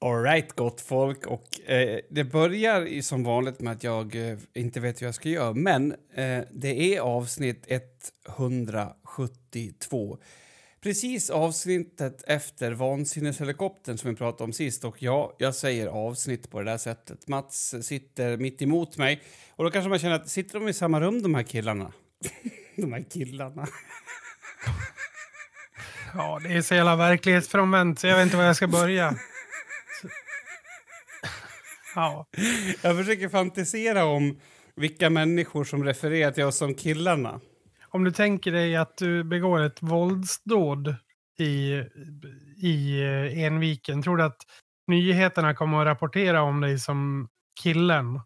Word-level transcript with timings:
Alright, 0.00 0.52
gott 0.52 0.80
folk. 0.80 1.26
Och, 1.26 1.70
eh, 1.70 2.00
det 2.10 2.24
börjar 2.24 3.02
som 3.02 3.24
vanligt 3.24 3.60
med 3.60 3.72
att 3.72 3.84
jag 3.84 4.30
eh, 4.30 4.38
inte 4.54 4.80
vet 4.80 5.02
hur 5.02 5.06
jag 5.06 5.14
ska 5.14 5.28
göra, 5.28 5.54
men 5.54 5.92
eh, 5.92 6.40
det 6.50 6.94
är 6.96 7.00
avsnitt 7.00 7.66
172. 8.38 10.18
Precis 10.80 11.30
avsnittet 11.30 12.24
efter 12.26 12.72
Vansinneshelikoptern 12.72 13.98
som 13.98 14.10
vi 14.10 14.16
pratade 14.16 14.44
om 14.44 14.52
sist. 14.52 14.84
Och 14.84 15.02
ja, 15.02 15.36
jag 15.38 15.54
säger 15.54 15.86
avsnitt 15.86 16.50
på 16.50 16.58
det 16.58 16.70
där 16.70 16.78
sättet. 16.78 17.28
Mats 17.28 17.74
sitter 17.82 18.36
mitt 18.36 18.62
emot 18.62 18.96
mig. 18.96 19.22
Och 19.56 19.64
då 19.64 19.70
kanske 19.70 19.88
man 19.88 19.98
känner 19.98 20.14
att 20.14 20.28
sitter 20.28 20.58
de 20.58 20.68
i 20.68 20.72
samma 20.72 21.00
rum, 21.00 21.22
de 21.22 21.34
här 21.34 21.42
killarna? 21.42 21.92
de 22.76 22.92
här 22.92 23.04
killarna. 23.10 23.66
Ja, 26.14 26.40
det 26.42 26.52
är 26.52 26.62
så 26.62 26.74
jävla 26.74 26.96
verklighetsfrånvänt 26.96 27.98
så 27.98 28.06
jag 28.06 28.16
vet 28.16 28.24
inte 28.24 28.36
var 28.36 28.44
jag 28.44 28.56
ska 28.56 28.68
börja. 28.68 29.14
Ja. 31.98 32.26
Jag 32.82 32.96
försöker 32.96 33.28
fantisera 33.28 34.04
om 34.04 34.40
vilka 34.76 35.10
människor 35.10 35.64
som 35.64 35.84
refererar 35.84 36.30
till 36.30 36.44
oss 36.44 36.56
som 36.56 36.74
killarna. 36.74 37.40
Om 37.88 38.04
du 38.04 38.10
tänker 38.10 38.52
dig 38.52 38.76
att 38.76 38.96
du 38.96 39.24
begår 39.24 39.62
ett 39.62 39.82
våldsdåd 39.82 40.94
i, 41.38 41.82
i 42.56 43.00
eh, 43.02 43.44
Enviken, 43.44 44.02
tror 44.02 44.16
du 44.16 44.22
att 44.22 44.36
nyheterna 44.86 45.54
kommer 45.54 45.80
att 45.80 45.86
rapportera 45.86 46.42
om 46.42 46.60
dig 46.60 46.78
som 46.78 47.28
killen? 47.62 48.20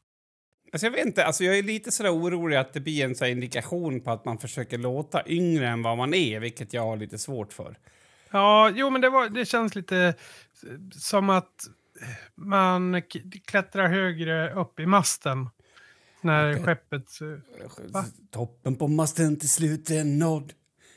Alltså 0.73 0.87
jag 0.87 0.93
vet 0.93 1.07
inte, 1.07 1.25
alltså 1.25 1.45
jag 1.45 1.59
är 1.59 1.63
lite 1.63 1.93
sådär 1.93 2.15
orolig 2.15 2.57
att 2.57 2.73
det 2.73 2.81
blir 2.81 3.05
en 3.05 3.29
indikation 3.29 4.01
på 4.01 4.11
att 4.11 4.25
man 4.25 4.39
försöker 4.39 4.79
låta 4.79 5.23
yngre 5.27 5.69
än 5.69 5.83
vad 5.83 5.97
man 5.97 6.15
är, 6.15 6.41
vilket 6.41 6.73
jag 6.73 6.83
har 6.83 6.97
lite 6.97 7.19
svårt 7.19 7.53
för. 7.53 7.79
Ja, 8.31 8.71
jo 8.75 8.91
men 8.91 9.01
det, 9.01 9.11
var, 9.11 9.29
det 9.29 9.45
känns 9.45 9.75
lite 9.75 10.15
som 10.93 11.31
att 11.31 11.53
man 12.35 13.03
klättrar 13.47 13.89
högre 13.89 14.55
upp 14.55 14.81
i 14.81 14.87
masten 14.87 15.49
när 16.21 16.53
okay. 16.53 16.65
skeppet... 16.65 17.09
Va? 17.93 18.05
Toppen 18.31 18.77
på 18.77 18.89
masten 18.89 19.39
till 19.39 19.51
slut 19.51 19.91
är 19.91 20.05
nådd. 20.05 20.53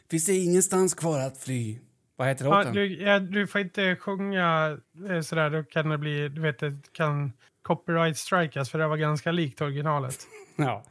Finns 0.10 0.26
det 0.26 0.34
ingenstans 0.34 0.94
kvar 0.94 1.20
att 1.20 1.38
fly. 1.38 1.80
Vad 2.16 2.28
heter 2.28 2.46
låten? 2.46 2.68
Ja, 2.68 2.72
du, 2.74 3.04
ja, 3.04 3.20
du 3.20 3.48
får 3.48 3.62
inte 3.62 3.96
sjunga 3.96 4.78
eh, 5.10 5.22
sådär, 5.22 5.50
då 5.50 5.64
kan 5.64 5.90
det 5.90 5.98
bli, 5.98 6.30
du 6.30 6.42
vet, 6.42 6.60
det 6.60 6.74
kan 6.92 7.34
copyright 7.62 8.18
strikas 8.18 8.70
för 8.70 8.80
det 8.80 8.88
var 8.88 8.98
ganska 8.98 9.32
likt 9.32 9.62
originalet. 9.62 10.28
ja, 10.56 10.84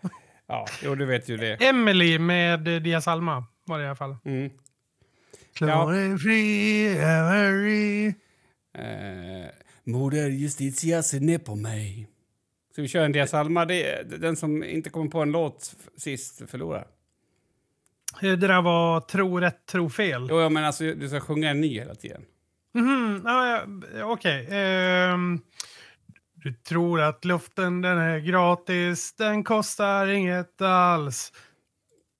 ja, 0.47 0.67
jo 0.83 0.95
du 0.95 1.05
vet 1.05 1.29
ju 1.29 1.37
det. 1.37 1.65
Emily 1.65 2.19
med 2.19 2.61
Dias 2.61 3.09
Alma 3.09 3.45
var 3.65 3.79
det 3.79 3.85
i 3.85 3.87
alla 3.87 3.97
fall. 3.97 4.17
Mm. 4.25 4.51
Klar 5.55 5.95
ja. 5.95 6.19
fri, 6.19 6.87
Emily. 6.99 8.07
Eh, 8.79 9.64
Moder 9.85 10.29
Justitia 10.29 11.03
ser 11.03 11.21
ner 11.21 11.39
på 11.39 11.55
mig. 11.55 12.09
Ska 12.73 12.83
vi 12.83 12.89
köra 12.89 13.05
en 13.05 13.13
Dias 13.13 13.35
Alma? 13.35 13.65
Det, 13.65 14.03
den 14.21 14.37
som 14.37 14.65
inte 14.65 14.91
kommer 14.91 15.11
på 15.11 15.23
en 15.23 15.33
låt 15.33 15.77
sist 15.97 16.51
förlorar. 16.51 16.87
Det 18.21 18.37
där 18.37 18.63
var 18.63 19.01
tro 19.01 19.41
rätt, 19.41 19.67
tro 19.67 19.91
fel. 19.91 20.27
Jo, 20.31 20.49
men 20.49 20.65
alltså, 20.65 20.85
du 20.85 21.09
ska 21.09 21.21
sjunga 21.21 21.51
en 21.51 21.61
ny 21.61 21.79
hela 21.79 21.95
tiden. 21.95 22.23
Mm 22.75 22.89
-hmm. 22.89 23.23
ah, 23.27 23.67
ja, 23.99 24.05
Okej. 24.05 24.47
Okay. 24.47 25.13
Um, 25.13 25.41
du 26.35 26.53
tror 26.53 27.01
att 27.01 27.25
luften 27.25 27.81
den 27.81 27.99
är 27.99 28.19
gratis, 28.19 29.13
den 29.13 29.45
kostar 29.45 30.07
inget 30.07 30.63
alls. 30.63 31.33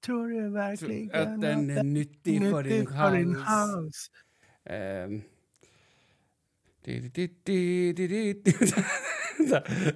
Tror 0.05 0.29
du 0.29 0.49
verkligen 0.49 1.23
att 1.23 1.41
den 1.41 1.71
är 1.71 1.83
nyttig, 1.83 2.41
nyttig 2.41 2.51
för 2.51 2.63
din 2.63 2.87
hals? 2.87 3.11
För 3.11 3.19
din 3.19 3.37
hals? 3.37 4.11
Um, 5.07 5.23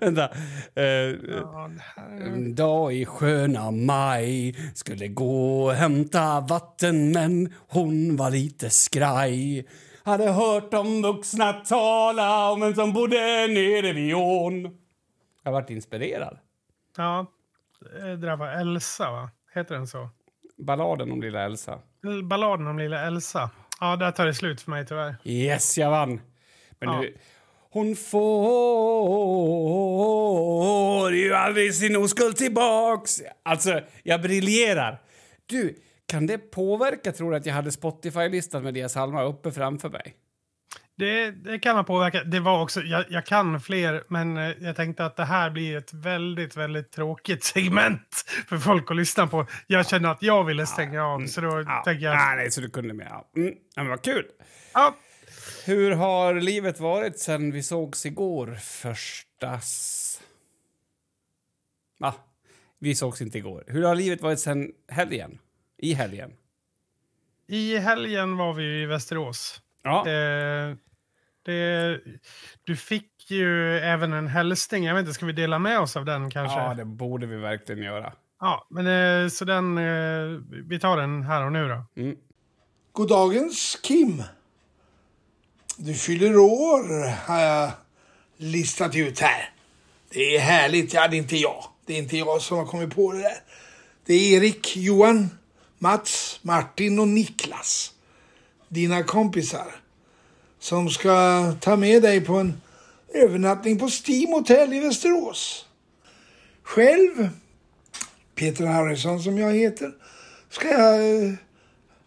vänta. 0.00 0.28
en 2.20 2.54
dag 2.54 2.94
i 2.94 3.04
sköna 3.04 3.70
maj 3.70 4.56
skulle 4.74 5.08
gå 5.08 5.64
och 5.64 5.72
hämta 5.72 6.40
vatten 6.40 7.12
men 7.12 7.52
hon 7.68 8.16
var 8.16 8.30
lite 8.30 8.70
skraj 8.70 9.66
hade 10.08 10.30
hört 10.30 10.70
de 10.70 11.02
vuxna 11.02 11.52
tala 11.52 12.50
om 12.52 12.62
en 12.62 12.74
som 12.74 12.92
bodde 12.92 13.46
nere 13.46 13.92
vid 13.92 14.14
ån. 14.14 14.78
Jag 15.42 15.52
varit 15.52 15.70
inspirerad. 15.70 16.38
Ja, 16.96 17.26
det 17.80 18.16
där 18.16 18.36
var 18.36 18.48
Elsa, 18.48 19.10
va? 19.10 19.30
Heter 19.54 19.74
den 19.74 19.86
så? 19.86 20.08
Balladen 20.58 21.12
om 21.12 21.22
lilla 21.22 21.44
Elsa. 21.44 21.78
Balladen 22.24 22.66
om 22.66 22.78
lilla 22.78 23.06
Elsa. 23.06 23.50
Ja, 23.80 23.96
där 23.96 24.10
tar 24.10 24.26
det 24.26 24.34
slut 24.34 24.60
för 24.60 24.70
mig 24.70 24.86
tyvärr. 24.86 25.16
Yes, 25.24 25.78
jag 25.78 25.90
vann. 25.90 26.20
Men 26.80 26.94
ja. 26.94 27.00
du, 27.00 27.16
hon 27.70 27.96
får 27.96 28.18
ju 31.14 31.34
aldrig 31.34 31.74
sin 31.74 31.96
oskuld 31.96 32.36
tillbaks. 32.36 33.22
Alltså, 33.42 33.80
jag 34.02 34.22
briljerar. 34.22 35.00
Du, 35.46 35.74
kan 36.06 36.26
det 36.26 36.38
påverka, 36.38 37.12
tror 37.12 37.30
du, 37.30 37.36
att 37.36 37.46
jag 37.46 37.54
hade 37.54 37.72
Spotify-listan 37.72 38.62
med 38.62 38.74
Dias 38.74 38.96
Alma 38.96 39.22
uppe 39.24 39.52
framför 39.52 39.88
mig? 39.88 40.14
Det, 40.98 41.30
det, 41.30 41.58
kan 41.58 41.76
ha 41.76 41.84
påverkat. 41.84 42.30
Det 42.30 42.40
var 42.40 42.62
också, 42.62 42.80
jag, 42.80 43.04
jag, 43.08 43.26
kan 43.26 43.60
fler, 43.60 44.02
men 44.08 44.36
eh, 44.36 44.52
jag 44.60 44.76
tänkte 44.76 45.04
att 45.04 45.16
det 45.16 45.24
här 45.24 45.50
blir 45.50 45.76
ett 45.76 45.94
väldigt, 45.94 46.56
väldigt 46.56 46.92
tråkigt 46.92 47.44
segment 47.54 48.24
för 48.48 48.58
folk 48.58 48.90
att 48.90 48.96
lyssna 48.96 49.26
på. 49.26 49.46
Jag 49.66 49.88
känner 49.88 50.08
att 50.08 50.22
jag 50.22 50.44
ville 50.44 50.66
stänga 50.66 50.94
ja, 50.94 51.14
av, 51.14 51.26
så 51.26 51.40
då 51.40 51.64
ja, 51.66 51.92
jag... 51.92 52.16
Nej, 52.16 52.36
nej, 52.36 52.50
så 52.50 52.60
du 52.60 52.70
kunde 52.70 52.94
med. 52.94 53.06
Ja. 53.10 53.30
Mm, 53.36 53.54
men 53.76 53.88
vad 53.88 54.02
kul! 54.02 54.24
Ja, 54.74 54.96
hur 55.68 55.90
har 55.90 56.34
livet 56.34 56.80
varit 56.80 57.18
sen 57.18 57.52
vi 57.52 57.62
sågs 57.62 58.06
igår 58.06 58.54
förstas? 58.54 60.20
Va? 61.98 62.14
Vi 62.78 62.94
sågs 62.94 63.20
inte 63.20 63.38
igår. 63.38 63.64
Hur 63.66 63.82
har 63.84 63.94
livet 63.94 64.22
varit 64.22 64.40
sen 64.40 64.72
helgen? 64.88 65.38
I 65.76 65.94
helgen? 65.94 66.32
I 67.46 67.78
helgen 67.78 68.36
var 68.36 68.54
vi 68.54 68.82
i 68.82 68.86
Västerås. 68.86 69.60
Ja. 69.82 70.02
Det, 70.04 70.76
det, 71.42 72.00
du 72.64 72.76
fick 72.76 73.30
ju 73.30 73.78
även 73.78 74.12
en 74.12 74.28
hälsning. 74.28 74.84
Jag 74.84 74.94
vet 74.94 75.00
inte, 75.00 75.14
ska 75.14 75.26
vi 75.26 75.32
dela 75.32 75.58
med 75.58 75.80
oss 75.80 75.96
av 75.96 76.04
den 76.04 76.30
kanske? 76.30 76.58
Ja, 76.58 76.74
det 76.74 76.84
borde 76.84 77.26
vi 77.26 77.36
verkligen 77.36 77.82
göra. 77.82 78.12
Ja, 78.40 78.66
men 78.70 78.86
eh, 78.86 79.28
så 79.28 79.44
den, 79.44 79.78
eh, 79.78 80.40
vi 80.64 80.78
tar 80.80 80.96
den 80.96 81.22
här 81.22 81.44
och 81.44 81.52
nu 81.52 81.68
då. 81.68 82.02
Mm. 82.02 82.16
Goddagens 82.92 83.78
Kim. 83.82 84.22
Du 85.80 85.94
fyller 85.94 86.38
år, 86.38 87.08
har 87.26 87.40
jag 87.40 87.70
listat 88.36 88.96
ut 88.96 89.20
här. 89.20 89.50
Det 90.08 90.36
är 90.36 90.40
härligt. 90.40 90.92
Ja, 90.92 91.08
det 91.08 91.16
är 91.16 91.18
inte 91.18 91.36
jag. 91.36 91.64
Det 91.86 91.94
är 91.94 91.98
inte 91.98 92.16
jag 92.16 92.42
som 92.42 92.58
har 92.58 92.66
kommit 92.66 92.94
på 92.94 93.12
det 93.12 93.18
där. 93.18 93.42
Det 94.06 94.14
är 94.14 94.36
Erik, 94.36 94.76
Johan, 94.76 95.30
Mats, 95.78 96.40
Martin 96.42 96.98
och 96.98 97.08
Niklas. 97.08 97.92
Dina 98.68 99.02
kompisar. 99.02 99.80
Som 100.58 100.90
ska 100.90 101.52
ta 101.60 101.76
med 101.76 102.02
dig 102.02 102.20
på 102.20 102.34
en 102.34 102.60
övernattning 103.14 103.78
på 103.78 103.88
Steam 103.88 104.32
Hotel 104.32 104.72
i 104.72 104.80
Västerås. 104.80 105.66
Själv, 106.62 107.28
Peter 108.34 108.66
Harrison 108.66 109.22
som 109.22 109.38
jag 109.38 109.54
heter, 109.54 109.92
ska 110.50 110.68
jag 110.68 111.24
eh, 111.24 111.32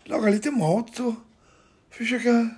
laga 0.04 0.30
lite 0.30 0.52
mat 0.52 1.00
och 1.00 1.14
försöka 1.92 2.50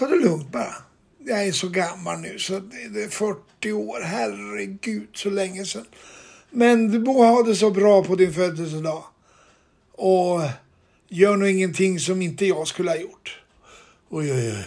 ta 0.00 0.06
det 0.06 0.16
lugnt 0.16 0.52
bara. 0.52 0.74
Jag 1.18 1.46
är 1.46 1.52
så 1.52 1.68
gammal 1.68 2.20
nu 2.20 2.38
så 2.38 2.58
det 2.92 3.02
är 3.02 3.08
40 3.08 3.72
år. 3.72 4.00
Herregud, 4.00 5.08
så 5.12 5.30
länge 5.30 5.64
sedan. 5.64 5.84
Men 6.50 6.90
du 6.90 6.98
må 6.98 7.24
ha 7.24 7.42
det 7.42 7.54
så 7.54 7.70
bra 7.70 8.04
på 8.04 8.14
din 8.14 8.32
födelsedag. 8.32 9.04
Och 9.92 10.40
gör 11.08 11.36
nog 11.36 11.48
ingenting 11.48 11.98
som 11.98 12.22
inte 12.22 12.46
jag 12.46 12.68
skulle 12.68 12.90
ha 12.90 12.96
gjort. 12.96 13.42
Oj, 14.08 14.32
oj, 14.32 14.52
oj. 14.52 14.66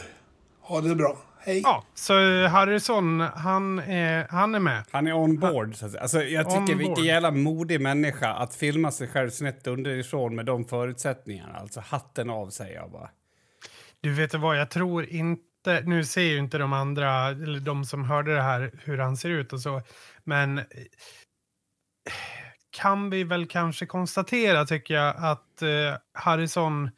Ha 0.62 0.82
det 0.82 0.96
bra. 0.96 1.18
Hej. 1.40 1.62
Ja, 1.64 1.84
så 1.94 2.14
Harrison, 2.48 3.20
han 3.20 3.80
är, 3.80 4.28
han 4.30 4.56
är 4.56 4.60
med. 4.60 4.84
Han 4.92 5.08
är 5.08 5.14
on 5.14 5.40
board. 5.40 5.76
Så 5.76 5.86
att 5.86 5.92
säga. 5.92 6.02
Alltså, 6.02 6.24
jag 6.24 6.50
tycker 6.50 6.76
vilken 6.76 7.06
jävla 7.06 7.32
modig 7.32 7.82
människa 7.82 8.34
att 8.34 8.56
filma 8.56 8.92
sig 8.92 9.08
själv 9.08 9.30
snett 9.30 9.68
underifrån 9.68 10.36
med 10.36 10.46
de 10.46 10.66
förutsättningarna. 10.66 11.54
Alltså 11.54 11.80
hatten 11.80 12.30
av 12.30 12.50
säger 12.50 12.76
jag 12.76 12.92
bara. 12.92 13.10
Du 14.04 14.14
vet 14.14 14.34
vad, 14.34 14.58
jag 14.58 14.70
tror 14.70 15.06
inte, 15.06 15.82
nu 15.86 16.04
ser 16.04 16.22
ju 16.22 16.38
inte 16.38 16.58
de 16.58 16.74
andra, 16.74 17.28
eller 17.28 17.60
de 17.60 17.86
som 17.86 18.04
hörde 18.04 18.36
det 18.36 18.42
här, 18.42 18.72
hur 18.84 18.98
han 18.98 19.18
ser 19.18 19.30
ut 19.30 19.54
och 19.54 19.62
så, 19.62 19.82
men 20.24 20.58
eh, 20.58 20.66
kan 22.78 23.10
vi 23.10 23.24
väl 23.24 23.48
kanske 23.48 23.86
konstatera, 23.86 24.66
tycker 24.66 24.94
jag, 24.94 25.16
att 25.18 25.62
eh, 25.62 25.98
Harrison 26.14 26.92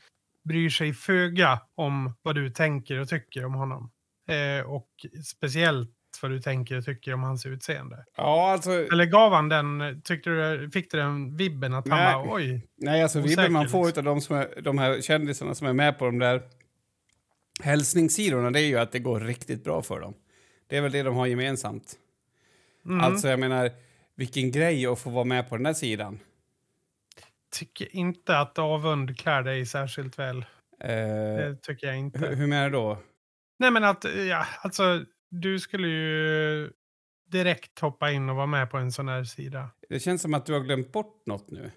bryr 0.44 0.70
sig 0.70 0.94
föga 0.94 1.60
om 1.76 2.14
vad 2.22 2.36
du 2.36 2.50
tänker 2.50 3.00
och 3.00 3.10
tycker 3.10 3.46
om 3.46 3.54
honom. 3.54 3.92
Eh, 4.30 4.66
och 4.70 4.90
speciellt 5.26 5.92
vad 6.22 6.32
du 6.32 6.42
tänker 6.42 6.78
och 6.78 6.86
tycker 6.86 7.14
om 7.14 7.24
hans 7.24 7.46
utseende. 7.46 8.06
Ja, 8.18 8.52
alltså... 8.52 8.72
Eller 8.72 9.06
gav 9.06 9.34
han 9.34 9.50
den, 9.50 10.02
tyckte 10.04 10.30
du, 10.30 10.70
fick 10.72 10.92
du 10.92 10.98
den 10.98 11.38
vibben 11.38 11.74
att 11.74 11.88
han 11.88 11.98
nej, 11.98 12.14
bara 12.14 12.36
oj? 12.36 12.68
Nej, 12.78 13.04
alltså 13.04 13.20
vibben 13.20 13.54
man 13.54 13.70
får 13.70 13.86
liksom. 13.86 14.08
av 14.08 14.16
de, 14.16 14.22
som 14.22 14.36
är, 14.36 14.62
de 14.62 14.78
här 14.78 15.02
kändisarna 15.02 15.56
som 15.56 15.68
är 15.68 15.74
med 15.74 16.00
på 16.00 16.06
de 16.06 16.20
där 16.20 16.42
hälsningssidorna 17.64 18.52
det 18.52 18.60
är 18.62 18.68
ju 18.68 18.78
att 18.78 18.92
det 18.92 19.00
går 19.00 19.20
riktigt 19.20 19.64
bra 19.64 19.82
för 19.82 20.00
dem. 20.00 20.14
Det 20.68 20.78
är 20.78 20.82
väl 20.82 20.92
det 20.92 21.04
de 21.04 21.16
har 21.16 21.26
gemensamt. 21.28 21.94
Mm. 22.86 23.02
Alltså, 23.02 23.28
jag 23.28 23.40
menar, 23.40 23.72
vilken 24.16 24.52
grej 24.52 24.86
att 24.88 25.00
få 25.00 25.10
vara 25.10 25.24
med 25.26 25.50
på 25.50 25.56
den 25.56 25.64
där 25.64 25.74
sidan. 25.74 26.20
Tycker 27.52 27.96
inte 27.96 28.38
att 28.40 28.60
avund 28.60 29.18
klär 29.20 29.44
dig 29.44 29.66
särskilt 29.66 30.20
väl. 30.20 30.38
Eh, 30.80 30.88
Det 30.88 31.58
tycker 31.62 31.88
jag 31.88 31.98
inte. 31.98 32.20
hur, 32.20 32.36
hur 32.36 32.48
menar 32.48 32.70
du 32.70 32.76
då? 32.78 32.98
Nej 33.60 33.72
men 33.72 33.84
att, 33.84 34.06
ja, 34.30 34.46
alltså 34.62 35.06
du 35.30 35.60
skulle 35.60 35.88
ju 35.88 36.72
direkt 37.32 37.80
hoppa 37.80 38.12
in 38.12 38.30
och 38.30 38.36
vara 38.36 38.46
med 38.46 38.72
på 38.72 38.78
en 38.78 38.92
sån 38.92 39.08
här 39.08 39.24
sida. 39.24 39.70
Det 39.90 40.00
känns 40.00 40.22
som 40.22 40.34
att 40.34 40.46
du 40.46 40.54
har 40.54 40.60
glömt 40.60 40.92
bort 40.92 41.24
något 41.26 41.52
nu. 41.52 41.72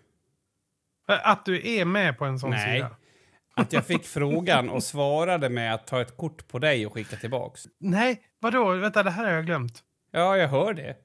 Att 1.06 1.44
du 1.44 1.68
är 1.78 1.84
med 1.84 2.18
på 2.18 2.24
en 2.24 2.38
sån 2.38 2.50
Nej. 2.50 2.74
sida. 2.76 2.96
Att 3.58 3.72
jag 3.72 3.86
fick 3.86 4.04
frågan 4.04 4.68
och 4.70 4.82
svarade 4.82 5.48
med 5.48 5.74
att 5.74 5.86
ta 5.86 6.00
ett 6.00 6.16
kort 6.16 6.48
på 6.48 6.58
dig 6.58 6.86
och 6.86 6.92
skicka 6.92 7.16
tillbaks. 7.16 7.64
Nej, 7.78 8.22
vadå? 8.40 8.72
Vänta, 8.74 9.02
det 9.02 9.10
här 9.10 9.24
har 9.24 9.32
jag 9.32 9.46
glömt. 9.46 9.82
Ja, 10.10 10.36
jag 10.36 10.48
hör 10.48 10.74
det. 10.74 10.96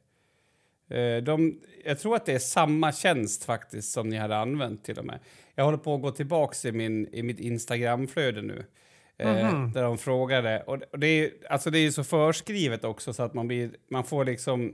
Eh, 0.98 1.24
De, 1.24 1.60
jag 1.86 2.00
tror 2.00 2.16
att 2.16 2.26
det 2.26 2.34
är 2.34 2.40
samma 2.40 2.92
tjänst 2.92 3.44
faktiskt 3.46 3.92
som 3.92 4.10
ni 4.10 4.18
hade 4.18 4.38
använt 4.38 4.84
till 4.84 5.00
och 5.00 5.06
med. 5.06 5.20
Jag 5.56 5.66
håller 5.66 5.78
på 5.78 5.96
att 5.96 6.02
gå 6.02 6.12
tillbaks 6.12 6.66
i, 6.66 6.72
min, 6.72 7.08
i 7.14 7.24
mitt 7.24 7.40
Instagramflöde 7.40 8.42
nu. 8.42 8.66
eh, 9.18 9.54
Mhm. 9.54 9.72
Där 9.74 9.84
de 9.84 9.98
frågade. 9.98 10.64
Och 10.64 10.80
det- 11.00 11.08
är, 11.08 11.32
alltså 11.50 11.70
det 11.70 11.80
är 11.80 11.92
så 11.92 12.04
förskrivet 12.04 12.84
också 12.84 13.14
så 13.14 13.24
att 13.24 13.34
man, 13.34 13.48
blir, 13.48 13.72
man 13.90 14.04
får 14.04 14.26
liksom 14.26 14.74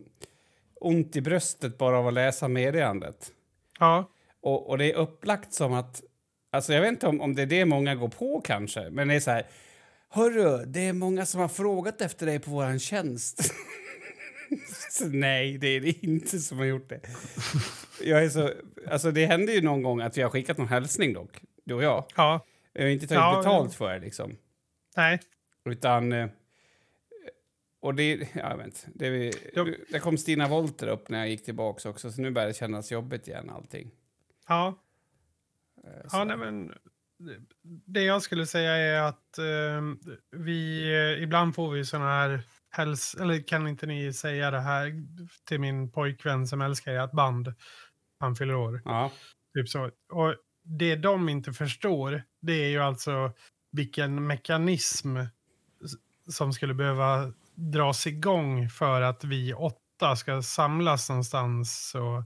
ont 0.82 1.16
i 1.16 1.22
bröstet 1.22 1.78
bara 1.78 1.98
av 1.98 2.08
att 2.08 2.14
läsa 2.14 2.48
meddelandet. 2.48 3.32
Ja. 3.80 4.10
Och, 4.42 4.70
och 4.70 4.78
det 4.78 4.92
är 4.92 4.96
upplagt 4.96 5.54
som 5.54 5.74
att... 5.74 6.02
Alltså 6.52 6.74
jag 6.74 6.82
vet 6.82 6.90
inte 6.90 7.08
om, 7.08 7.22
om 7.22 7.36
det 7.36 7.42
är 7.42 7.46
det 7.46 7.66
många 7.66 7.96
går 7.96 8.10
på 8.10 8.42
kanske, 8.42 8.90
men 8.90 9.08
det 9.08 9.14
är 9.16 9.20
så 9.20 9.32
här... 9.32 9.46
Hörru, 10.10 10.66
det 10.66 10.80
är 10.88 10.94
många 10.94 11.26
som 11.26 11.42
har 11.42 11.48
frågat 11.48 12.02
efter 12.02 12.26
dig 12.26 12.40
på 12.40 12.52
våran 12.52 12.80
tjänst. 12.80 13.54
så, 14.92 15.06
nej, 15.08 15.58
det 15.58 15.68
är 15.68 15.82
det 15.82 16.04
inte 16.06 16.40
som 16.40 16.58
har 16.58 16.66
gjort 16.66 16.90
det. 16.90 17.02
Jag 18.04 18.24
är 18.24 18.30
så, 18.30 18.52
alltså 18.90 19.12
det 19.12 19.26
händer 19.26 19.54
ju 19.54 19.62
någon 19.62 19.84
gång 19.84 20.02
att 20.02 20.18
vi 20.18 20.22
har 20.22 20.30
skickat 20.30 20.58
någon 20.58 20.68
hälsning 20.68 21.14
dock, 21.14 21.42
du 21.64 21.74
och 21.74 21.84
jag. 21.84 22.06
Ja. 22.16 22.46
Vi 22.74 22.84
har 22.84 22.90
inte 22.90 23.08
tagit 23.08 23.20
Ja, 23.22 23.38
betalt 23.38 23.76
för 23.76 23.94
det 23.94 24.00
liksom. 24.00 24.38
Nej. 24.98 25.20
Utan... 25.66 26.12
eh, 26.12 26.28
Och 27.82 27.96
det, 27.96 28.14
ja, 28.16 28.26
jag 28.34 28.58
vet 28.58 28.66
inte, 28.66 28.80
det, 28.96 29.10
vi, 29.10 29.34
det 29.92 30.00
kom 30.00 30.18
Stina 30.18 30.48
Wolter 30.48 30.88
upp 30.88 31.10
när 31.10 31.20
jag 31.20 31.30
gick 31.30 31.46
tillbaks 31.46 31.86
också, 31.86 32.12
så 32.12 32.22
nu 32.22 32.32
börjar 32.32 32.48
det 32.48 32.54
kännas 32.54 32.92
jobbigt 32.92 33.28
igen 33.28 33.50
allting. 33.50 33.92
Ja. 34.48 34.80
Eh, 35.84 36.00
Ja, 36.04 36.10
så. 36.10 36.24
nej, 36.24 36.38
men 36.38 36.74
det 37.86 38.04
jag 38.04 38.22
skulle 38.22 38.46
säga 38.46 38.72
är 38.72 39.02
att 39.02 39.38
eh, 39.38 40.10
vi 40.32 40.92
eh, 40.94 41.24
ibland 41.24 41.56
får 41.56 41.72
vi 41.72 41.86
såna 41.86 42.06
här 42.06 42.42
häls 42.72 43.16
eller 43.20 43.48
kan 43.48 43.68
inte 43.68 43.86
ni 43.86 44.14
säga 44.14 44.52
det 44.52 44.60
här 44.60 44.94
till 45.48 45.60
min 45.60 45.92
pojkvän 45.92 46.48
som 46.48 46.62
älskar 46.62 46.94
ert 46.94 47.12
band? 47.12 47.54
Han 48.20 48.36
fyller 48.36 48.56
år. 48.56 48.82
Ja. 48.86 49.12
Typ 49.58 49.70
så. 49.70 49.92
Och 50.14 50.36
det 50.64 50.96
de 50.96 51.30
inte 51.30 51.54
förstår, 51.54 52.24
det 52.42 52.54
är 52.54 52.70
ju 52.70 52.80
alltså 52.80 53.32
vilken 53.72 54.28
mekanism 54.28 55.18
som 56.30 56.54
skulle 56.54 56.74
behöva 56.74 57.34
dras 57.56 58.08
igång 58.08 58.70
för 58.70 59.02
att 59.02 59.24
vi 59.24 59.54
åtta 59.54 60.16
ska 60.16 60.42
samlas 60.42 61.10
någonstans 61.10 61.96
och 61.96 62.24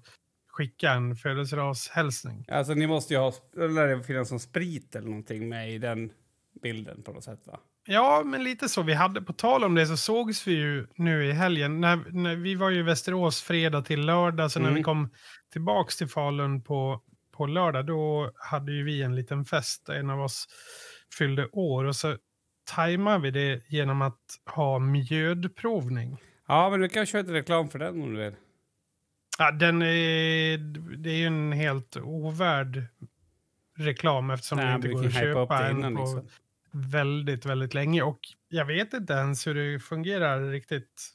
skicka 0.53 0.91
en 0.91 1.15
födelsedagshälsning. 1.15 2.45
Alltså 2.47 2.73
ni 2.73 2.88
måste 2.88 3.13
ju 3.13 3.19
ha, 3.19 3.33
lär 3.55 3.88
det 3.88 4.03
finnas 4.03 4.29
som 4.29 4.39
sprit 4.39 4.95
eller 4.95 5.07
någonting 5.07 5.50
med 5.50 5.71
i 5.71 5.77
den 5.77 6.11
bilden 6.63 7.03
på 7.03 7.11
något 7.13 7.23
sätt 7.23 7.39
va? 7.47 7.59
Ja, 7.85 8.21
men 8.25 8.44
lite 8.44 8.69
så. 8.69 8.81
Vi 8.83 8.94
hade, 8.94 9.21
på 9.21 9.33
tal 9.33 9.63
om 9.63 9.75
det 9.75 9.85
så 9.88 9.97
sågs 9.97 10.47
vi 10.47 10.53
ju 10.53 10.88
nu 10.95 11.25
i 11.25 11.31
helgen. 11.31 11.81
När, 11.81 12.00
när 12.09 12.35
vi 12.35 12.55
var 12.55 12.69
ju 12.69 12.79
i 12.79 12.83
Västerås 12.83 13.41
fredag 13.41 13.81
till 13.81 14.05
lördag, 14.05 14.51
så 14.51 14.59
när 14.59 14.67
Mm. 14.67 14.77
vi 14.77 14.83
kom 14.83 15.09
tillbaks 15.53 15.97
till 15.97 16.07
Falun 16.07 16.61
på, 16.63 17.01
på 17.38 17.45
lördag, 17.45 17.85
då 17.85 18.31
hade 18.35 18.71
ju 18.71 18.83
vi 18.83 19.01
en 19.01 19.15
liten 19.15 19.45
fest. 19.45 19.85
där 19.85 19.94
En 19.94 20.09
av 20.09 20.21
oss 20.21 20.47
fyllde 21.17 21.47
år 21.51 21.83
och 21.85 21.95
så 21.95 22.17
tajmade 22.75 23.19
vi 23.19 23.31
det 23.31 23.61
genom 23.69 24.01
att 24.01 24.19
ha 24.45 24.79
mjödprovning. 24.79 26.17
Ja, 26.47 26.69
men 26.69 26.79
du 26.79 26.89
kan 26.89 27.05
köra 27.05 27.21
lite 27.21 27.33
reklam 27.33 27.69
för 27.69 27.79
den 27.79 28.01
om 28.03 28.13
du 28.13 28.23
vill. 28.23 28.35
Ja, 29.38 29.51
den 29.51 29.81
är, 29.81 30.57
det 30.97 31.09
är 31.09 31.15
ju 31.15 31.25
en 31.25 31.51
helt 31.51 31.97
ovärd 31.97 32.83
reklam 33.77 34.30
eftersom 34.30 34.57
Nej, 34.57 34.68
det 34.68 34.75
inte 34.75 34.88
går 34.88 35.06
att 35.06 35.13
köpa 35.13 35.68
en 35.68 35.77
innan 35.77 35.95
på 35.95 36.01
liksom. 36.01 36.27
väldigt, 36.71 37.45
väldigt 37.45 37.74
länge. 37.74 38.01
Och 38.01 38.19
jag 38.50 38.65
vet 38.65 38.94
inte 38.94 39.13
ens 39.13 39.47
hur 39.47 39.56
det 39.56 39.80
fungerar 39.80 40.51
riktigt. 40.51 41.13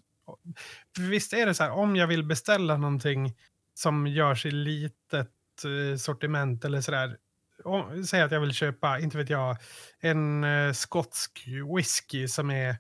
Visst 0.99 1.33
är 1.33 1.47
det 1.47 1.55
så 1.55 1.63
här, 1.63 1.71
om 1.71 1.97
jag 1.97 2.07
vill 2.07 2.25
beställa 2.25 2.77
någonting 2.77 3.35
som 3.75 4.07
görs 4.07 4.47
i 4.47 4.51
litet 4.51 5.31
eh, 5.65 5.97
sortiment 5.97 6.65
eller 6.65 6.81
sådär. 6.81 7.17
Om, 7.65 8.05
säg 8.05 8.23
att 8.23 8.33
jag 8.33 8.41
vill 8.41 8.53
köpa, 8.53 8.99
inte 8.99 9.17
vet 9.17 9.31
jag, 9.31 9.57
en 10.01 10.45
eh, 10.45 10.73
skotsk 10.73 11.49
whisky 11.77 12.29
som, 12.29 12.51
är, 12.51 12.77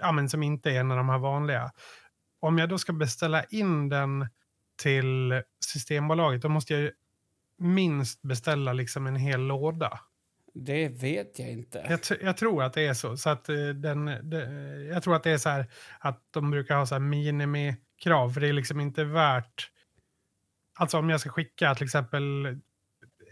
ja, 0.00 0.12
men 0.12 0.28
som 0.28 0.42
inte 0.42 0.70
är 0.70 0.80
en 0.80 0.90
av 0.90 0.96
de 0.96 1.08
här 1.08 1.18
vanliga. 1.18 1.72
Om 2.40 2.58
jag 2.58 2.68
då 2.68 2.78
ska 2.78 2.92
beställa 2.92 3.44
in 3.44 3.88
den 3.88 4.28
till 4.76 5.42
Systembolaget, 5.66 6.42
då 6.42 6.48
måste 6.48 6.72
jag 6.72 6.82
ju 6.82 6.92
minst 7.58 8.22
beställa 8.22 8.72
liksom 8.72 9.06
en 9.06 9.16
hel 9.16 9.40
låda. 9.40 10.00
Det 10.54 10.88
vet 10.88 11.38
jag 11.38 11.50
inte. 11.50 11.86
Jag, 11.88 12.18
jag 12.22 12.36
tror 12.36 12.62
att 12.62 12.72
det 12.72 12.86
är 12.86 12.94
så. 12.94 13.16
så 13.16 13.30
att, 13.30 13.48
eh, 13.48 13.56
den, 13.56 14.04
det, 14.04 14.44
jag 14.84 15.02
tror 15.02 15.16
att 15.16 15.22
det 15.22 15.30
är 15.30 15.38
så 15.38 15.48
här 15.48 15.66
att 15.98 16.22
de 16.32 16.50
brukar 16.50 16.76
ha 16.76 16.86
så 16.86 16.94
här 16.94 17.00
minimikrav. 17.00 18.30
För 18.30 18.40
det 18.40 18.48
är 18.48 18.52
liksom 18.52 18.80
inte 18.80 19.04
värt... 19.04 19.70
Alltså 20.78 20.98
om 20.98 21.10
jag 21.10 21.20
ska 21.20 21.30
skicka 21.30 21.74
till 21.74 21.84
exempel 21.84 22.58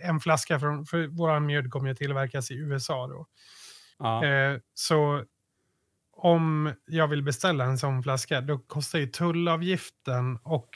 en 0.02 0.20
flaska 0.20 0.60
från... 0.60 0.86
För 0.86 1.06
vår 1.06 1.40
mjöd 1.40 1.70
kommer 1.70 1.88
ju 1.88 1.94
tillverkas 1.94 2.50
i 2.50 2.54
USA 2.54 3.06
då. 3.06 3.26
Ja. 3.98 4.26
Eh, 4.26 4.58
så 4.74 5.24
om 6.12 6.74
jag 6.86 7.08
vill 7.08 7.22
beställa 7.22 7.64
en 7.64 7.78
sån 7.78 8.02
flaska 8.02 8.40
då 8.40 8.58
kostar 8.58 8.98
ju 8.98 9.06
tullavgiften 9.06 10.38
och 10.42 10.68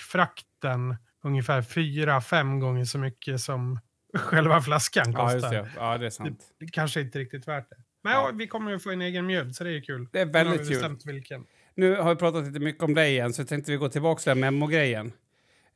frakten 0.66 0.96
ungefär 1.24 1.62
fyra, 1.62 2.20
fem 2.20 2.60
gånger 2.60 2.84
så 2.84 2.98
mycket 2.98 3.40
som 3.40 3.78
själva 4.14 4.60
flaskan 4.60 5.12
ja, 5.12 5.18
kostar. 5.28 5.50
det. 5.52 5.68
Ja, 5.76 5.98
det 5.98 6.06
är 6.06 6.10
sant. 6.10 6.40
Det 6.60 6.66
kanske 6.66 7.00
inte 7.00 7.18
riktigt 7.18 7.48
värt 7.48 7.70
det. 7.70 7.76
Men 8.02 8.12
Ja. 8.12 8.28
ja. 8.28 8.32
vi 8.34 8.46
kommer 8.46 8.70
ju 8.70 8.78
få 8.78 8.90
en 8.90 9.02
egen 9.02 9.26
mjöd, 9.26 9.54
så 9.56 9.64
det 9.64 9.70
är 9.76 9.80
kul. 9.80 10.08
Det 10.12 10.20
är 10.20 10.26
väldigt 10.26 10.68
kul. 10.68 10.96
vilken. 11.04 11.44
Nu 11.74 11.96
har 11.96 12.10
vi 12.14 12.16
pratat 12.16 12.44
lite 12.46 12.58
mycket 12.60 12.82
om 12.82 12.94
dig 12.94 13.10
igen, 13.12 13.32
så 13.32 13.44
tänkte 13.44 13.70
vi 13.72 13.76
gå 13.76 13.88
tillbaka 13.88 14.18
till 14.20 14.28
den 14.28 14.40
Memo-grejen. 14.40 15.12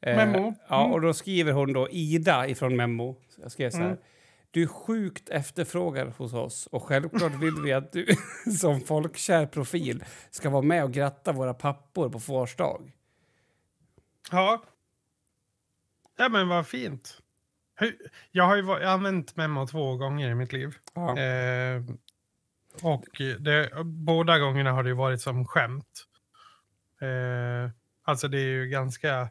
Eh, 0.03 0.17
Memo. 0.17 0.55
Ja, 0.69 0.81
Mm. 0.81 0.93
och 0.93 1.01
då 1.01 1.15
skriver 1.15 1.53
hon 1.53 1.73
då, 1.73 1.89
Ida 1.91 2.49
ifrån 2.49 2.77
Memo, 2.77 3.17
jag 3.43 3.53
skrev 3.53 3.71
så 3.71 3.77
här. 3.79 3.85
Mm. 3.87 3.99
Du 4.53 4.63
är 4.63 4.67
sjukt 4.67 5.29
efterfrågad 5.29 6.09
hos 6.09 6.33
oss 6.33 6.67
och 6.67 6.83
självklart 6.83 7.33
vill 7.35 7.55
vi 7.65 7.73
att 7.73 7.93
du 7.93 8.07
som 8.61 8.81
folkkär 8.81 9.47
profil 9.47 10.05
ska 10.31 10.51
vara 10.51 10.63
med 10.63 10.85
och 10.85 10.93
gratta 10.93 11.33
våra 11.33 11.55
pappor 11.55 12.11
på 12.11 12.21
fars 12.21 12.57
dag. 12.57 12.93
Ja. 14.31 14.63
Ja, 16.21 16.29
men 16.29 16.49
vad 16.49 16.67
fint. 16.67 17.19
Jag 18.31 18.45
har 18.45 18.57
ju 18.57 18.63
jag 18.63 18.69
har 18.69 18.81
använt 18.81 19.37
Memo 19.37 19.67
två 19.67 19.97
gånger 19.97 20.31
i 20.31 20.35
mitt 20.35 20.53
liv. 20.53 20.75
Ja. 20.95 21.19
Eh, 21.19 21.83
och 22.83 23.05
det, 23.39 23.71
båda 23.85 24.39
gångerna 24.39 24.73
har 24.73 24.83
det 24.83 24.89
ju 24.89 24.95
varit 24.95 25.21
som 25.21 25.47
skämt. 25.47 26.07
Eh, 27.01 27.71
alltså 28.03 28.29
det 28.29 28.39
är 28.39 28.49
ju 28.49 28.67
ganska 28.67 29.29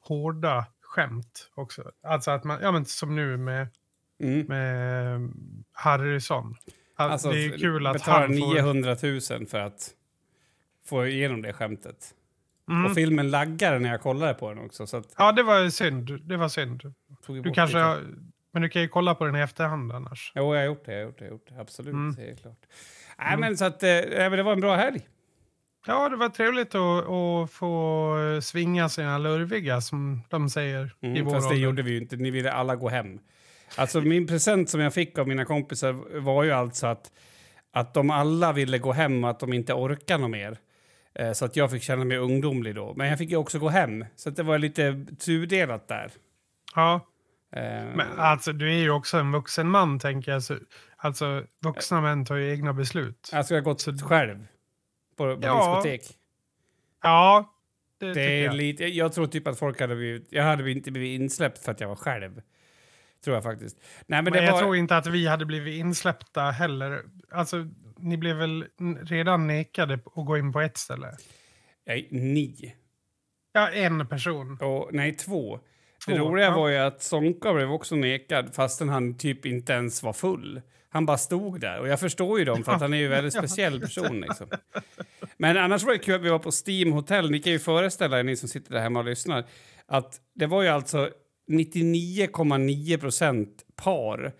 hårda 0.00 0.66
skämt 0.80 1.50
också. 1.54 1.90
Alltså 2.02 2.30
att 2.30 2.44
man, 2.44 2.58
ja 2.62 2.72
men 2.72 2.84
som 2.84 3.16
nu 3.16 3.36
med, 3.36 3.68
Mm. 4.18 4.46
med 4.46 5.32
Harrison. 5.72 6.56
Alltså, 6.94 7.30
det 7.30 7.44
är 7.44 7.58
kul 7.58 7.86
att 7.86 8.00
han 8.00 8.28
får... 8.28 8.54
900 8.54 8.96
000 9.02 9.46
för 9.46 9.58
att 9.58 9.90
få 10.84 11.06
igenom 11.06 11.42
det 11.42 11.52
skämtet. 11.52 12.14
Mm. 12.70 12.84
Och 12.86 12.94
filmen 12.94 13.30
laggade 13.30 13.78
när 13.78 13.90
jag 13.90 14.00
kollade 14.00 14.34
på 14.34 14.48
den 14.54 14.64
också. 14.64 14.86
Så 14.86 14.96
att 14.96 15.14
Ja, 15.18 15.32
det 15.32 15.42
var 15.42 15.68
synd. 15.70 16.20
Det 16.28 16.36
var 16.36 16.48
synd. 16.48 16.82
Du 17.26 17.52
kanske 17.52 17.76
lite. 17.76 17.78
har, 17.78 18.00
men 18.52 18.62
du 18.62 18.68
kan 18.68 18.82
ju 18.82 18.88
kolla 18.88 19.14
på 19.14 19.24
den 19.24 19.36
i 19.36 19.40
efterhand 19.40 19.92
annars. 19.92 20.32
Jo, 20.34 20.54
jag 20.54 20.60
har 20.60 20.66
gjort 20.66 20.84
det. 20.84 20.92
Jag 20.92 20.98
har 21.00 21.04
gjort 21.06 21.18
det, 21.18 21.24
jag 21.24 21.30
har 21.30 21.34
gjort 21.34 21.48
det. 21.48 21.60
Absolut, 21.60 21.92
Mm. 21.92 22.14
det 22.14 22.30
är 22.30 22.36
klart. 22.36 22.58
Nej, 23.18 23.36
men 23.36 23.56
så 23.56 23.64
att, 23.64 23.82
eh, 23.82 23.88
nej, 23.88 24.06
men 24.30 24.32
det 24.32 24.42
var 24.42 24.52
en 24.52 24.60
bra 24.60 24.76
helg. 24.76 25.00
Ja, 25.86 26.08
det 26.08 26.16
var 26.16 26.28
trevligt 26.28 26.74
att, 26.74 27.08
att 27.08 27.50
få 27.50 28.16
svinga 28.42 28.88
sina 28.88 29.18
lurviga 29.18 29.80
som 29.80 30.22
de 30.30 30.50
säger 30.50 30.94
i 31.00 31.06
Mm, 31.06 31.24
vår 31.24 31.32
fast 31.32 31.50
det 31.50 31.56
gjorde 31.56 31.82
vi 31.82 31.90
ju 31.90 31.98
inte. 31.98 32.16
Ni 32.16 32.30
ville 32.30 32.52
alla 32.52 32.76
gå 32.76 32.88
hem. 32.88 33.18
Alltså 33.76 34.00
min 34.00 34.26
present 34.26 34.70
som 34.70 34.80
jag 34.80 34.94
fick 34.94 35.18
av 35.18 35.28
mina 35.28 35.44
kompisar 35.44 36.20
var 36.20 36.42
ju 36.44 36.50
alltså 36.52 36.86
att, 36.86 37.12
att 37.72 37.94
de 37.94 38.10
alla 38.10 38.52
ville 38.52 38.78
gå 38.78 38.92
hem 38.92 39.24
och 39.24 39.30
att 39.30 39.40
de 39.40 39.52
inte 39.52 39.72
orkar 39.74 40.18
något 40.18 40.30
mer. 40.30 40.58
Eh, 41.14 41.32
Så 41.32 41.44
att 41.44 41.56
jag 41.56 41.70
fick 41.70 41.82
känna 41.82 42.04
mig 42.04 42.16
ungdomlig 42.18 42.74
då. 42.74 42.94
Men 42.96 43.08
jag 43.08 43.18
fick 43.18 43.30
ju 43.30 43.36
också 43.36 43.58
gå 43.58 43.68
hem. 43.68 44.04
Så 44.16 44.30
det 44.30 44.42
var 44.42 44.58
lite 44.58 45.06
tudelat 45.18 45.88
där. 45.88 46.10
Ja, 46.74 47.00
Eh, 47.56 47.84
men 47.94 48.06
alltså 48.18 48.52
du 48.52 48.68
är 48.72 48.78
ju 48.78 48.90
också 48.90 49.18
en 49.18 49.32
vuxen 49.32 49.70
man 49.70 49.98
tänker 49.98 50.32
jag. 50.32 50.42
Så, 50.42 50.56
alltså 50.96 51.44
vuxna 51.62 52.00
män 52.00 52.24
tar 52.24 52.36
ju 52.36 52.50
egna 52.52 52.72
beslut. 52.72 53.30
Alltså 53.32 53.54
jag 53.54 53.60
har 53.62 53.64
gått 53.64 54.02
själv 54.02 54.46
på, 55.16 55.36
på 55.36 55.40
Ja. 55.46 55.74
diskotek. 55.82 56.18
Ja, 57.02 57.54
det, 58.00 58.12
Det 58.14 58.22
är 58.22 58.44
jag. 58.44 58.54
lite, 58.54 58.84
jag 58.84 59.12
tror 59.12 59.26
typ 59.26 59.46
att 59.46 59.58
folk 59.58 59.80
hade 59.80 59.96
blivit... 59.96 60.26
Jag 60.30 60.44
hade 60.44 60.70
inte 60.70 60.90
blivit 60.90 61.20
insläppt 61.20 61.64
för 61.64 61.72
att 61.72 61.80
jag 61.80 61.88
var 61.88 61.96
själv. 61.96 62.42
Tror 63.24 63.36
jag 63.36 63.42
faktiskt. 63.42 63.76
Nej, 64.06 64.22
men, 64.22 64.32
Men, 64.32 64.44
jag 64.44 64.52
var... 64.52 64.60
tror 64.60 64.76
inte 64.76 64.96
att 64.96 65.06
vi 65.06 65.26
hade 65.26 65.44
blivit 65.46 65.74
insläppta 65.74 66.42
heller. 66.50 67.02
Alltså, 67.30 67.56
ni 68.04 68.16
blev 68.16 68.36
väl 68.36 68.66
redan 69.02 69.46
nekade 69.46 69.94
att 69.94 70.26
gå 70.26 70.38
in 70.38 70.52
på 70.52 70.60
ett 70.60 70.76
ställe? 70.76 71.16
Nej, 71.86 72.08
ni. 72.10 72.74
Ja, 73.52 73.70
en 73.70 74.08
person. 74.08 74.58
Och, 74.60 74.90
nej, 74.92 75.14
två. 75.14 75.60
Det 76.06 76.16
Två, 76.16 76.24
roliga 76.24 76.46
ja. 76.46 76.56
var 76.56 76.68
ju 76.68 76.76
att 76.76 77.02
Sonka 77.02 77.52
blev 77.52 77.72
också 77.72 77.96
nekad 77.96 78.54
fastän 78.54 78.88
han 78.88 79.18
typ 79.18 79.46
inte 79.46 79.72
ens 79.72 80.02
var 80.02 80.12
full. 80.12 80.60
Han 80.88 81.06
bara 81.06 81.18
stod 81.18 81.60
där. 81.60 81.80
Och 81.80 81.88
jag 81.88 82.00
förstår 82.00 82.38
ju 82.38 82.44
dem 82.44 82.64
för 82.64 82.72
att 82.72 82.80
han 82.80 82.94
är 82.94 82.98
ju 82.98 83.04
en 83.04 83.10
väldigt 83.10 83.32
speciell 83.38 83.80
person. 83.80 84.20
Liksom. 84.20 84.46
Men 85.36 85.56
annars 85.56 85.84
var 85.84 85.92
det 85.92 85.98
kul 85.98 86.14
att 86.14 86.22
vi 86.22 86.28
var 86.28 86.38
på 86.38 86.50
Steam 86.66 86.92
Hotel. 86.92 87.30
Ni 87.30 87.38
kan 87.38 87.52
ju 87.52 87.58
föreställa 87.58 88.18
er, 88.18 88.22
ni 88.22 88.36
som 88.36 88.48
sitter 88.48 88.72
där 88.72 88.80
hemma 88.80 88.98
och 88.98 89.04
lyssnar, 89.04 89.44
att 89.86 90.20
det 90.34 90.46
var 90.46 90.62
ju 90.62 90.68
alltså 90.68 91.10
99,9 91.50 92.98
procent 92.98 93.64
par. 93.76 94.32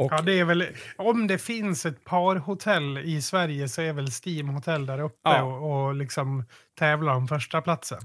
Och, 0.00 0.12
Ja, 0.12 0.22
det 0.22 0.38
är 0.38 0.44
väl, 0.44 0.66
om 0.96 1.26
det 1.26 1.38
finns 1.38 1.86
ett 1.86 2.04
parhotell 2.04 2.98
i 2.98 3.22
Sverige 3.22 3.68
så 3.68 3.82
är 3.82 3.92
väl 3.92 4.08
Steam 4.26 4.48
Hotel 4.48 4.86
där 4.86 5.00
uppe 5.00 5.16
Ja. 5.22 5.42
och, 5.42 5.86
och 5.86 5.94
liksom 5.94 6.44
tävlar 6.78 7.14
om 7.14 7.28
första 7.28 7.60
platsen. 7.62 7.98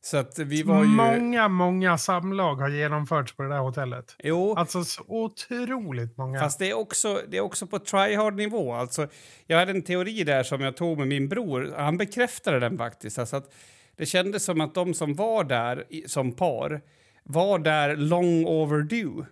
så 0.00 0.16
att 0.16 0.38
vi 0.38 0.62
var 0.62 0.82
ju... 0.82 0.88
Många, 0.88 1.48
många 1.48 1.98
samlag 1.98 2.54
har 2.56 2.68
genomförts 2.68 3.32
på 3.32 3.42
det 3.42 3.48
där 3.48 3.58
hotellet. 3.58 4.16
Jo, 4.18 4.54
Alltså 4.56 4.84
så 4.84 5.02
otroligt 5.06 6.16
många. 6.16 6.40
Fast 6.40 6.58
det 6.58 6.70
är 6.70 6.74
också, 6.78 7.20
det 7.28 7.36
är 7.36 7.40
också 7.40 7.66
på 7.66 7.78
tryhard-nivå. 7.78 8.72
Alltså, 8.72 9.08
jag 9.46 9.58
hade 9.58 9.70
en 9.70 9.82
teori 9.82 10.24
där 10.24 10.42
som 10.42 10.60
jag 10.60 10.76
tog 10.76 10.98
med 10.98 11.08
min 11.08 11.28
bror. 11.28 11.74
Han 11.76 11.96
bekräftade 11.96 12.60
den 12.60 12.78
faktiskt. 12.78 13.18
Alltså 13.18 13.36
att 13.36 13.54
det 13.96 14.06
kändes 14.06 14.44
som 14.44 14.60
att 14.60 14.74
de 14.74 14.94
som 14.94 15.14
var 15.14 15.44
där 15.44 15.84
som 16.06 16.32
par 16.32 16.80
var 17.24 17.58
där 17.58 17.96
long 17.96 18.46
overdue. 18.46 19.26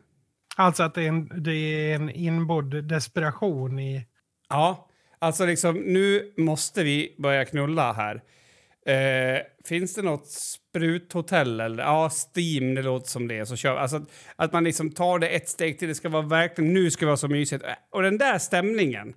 Alltså 0.56 0.82
att 0.82 0.94
det 0.94 1.02
är 1.02 1.08
en, 1.08 1.42
det 1.42 1.54
är 1.54 1.94
en 1.94 2.10
inbodd 2.10 2.84
desperation 2.84 3.78
i... 3.78 4.06
Ja, 4.48 4.88
alltså 5.18 5.46
liksom 5.46 5.76
nu 5.76 6.32
måste 6.36 6.82
vi 6.82 7.14
börja 7.18 7.44
knulla 7.44 7.92
här. 7.92 8.22
Eh, 8.86 9.42
finns 9.64 9.94
det 9.94 10.02
något 10.02 10.26
spruthotell 10.28 11.60
eller 11.60 11.82
ja, 11.82 12.10
Steam, 12.10 12.74
det 12.74 12.82
låter 12.82 13.08
som 13.08 13.28
det. 13.28 13.46
Så 13.46 13.56
kör, 13.56 13.76
alltså 13.76 13.96
att, 13.96 14.10
att 14.36 14.52
man 14.52 14.64
liksom 14.64 14.90
tar 14.90 15.18
det 15.18 15.28
ett 15.28 15.48
steg 15.48 15.78
till. 15.78 15.88
Det 15.88 15.94
ska 15.94 16.08
vara 16.08 16.26
verkligen, 16.26 16.74
nu 16.74 16.90
ska 16.90 17.00
det 17.00 17.06
vara 17.06 17.16
så 17.16 17.28
mysigt. 17.28 17.64
Och 17.90 18.02
den 18.02 18.18
där 18.18 18.38
stämningen. 18.38 19.14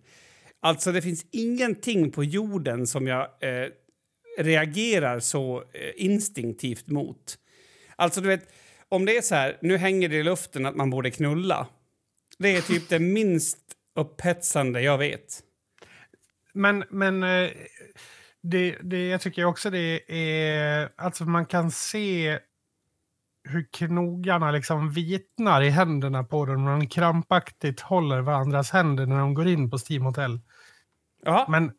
Alltså 0.59 0.91
det 0.91 1.01
finns 1.01 1.25
ingenting 1.31 2.11
på 2.11 2.23
jorden 2.23 2.87
som 2.87 3.07
jag 3.07 3.21
eh, 3.21 3.69
reagerar 4.37 5.19
så 5.19 5.57
eh, 5.57 5.91
instinktivt 5.95 6.87
mot. 6.87 7.37
Alltså 7.95 8.21
du 8.21 8.27
vet, 8.27 8.49
om 8.89 9.05
det 9.05 9.17
är 9.17 9.21
så 9.21 9.35
här, 9.35 9.57
nu 9.61 9.77
hänger 9.77 10.09
det 10.09 10.15
i 10.15 10.23
luften 10.23 10.65
att 10.65 10.75
man 10.75 10.89
borde 10.89 11.11
knulla. 11.11 11.67
Det 12.39 12.55
är 12.55 12.61
typ 12.61 12.89
det 12.89 12.99
minst 12.99 13.57
upphetsande 13.95 14.81
jag 14.81 14.97
vet. 14.97 15.43
Men, 16.53 16.83
men 16.89 17.23
eh, 17.23 17.49
det, 18.41 18.77
det, 18.81 19.07
jag 19.07 19.21
tycker 19.21 19.45
också 19.45 19.69
det 19.69 20.01
är... 20.07 20.89
Alltså 20.95 21.25
man 21.25 21.45
kan 21.45 21.71
se 21.71 22.39
hur 23.43 23.67
knogarna 23.71 24.51
liksom 24.51 24.91
vitnar 24.91 25.61
i 25.61 25.69
händerna 25.69 26.23
på 26.23 26.45
dem 26.45 26.65
när 26.65 26.71
de 26.71 26.87
krampaktigt 26.87 27.81
håller 27.81 28.21
varandras 28.21 28.71
händer 28.71 29.05
när 29.05 29.19
de 29.19 29.33
går 29.33 29.47
in 29.47 29.69
på 29.69 29.77
Steam 29.77 30.03
Hotel. 30.03 30.39
Ja, 31.23 31.45
Men 31.49 31.71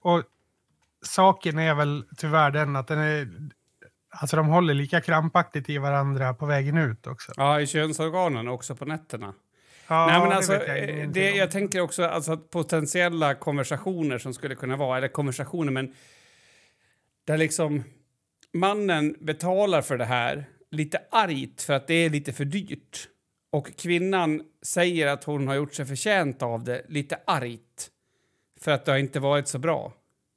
och 0.00 0.22
saken 1.02 1.58
är 1.58 1.74
väl 1.74 2.04
tyvärr 2.16 2.50
den 2.50 2.76
att 2.76 2.86
den 2.86 2.98
är... 2.98 3.28
Alltså 4.14 4.36
de 4.36 4.48
håller 4.48 4.74
lika 4.74 5.00
krampaktigt 5.00 5.70
i 5.70 5.78
varandra 5.78 6.34
på 6.34 6.46
vägen 6.46 6.78
ut 6.78 7.06
också. 7.06 7.32
ja 7.36 7.60
i 7.60 7.66
könsorganen 7.66 8.48
också 8.48 8.76
på 8.76 8.84
nätterna. 8.84 9.34
Ja, 9.88 10.06
Nej, 10.06 10.20
men 10.20 10.32
alltså, 10.32 10.52
jag 10.52 11.00
eh, 11.00 11.08
det, 11.08 11.30
jag 11.30 11.50
tänker 11.50 11.80
också 11.80 12.04
alltså, 12.04 12.32
att 12.32 12.50
potentiella 12.50 13.34
konversationer 13.34 14.18
som 14.18 14.34
skulle 14.34 14.54
kunna 14.54 14.76
vara, 14.76 14.98
eller 14.98 15.08
konversationer, 15.08 15.72
men 15.72 15.94
där 17.24 17.38
liksom 17.38 17.84
mannen 18.52 19.16
betalar 19.20 19.82
för 19.82 19.98
det 19.98 20.04
här 20.04 20.44
lite 20.70 20.98
argt 21.10 21.62
för 21.62 21.72
att 21.72 21.86
det 21.86 21.94
är 21.94 22.10
lite 22.10 22.32
för 22.32 22.44
dyrt. 22.44 23.08
Och 23.52 23.76
kvinnan 23.76 24.42
säger 24.62 25.06
att 25.06 25.24
hon 25.24 25.48
har 25.48 25.54
gjort 25.54 25.74
sig 25.74 25.86
förtjänt 25.86 26.42
av 26.42 26.64
det 26.64 26.82
lite 26.88 27.18
argt 27.26 27.90
för 28.60 28.70
att 28.70 28.84
det 28.84 28.92
har 28.92 28.98
inte 28.98 29.20
varit 29.20 29.48
så 29.48 29.58
bra. 29.58 29.92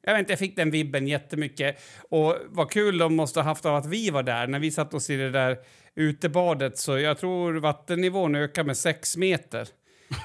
Jag 0.05 0.13
vet 0.13 0.19
inte, 0.19 0.31
jag 0.31 0.39
fick 0.39 0.55
den 0.55 0.71
vibben 0.71 1.07
jättemycket. 1.07 1.81
Och 2.09 2.37
vad 2.45 2.71
kul 2.71 2.97
de 2.97 3.15
måste 3.15 3.39
ha 3.39 3.43
haft 3.43 3.65
av 3.65 3.75
att 3.75 3.85
vi 3.85 4.09
var 4.09 4.23
där. 4.23 4.47
När 4.47 4.59
vi 4.59 4.71
satt 4.71 4.93
oss 4.93 5.09
i 5.09 5.17
det 5.17 5.31
där 5.31 5.57
utebadet 5.95 6.77
så 6.77 6.99
jag 6.99 7.17
tror 7.17 7.53
vattennivån 7.53 8.35
ökar 8.35 8.63
med 8.63 8.77
sex 8.77 9.17
meter. 9.17 9.67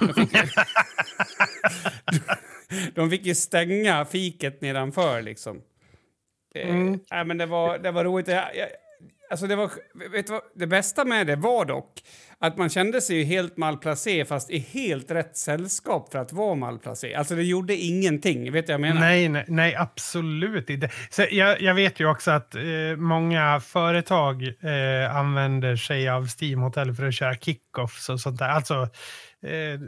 De 0.00 0.14
fick, 0.14 0.32
de 2.94 3.10
fick 3.10 3.26
ju 3.26 3.34
stänga 3.34 4.04
fiket 4.04 4.60
nedanför 4.60 5.22
liksom. 5.22 5.62
Mm. 6.54 6.94
Eh, 6.94 7.00
nej, 7.10 7.24
men 7.24 7.38
det 7.38 7.46
var, 7.46 7.78
det 7.78 7.90
var 7.90 8.04
roligt. 8.04 8.28
Jag, 8.28 8.56
jag, 8.56 8.68
alltså 9.30 9.46
det, 9.46 9.56
var, 9.56 9.70
vet 10.10 10.26
du 10.26 10.32
vad, 10.32 10.42
det 10.54 10.66
bästa 10.66 11.04
med 11.04 11.26
det 11.26 11.36
var 11.36 11.64
dock 11.64 12.02
att 12.42 12.56
man 12.56 12.68
kände 12.68 13.00
sig 13.00 13.16
ju 13.16 13.24
helt 13.24 13.56
malplacé 13.56 14.24
fast 14.24 14.50
i 14.50 14.58
helt 14.58 15.10
rätt 15.10 15.36
sällskap 15.36 16.12
för 16.12 16.18
att 16.18 16.32
vara 16.32 16.54
malplacé. 16.54 17.14
Alltså 17.14 17.34
det 17.34 17.42
gjorde 17.42 17.76
ingenting. 17.76 18.52
Vet 18.52 18.66
du 18.66 18.72
vad 18.72 18.74
jag 18.74 18.80
menar? 18.80 19.00
Nej, 19.00 19.28
nej, 19.28 19.44
nej, 19.48 19.74
absolut 19.76 20.70
inte. 20.70 20.90
Så 21.10 21.26
jag, 21.30 21.60
jag 21.60 21.74
vet 21.74 22.00
ju 22.00 22.10
också 22.10 22.30
att 22.30 22.54
eh, 22.54 22.62
många 22.96 23.60
företag 23.60 24.42
eh, 24.42 25.16
använder 25.16 25.76
sig 25.76 26.08
av 26.08 26.28
Steam 26.40 26.60
Hotel 26.60 26.94
för 26.94 27.08
att 27.08 27.14
köra 27.14 27.34
kickoffs 27.34 28.08
och 28.08 28.20
sånt 28.20 28.38
där. 28.38 28.48
Alltså, 28.48 28.74
eh, 29.42 29.80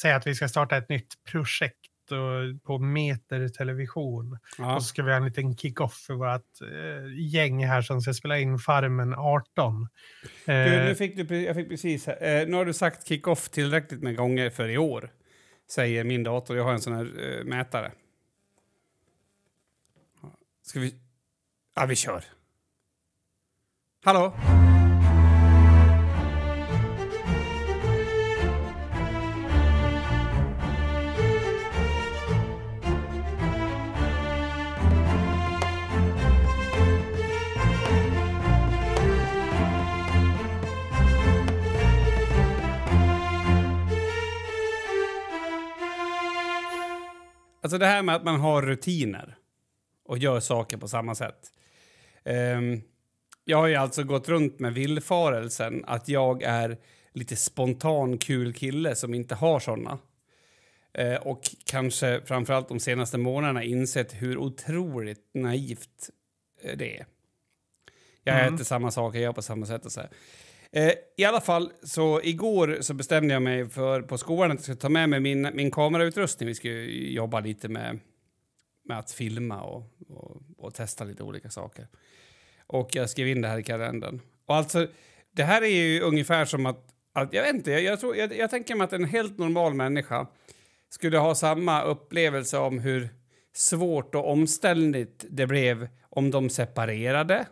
säga 0.00 0.16
att 0.16 0.26
vi 0.26 0.34
ska 0.34 0.48
starta 0.48 0.76
ett 0.76 0.88
nytt 0.88 1.14
projekt 1.30 1.79
och, 2.12 2.62
på 2.62 2.78
Meter 2.78 3.48
Television. 3.48 4.38
Ja. 4.58 4.76
Och 4.76 4.82
så 4.82 4.88
ska 4.88 5.02
vi 5.02 5.10
ha 5.10 5.16
en 5.16 5.24
liten 5.24 5.56
kick-off 5.56 5.94
för 5.94 6.14
vårt 6.14 6.60
eh, 6.62 7.34
gäng 7.34 7.66
här 7.66 7.82
som 7.82 8.00
ska 8.00 8.14
spela 8.14 8.38
in 8.38 8.58
Farmen 8.58 9.14
18. 9.14 9.88
Du, 10.46 10.52
Eh, 10.52 10.84
nu 10.84 10.94
fick 10.94 11.16
du, 11.16 11.42
jag 11.42 11.56
fick 11.56 11.68
precis... 11.68 12.08
Eh, 12.08 12.48
nu 12.48 12.56
har 12.56 12.64
du 12.64 12.72
sagt 12.72 13.08
kick-off 13.08 13.48
tillräckligt 13.48 14.02
med 14.02 14.16
gånger 14.16 14.50
för 14.50 14.68
i 14.68 14.78
år, 14.78 15.10
säger 15.70 16.04
min 16.04 16.22
dator. 16.22 16.56
Jag 16.56 16.64
har 16.64 16.72
en 16.72 16.80
sån 16.80 16.92
här 16.92 17.38
eh, 17.38 17.44
mätare. 17.44 17.92
Ska 20.62 20.80
vi... 20.80 20.94
Ja, 21.74 21.86
vi 21.86 21.96
kör. 21.96 22.24
Hallå? 24.04 24.32
Alltså 47.60 47.78
det 47.78 47.86
här 47.86 48.02
med 48.02 48.14
att 48.14 48.24
man 48.24 48.40
har 48.40 48.62
rutiner 48.62 49.36
och 50.04 50.18
gör 50.18 50.40
saker 50.40 50.76
på 50.76 50.88
samma 50.88 51.14
sätt. 51.14 51.52
Ehm, 52.24 52.80
jag 53.44 53.58
har 53.58 53.66
ju 53.66 53.74
alltså 53.74 54.04
gått 54.04 54.28
runt 54.28 54.60
med 54.60 54.74
villfarelsen 54.74 55.84
att 55.86 56.08
jag 56.08 56.42
är 56.42 56.76
lite 57.12 57.36
spontan 57.36 58.18
kul 58.18 58.52
kille 58.52 58.96
som 58.96 59.14
inte 59.14 59.34
har 59.34 59.60
såna. 59.60 59.98
Eh, 60.92 61.14
och 61.14 61.40
kanske 61.64 62.20
framförallt 62.24 62.68
de 62.68 62.80
senaste 62.80 63.18
månaderna 63.18 63.64
insett 63.64 64.12
hur 64.14 64.38
otroligt 64.38 65.30
naivt 65.34 66.10
eh, 66.62 66.76
det 66.76 66.98
är. 66.98 67.06
Jag 68.24 68.40
Mm. 68.40 68.54
äter 68.54 68.64
samma 68.64 68.90
saker, 68.90 69.18
jag 69.18 69.24
gör 69.24 69.32
på 69.32 69.42
samma 69.42 69.66
sätt 69.66 69.86
och 69.86 69.92
så 69.92 70.00
här. 70.00 70.10
Eh, 70.72 70.92
I 71.16 71.24
alla 71.24 71.40
fall, 71.40 71.72
så 71.82 72.20
igår 72.22 72.78
så 72.80 72.94
bestämde 72.94 73.34
jag 73.34 73.42
mig 73.42 73.68
för 73.68 74.02
på 74.02 74.18
skolan 74.18 74.50
att 74.50 74.54
jag 74.54 74.62
skulle 74.62 74.76
ta 74.76 74.88
med 74.88 75.08
mig 75.08 75.20
min, 75.20 75.50
min 75.54 75.70
kamerautrustning. 75.70 76.46
Vi 76.46 76.54
skulle 76.54 76.84
jobba 77.12 77.40
lite 77.40 77.68
med, 77.68 77.98
med 78.84 78.98
att 78.98 79.12
filma 79.12 79.62
och, 79.62 79.84
och, 80.08 80.42
och 80.58 80.74
testa 80.74 81.04
lite 81.04 81.22
olika 81.22 81.50
saker. 81.50 81.86
Och 82.66 82.90
jag 82.92 83.10
skrev 83.10 83.28
in 83.28 83.40
det 83.40 83.48
här 83.48 83.58
i 83.58 83.62
kalendern. 83.62 84.20
Och 84.46 84.56
alltså, 84.56 84.86
det 85.32 85.42
här 85.42 85.62
är 85.62 85.66
ju 85.66 86.00
ungefär 86.00 86.44
som 86.44 86.66
att, 86.66 86.94
att 87.12 87.32
jag 87.32 87.42
vet 87.42 87.54
inte, 87.54 87.70
jag, 87.70 87.82
jag, 87.82 88.00
tror, 88.00 88.16
jag, 88.16 88.36
jag 88.36 88.50
tänker 88.50 88.74
mig 88.74 88.84
att 88.84 88.92
en 88.92 89.04
helt 89.04 89.38
normal 89.38 89.74
människa 89.74 90.26
skulle 90.88 91.18
ha 91.18 91.34
samma 91.34 91.82
upplevelse 91.82 92.58
om 92.58 92.78
hur 92.78 93.08
svårt 93.52 94.14
och 94.14 94.30
omständligt 94.30 95.24
det 95.30 95.46
blev 95.46 95.88
om 96.10 96.30
de 96.30 96.50
separerade, 96.50 97.46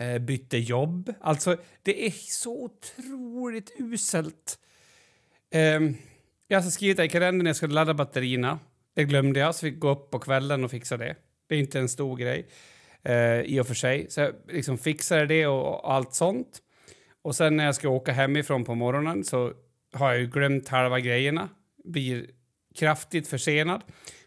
Eh, 0.00 0.18
bytte 0.18 0.58
jobb. 0.58 1.14
Alltså, 1.20 1.56
det 1.82 2.06
är 2.06 2.10
så 2.10 2.64
otroligt 2.64 3.72
uselt. 3.78 4.58
Eh, 5.50 5.60
jag 5.60 5.80
har 6.50 6.56
alltså 6.56 6.70
skrivit 6.70 6.96
det 6.96 7.04
i 7.04 7.08
kalendern 7.08 7.44
när 7.44 7.48
jag 7.48 7.56
skulle 7.56 7.74
ladda 7.74 7.94
batterierna. 7.94 8.58
Det 8.94 9.04
glömde 9.04 9.40
jag, 9.40 9.54
så 9.54 9.60
fick 9.60 9.78
gå 9.78 9.90
upp 9.90 10.10
på 10.10 10.18
kvällen 10.18 10.64
och 10.64 10.70
fixa 10.70 10.96
det. 10.96 11.16
Det 11.48 11.54
är 11.54 11.58
inte 11.58 11.78
en 11.78 11.88
stor 11.88 12.16
grej. 12.16 12.46
eh, 13.02 13.40
i 13.40 13.60
och 13.60 13.66
för 13.66 13.74
sig. 13.74 14.06
Så 14.10 14.20
jag 14.20 14.34
liksom 14.48 14.78
fixade 14.78 15.26
det 15.26 15.46
och, 15.46 15.84
och 15.84 15.92
allt 15.92 16.14
sånt. 16.14 16.58
Och 17.22 17.36
sen 17.36 17.56
när 17.56 17.64
jag 17.64 17.74
ska 17.74 17.88
åka 17.88 18.12
hemifrån 18.12 18.64
på 18.64 18.74
morgonen 18.74 19.24
så 19.24 19.52
har 19.92 20.10
jag 20.10 20.20
ju 20.20 20.26
glömt 20.26 20.68
halva 20.68 21.00
grejerna. 21.00 21.48
Blir 21.84 22.26
kraftigt 22.74 23.28
försenad. 23.28 23.82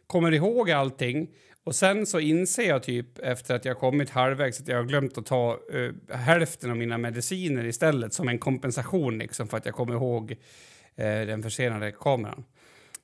Kommer 0.07 0.31
ihåg 0.31 0.71
allting. 0.71 1.29
Och 1.63 1.75
sen 1.75 2.05
så 2.05 2.19
inser 2.19 2.63
jag 2.63 2.83
typ 2.83 3.19
efter 3.19 3.55
att 3.55 3.65
jag 3.65 3.77
kommit 3.77 4.09
halvvägs 4.09 4.61
att 4.61 4.67
jag 4.67 4.77
har 4.77 4.83
glömt 4.83 5.17
att 5.17 5.25
ta 5.25 5.59
uh, 5.73 6.15
hälften 6.15 6.71
av 6.71 6.77
mina 6.77 6.97
mediciner 6.97 7.65
istället 7.65 8.13
som 8.13 8.29
en 8.29 8.39
kompensation 8.39 9.17
liksom 9.17 9.47
för 9.47 9.57
att 9.57 9.65
jag 9.65 9.75
kommer 9.75 9.93
ihåg 9.93 10.31
uh, 10.31 10.37
den 10.97 11.43
försenade 11.43 11.91
kameran. 11.91 12.45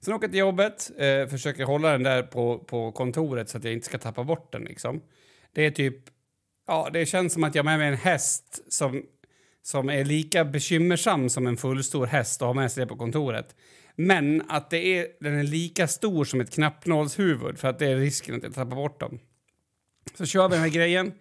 Sen 0.02 0.14
åker 0.14 0.24
jag 0.24 0.32
till 0.32 0.40
jobbet, 0.40 0.92
uh, 1.02 1.28
försöker 1.28 1.64
hålla 1.64 1.92
den 1.92 2.04
där 2.04 2.24
på, 2.24 2.60
på 2.60 2.92
kontoret 2.92 3.50
så 3.50 3.58
att 3.58 3.64
jag 3.64 3.74
inte 3.74 3.86
ska 3.86 3.98
tappa 3.98 4.24
bort 4.24 4.52
den 4.52 4.64
liksom. 4.64 5.02
Det 5.54 5.66
är 5.66 5.72
typ, 5.72 5.98
ja 6.68 6.90
det 6.94 7.06
känns 7.06 7.34
som 7.34 7.44
att 7.44 7.56
jag 7.56 7.64
har 7.64 7.72
med 7.72 7.80
mig 7.80 7.88
en 7.88 7.98
häst 7.98 8.74
som, 8.74 9.04
som 9.62 9.90
är 9.90 10.06
lika 10.06 10.46
bekymmersam 10.46 11.30
som 11.30 11.48
en 11.48 11.58
fullstor 11.58 12.06
häst 12.06 12.42
och 12.42 12.48
har 12.48 12.54
med 12.54 12.72
sig 12.72 12.84
det 12.84 12.88
på 12.88 12.96
kontoret. 12.96 13.56
Men 14.02 14.44
att 14.48 14.70
det 14.70 14.78
är, 14.78 15.08
den 15.20 15.40
är 15.40 15.44
lika 15.44 15.88
stor 15.88 16.26
som 16.26 16.42
ett 16.42 16.52
knappnålshuvud 16.52 17.60
för 17.60 17.68
att 17.68 17.80
det 17.80 17.88
är 17.88 17.96
risken 17.96 18.36
att 18.36 18.44
jag 18.44 18.54
tappar 18.54 18.76
bort 18.76 19.00
dem. 19.00 19.20
Så 20.14 20.26
kör 20.26 20.50
vi 20.50 20.56
den 20.56 20.64
här 20.64 20.70
grejen. 20.70 21.14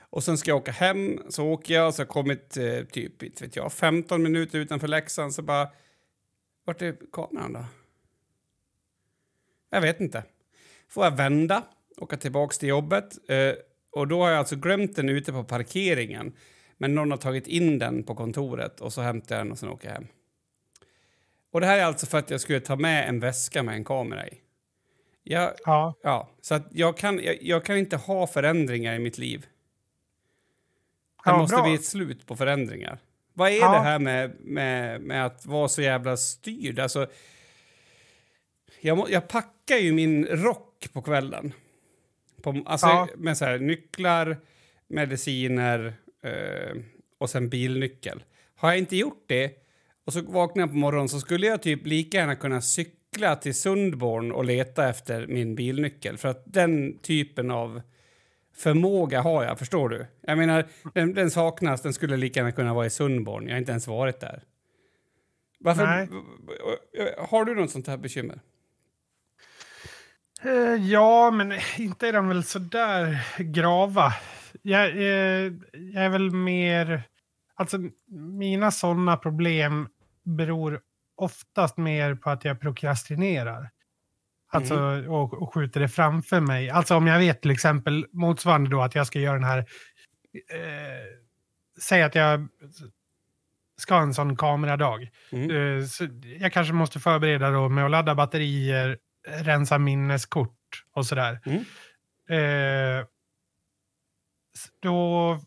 Och 0.00 0.24
sen 0.24 0.38
ska 0.38 0.50
jag 0.50 0.58
åka 0.58 0.72
hem. 0.72 1.20
Så 1.28 1.44
åker 1.44 1.74
jag 1.74 1.86
och 1.86 1.94
så 1.94 2.00
har 2.00 2.04
jag 2.04 2.12
kommit 2.12 2.56
eh, 2.56 2.84
typ 2.84 3.22
vet 3.22 3.56
jag, 3.56 3.72
15 3.72 4.22
minuter 4.22 4.58
utanför 4.58 4.88
Leksand. 4.88 5.34
Så 5.34 5.42
bara... 5.42 5.68
Vart 6.64 6.82
är 6.82 6.96
kameran 7.12 7.52
då? 7.52 7.64
Jag 9.70 9.80
vet 9.80 10.00
inte. 10.00 10.24
Får 10.88 11.04
jag 11.04 11.16
vända, 11.16 11.62
åka 11.96 12.16
tillbaka 12.16 12.54
till 12.54 12.68
jobbet. 12.68 13.30
Eh, 13.30 13.52
och 13.90 14.08
då 14.08 14.22
har 14.22 14.30
jag 14.30 14.38
alltså 14.38 14.56
glömt 14.56 14.96
den 14.96 15.08
ute 15.08 15.32
på 15.32 15.44
parkeringen. 15.44 16.32
Men 16.78 16.94
någon 16.94 17.10
har 17.10 17.18
tagit 17.18 17.46
in 17.46 17.78
den 17.78 18.02
på 18.02 18.14
kontoret 18.14 18.80
och 18.80 18.92
så 18.92 19.00
hämtar 19.00 19.36
jag 19.36 19.46
den 19.46 19.52
och 19.52 19.58
sen 19.58 19.68
åker 19.68 19.88
jag 19.88 19.94
hem. 19.94 20.06
Och 21.54 21.60
det 21.60 21.66
här 21.66 21.78
är 21.78 21.84
alltså 21.84 22.06
för 22.06 22.18
att 22.18 22.30
jag 22.30 22.40
skulle 22.40 22.60
ta 22.60 22.76
med 22.76 23.08
en 23.08 23.20
väska 23.20 23.62
med 23.62 23.74
en 23.74 23.84
kamera 23.84 24.26
i. 24.28 24.40
Jag, 25.22 25.52
Ja. 25.64 25.94
ja, 26.02 26.30
så 26.40 26.54
att 26.54 26.66
jag, 26.70 26.96
kan, 26.96 27.20
jag, 27.24 27.42
jag 27.42 27.64
kan 27.64 27.76
inte 27.76 27.96
ha 27.96 28.26
förändringar 28.26 28.94
i 28.94 28.98
mitt 28.98 29.18
liv. 29.18 29.40
Det 31.24 31.30
Ja, 31.30 31.38
måste 31.38 31.56
bra. 31.56 31.64
bli 31.64 31.74
ett 31.74 31.84
slut 31.84 32.26
på 32.26 32.36
förändringar. 32.36 32.98
Vad 33.32 33.50
är 33.50 33.56
Ja. 33.56 33.72
det 33.72 33.78
här 33.80 33.98
med, 33.98 34.36
med, 34.40 35.00
med 35.00 35.26
att 35.26 35.46
vara 35.46 35.68
så 35.68 35.82
jävla 35.82 36.16
styrd? 36.16 36.78
Alltså, 36.78 37.06
jag, 38.80 38.96
må, 38.96 39.06
jag 39.10 39.28
packar 39.28 39.76
ju 39.76 39.92
min 39.92 40.26
rock 40.26 40.88
på 40.92 41.02
kvällen. 41.02 41.52
På, 42.42 42.62
alltså, 42.66 42.86
Ja. 42.86 43.08
Med 43.16 43.36
så 43.38 43.44
här, 43.44 43.58
nycklar, 43.58 44.36
mediciner 44.88 45.94
eh, 46.22 46.76
och 47.18 47.30
sen 47.30 47.48
bilnyckel. 47.48 48.24
Har 48.56 48.68
jag 48.68 48.78
inte 48.78 48.96
gjort 48.96 49.24
det 49.26 49.63
och 50.06 50.12
så 50.12 50.22
vaknar 50.22 50.62
jag 50.62 50.70
på 50.70 50.76
morgonen 50.76 51.08
så 51.08 51.20
skulle 51.20 51.46
jag 51.46 51.62
typ 51.62 51.86
lika 51.86 52.18
gärna 52.18 52.36
kunna 52.36 52.60
cykla 52.60 53.36
till 53.36 53.54
Sundborn 53.54 54.32
och 54.32 54.44
leta 54.44 54.88
efter 54.88 55.26
min 55.26 55.54
bilnyckel. 55.54 56.18
För 56.18 56.28
att 56.28 56.42
den 56.46 56.98
typen 56.98 57.50
av 57.50 57.82
förmåga 58.56 59.20
har 59.20 59.44
jag, 59.44 59.58
förstår 59.58 59.88
du? 59.88 60.06
Jag 60.20 60.38
menar, 60.38 60.66
den, 60.94 61.14
den 61.14 61.30
saknas, 61.30 61.82
den 61.82 61.92
skulle 61.92 62.16
lika 62.16 62.40
gärna 62.40 62.52
kunna 62.52 62.74
vara 62.74 62.86
i 62.86 62.90
Sundborn. 62.90 63.46
Jag 63.46 63.54
har 63.54 63.58
inte 63.58 63.72
ens 63.72 63.86
varit 63.86 64.20
där. 64.20 64.42
Varför? 65.58 65.86
Nej. 65.86 66.08
Har 67.18 67.44
du 67.44 67.54
något 67.54 67.70
sånt 67.70 67.86
här 67.86 67.96
bekymmer? 67.96 68.40
Eh, 70.42 70.90
ja, 70.90 71.30
men 71.30 71.52
inte 71.78 72.08
är 72.08 72.12
de 72.12 72.28
väl 72.28 72.44
så 72.44 72.58
där 72.58 73.26
grava. 73.38 74.12
Jag, 74.62 74.90
eh, 74.90 75.52
jag 75.72 76.04
är 76.04 76.08
väl 76.08 76.30
mer... 76.30 77.02
Alltså, 77.56 77.78
mina 78.38 78.70
sådana 78.70 79.16
problem 79.16 79.88
beror 80.24 80.80
oftast 81.16 81.76
mer 81.76 82.14
på 82.14 82.30
att 82.30 82.44
jag 82.44 82.60
prokrastinerar. 82.60 83.70
Alltså, 84.48 84.76
och, 85.08 85.42
och 85.42 85.54
skjuter 85.54 85.80
det 85.80 85.88
framför 85.88 86.40
mig. 86.40 86.70
Alltså 86.70 86.96
om 86.96 87.06
jag 87.06 87.18
vet 87.18 87.42
till 87.42 87.50
exempel 87.50 88.06
motsvarande 88.12 88.70
då 88.70 88.82
att 88.82 88.94
jag 88.94 89.06
ska 89.06 89.18
göra 89.18 89.34
den 89.34 89.44
här... 89.44 89.58
Eh, 89.58 91.04
säg 91.80 92.02
att 92.02 92.14
jag 92.14 92.48
ska 93.76 93.94
ha 93.94 94.02
en 94.02 94.14
sån 94.14 94.36
kameradag. 94.36 95.10
Mm. 95.32 95.50
Eh, 95.50 95.84
så 95.84 96.08
jag 96.40 96.52
kanske 96.52 96.74
måste 96.74 97.00
förbereda 97.00 97.50
då 97.50 97.68
med 97.68 97.84
att 97.84 97.90
ladda 97.90 98.14
batterier, 98.14 98.98
rensa 99.28 99.78
minneskort 99.78 100.84
och 100.92 101.06
sådär. 101.06 101.40
Mm. 101.46 101.64
Eh, 102.28 103.06
då 104.80 105.38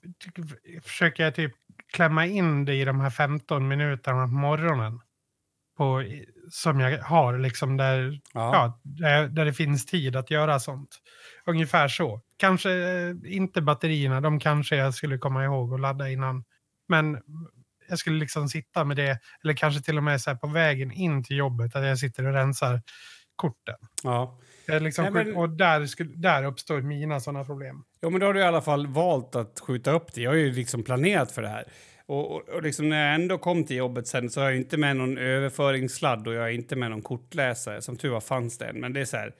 försöker 0.84 1.24
jag 1.24 1.36
typ 1.36 1.54
klämma 1.94 2.26
in 2.26 2.66
det 2.66 2.76
i 2.76 2.86
de 2.86 3.00
här 3.00 3.10
15 3.10 3.68
minuterna 3.68 4.24
på 4.28 4.34
morgonen. 4.34 5.00
På, 5.78 6.04
som 6.50 6.80
jag 6.80 7.00
har, 7.04 7.38
liksom 7.38 7.78
där, 7.78 8.20
Ja. 8.34 8.54
ja, 8.54 8.80
där, 8.84 9.28
där 9.28 9.46
det 9.46 9.54
finns 9.54 9.86
tid 9.86 10.16
att 10.16 10.32
göra 10.32 10.60
sånt. 10.60 10.90
Ungefär 11.46 11.88
så. 11.88 12.22
Kanske 12.38 12.72
eh, 12.72 13.14
inte 13.26 13.62
batterierna, 13.62 14.22
de 14.22 14.40
kanske 14.40 14.76
jag 14.76 14.94
skulle 14.94 15.18
komma 15.18 15.44
ihåg 15.44 15.74
att 15.74 15.80
ladda 15.80 16.10
innan. 16.10 16.44
Men 16.88 17.22
jag 17.90 18.00
skulle 18.00 18.20
liksom 18.20 18.50
sitta 18.50 18.84
med 18.84 18.98
det, 18.98 19.20
eller 19.44 19.54
kanske 19.54 19.82
till 19.82 19.98
och 19.98 20.04
med 20.04 20.22
så 20.22 20.36
på 20.36 20.48
vägen 20.48 20.92
in 20.92 21.24
till 21.24 21.38
jobbet, 21.38 21.76
att 21.76 21.86
jag 21.86 22.00
sitter 22.00 22.28
och 22.28 22.34
rensar 22.34 22.82
korten. 23.36 23.76
ja. 24.04 24.40
Jag 24.68 24.82
liksom, 24.82 25.04
Nej, 25.14 25.14
men- 25.26 25.36
Och 25.36 25.50
där, 25.50 25.86
skulle, 25.86 26.10
där 26.16 26.44
uppstår 26.46 26.82
mina 26.82 27.20
sådana 27.20 27.44
problem. 27.46 27.84
Jo, 28.02 28.10
men 28.10 28.20
då 28.20 28.26
har 28.26 28.34
du 28.34 28.40
i 28.40 28.44
alla 28.44 28.62
fall 28.62 28.88
valt 28.88 29.36
att 29.36 29.60
skjuta 29.60 29.92
upp 29.92 30.14
det. 30.14 30.22
Jag 30.22 30.32
har 30.32 30.36
ju 30.38 30.52
liksom 30.54 30.84
planerat 30.84 31.32
för 31.32 31.42
det 31.42 31.48
här. 31.48 31.64
Och, 32.06 32.32
och, 32.36 32.50
och 32.50 32.64
liksom 32.64 32.90
när 32.90 33.06
jag 33.06 33.16
ändå 33.16 33.38
kom 33.38 33.64
till 33.64 33.76
jobbet 33.78 34.08
sen 34.08 34.30
så 34.30 34.42
har 34.42 34.48
jag 34.50 34.58
inte 34.58 34.78
med 34.78 34.96
någon 34.98 35.18
överföringssladd 35.18 36.28
och 36.28 36.34
jag 36.34 36.46
är 36.46 36.52
inte 36.52 36.76
med 36.76 36.92
någon 36.92 37.02
kortläsare. 37.02 37.82
Som 37.82 37.98
tur 37.98 38.10
var 38.10 38.22
fanns 38.22 38.58
det 38.58 38.66
en. 38.66 38.80
Men 38.80 38.94
det 38.94 39.02
är 39.02 39.06
så 39.06 39.18
här, 39.18 39.34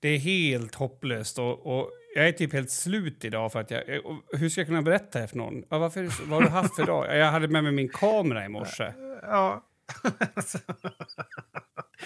det 0.00 0.08
är 0.08 0.18
helt 0.18 0.74
hopplöst 0.74 1.38
och, 1.38 1.66
och 1.78 1.90
jag 2.14 2.28
är 2.28 2.32
typ 2.32 2.52
helt 2.52 2.70
slut 2.70 3.24
idag 3.24 3.52
för 3.52 3.60
att 3.60 3.70
jag... 3.70 3.82
Och 4.04 4.38
hur 4.38 4.48
ska 4.48 4.60
jag 4.60 4.68
kunna 4.68 4.82
berätta 4.82 5.20
det 5.20 5.28
för 5.28 5.36
någon? 5.36 5.64
Ja, 5.70 5.78
varför, 5.78 6.02
vad 6.28 6.38
har 6.42 6.42
du 6.42 6.48
haft 6.48 6.76
för 6.76 6.86
dag? 6.86 7.16
Jag 7.18 7.26
hade 7.26 7.48
med 7.48 7.62
mig 7.64 7.72
min 7.72 7.88
kamera 7.88 8.44
i 8.44 8.48
morse. 8.48 8.92
Ja. 9.22 9.64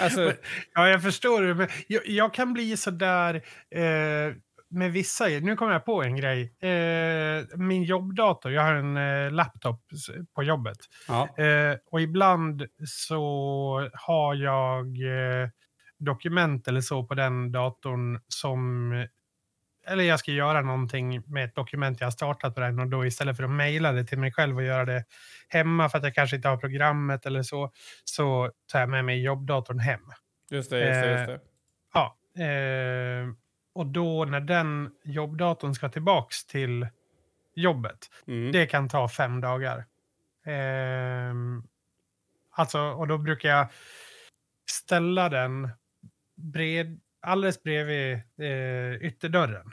Alltså, 0.00 0.32
ja, 0.74 0.88
jag 0.88 1.02
förstår 1.02 1.42
det. 1.42 1.54
Men 1.54 1.68
jag, 1.86 2.06
jag 2.06 2.34
kan 2.34 2.52
bli 2.52 2.76
så 2.76 2.90
där 2.90 3.34
eh, 3.70 4.34
med 4.70 4.92
vissa. 4.92 5.24
Nu 5.24 5.56
kommer 5.56 5.72
jag 5.72 5.84
på 5.84 6.02
en 6.02 6.16
grej. 6.16 6.54
Eh, 6.60 7.44
min 7.56 7.82
jobbdator, 7.82 8.52
jag 8.52 8.62
har 8.62 8.74
en 8.74 8.96
eh, 8.96 9.32
laptop 9.32 9.84
på 10.34 10.42
jobbet. 10.42 10.78
ja. 11.08 11.38
Eh, 11.38 11.76
och 11.90 12.00
ibland 12.00 12.66
så 12.86 13.88
har 13.92 14.34
jag 14.34 14.86
eh, 14.86 15.48
dokument 15.98 16.68
eller 16.68 16.80
så 16.80 17.04
på 17.04 17.14
den 17.14 17.52
datorn 17.52 18.20
som... 18.28 18.92
Eller 19.86 20.04
jag 20.04 20.18
ska 20.18 20.32
göra 20.32 20.60
någonting 20.60 21.22
med 21.26 21.44
ett 21.44 21.54
dokument 21.54 22.00
jag 22.00 22.06
har 22.06 22.10
startat 22.10 22.54
på 22.54 22.60
den 22.60 22.78
och 22.78 22.86
då 22.88 23.06
istället 23.06 23.36
för 23.36 23.44
att 23.44 23.50
mejla 23.50 23.92
det 23.92 24.04
till 24.04 24.18
mig 24.18 24.32
själv 24.32 24.56
och 24.56 24.62
göra 24.62 24.84
det 24.84 25.04
hemma 25.48 25.88
för 25.88 25.98
att 25.98 26.04
jag 26.04 26.14
kanske 26.14 26.36
inte 26.36 26.48
har 26.48 26.56
programmet 26.56 27.26
eller 27.26 27.42
så, 27.42 27.72
så 28.04 28.50
tar 28.72 28.80
jag 28.80 28.88
med 28.88 29.04
mig 29.04 29.22
jobbdatorn 29.22 29.78
hem. 29.78 30.00
Just 30.50 30.70
det, 30.70 30.78
just 30.88 31.00
det. 31.02 31.10
Just 31.10 31.26
det. 31.26 31.40
Ja, 31.94 32.16
eh, 32.44 33.28
och 33.74 33.86
då 33.86 34.24
när 34.24 34.40
den 34.40 34.90
jobbdatorn 35.04 35.74
ska 35.74 35.88
tillbaks 35.88 36.46
till 36.46 36.86
jobbet, 37.54 37.98
Mm. 38.26 38.52
det 38.52 38.66
kan 38.66 38.88
ta 38.88 39.08
fem 39.08 39.40
dagar. 39.40 39.84
Ehm, 40.46 41.62
alltså, 42.50 42.80
och 42.80 43.08
då 43.08 43.18
brukar 43.18 43.48
jag 43.48 43.66
ställa 44.70 45.28
den 45.28 45.70
bred, 46.36 47.00
alldeles 47.22 47.62
bredvid 47.62 48.12
eh, 48.38 49.06
ytterdörren. 49.06 49.72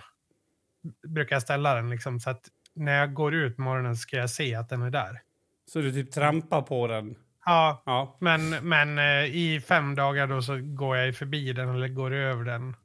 Brukar 1.07 1.35
jag 1.35 1.43
ställa 1.43 1.75
den 1.75 1.89
liksom 1.89 2.19
så 2.19 2.29
att 2.29 2.47
när 2.73 2.99
jag 2.99 3.13
går 3.13 3.33
ut 3.35 3.57
morgonen 3.57 3.95
ska 3.95 4.17
jag 4.17 4.29
se 4.29 4.55
att 4.55 4.69
den 4.69 4.81
är 4.81 4.89
där. 4.89 5.21
Så 5.65 5.81
du 5.81 5.91
typ 5.91 6.11
trampar 6.11 6.61
på 6.61 6.87
den? 6.87 7.15
Ja, 7.45 7.83
Ja. 7.85 8.17
men, 8.19 8.49
men 8.49 8.99
eh, 8.99 9.35
i 9.35 9.61
fem 9.67 9.95
dagar 9.95 10.27
då 10.27 10.41
så 10.41 10.57
går 10.61 10.97
jag 10.97 11.15
förbi 11.15 11.53
den 11.53 11.69
eller 11.69 11.87
går 11.87 12.11
över 12.13 12.43
den 12.45 12.75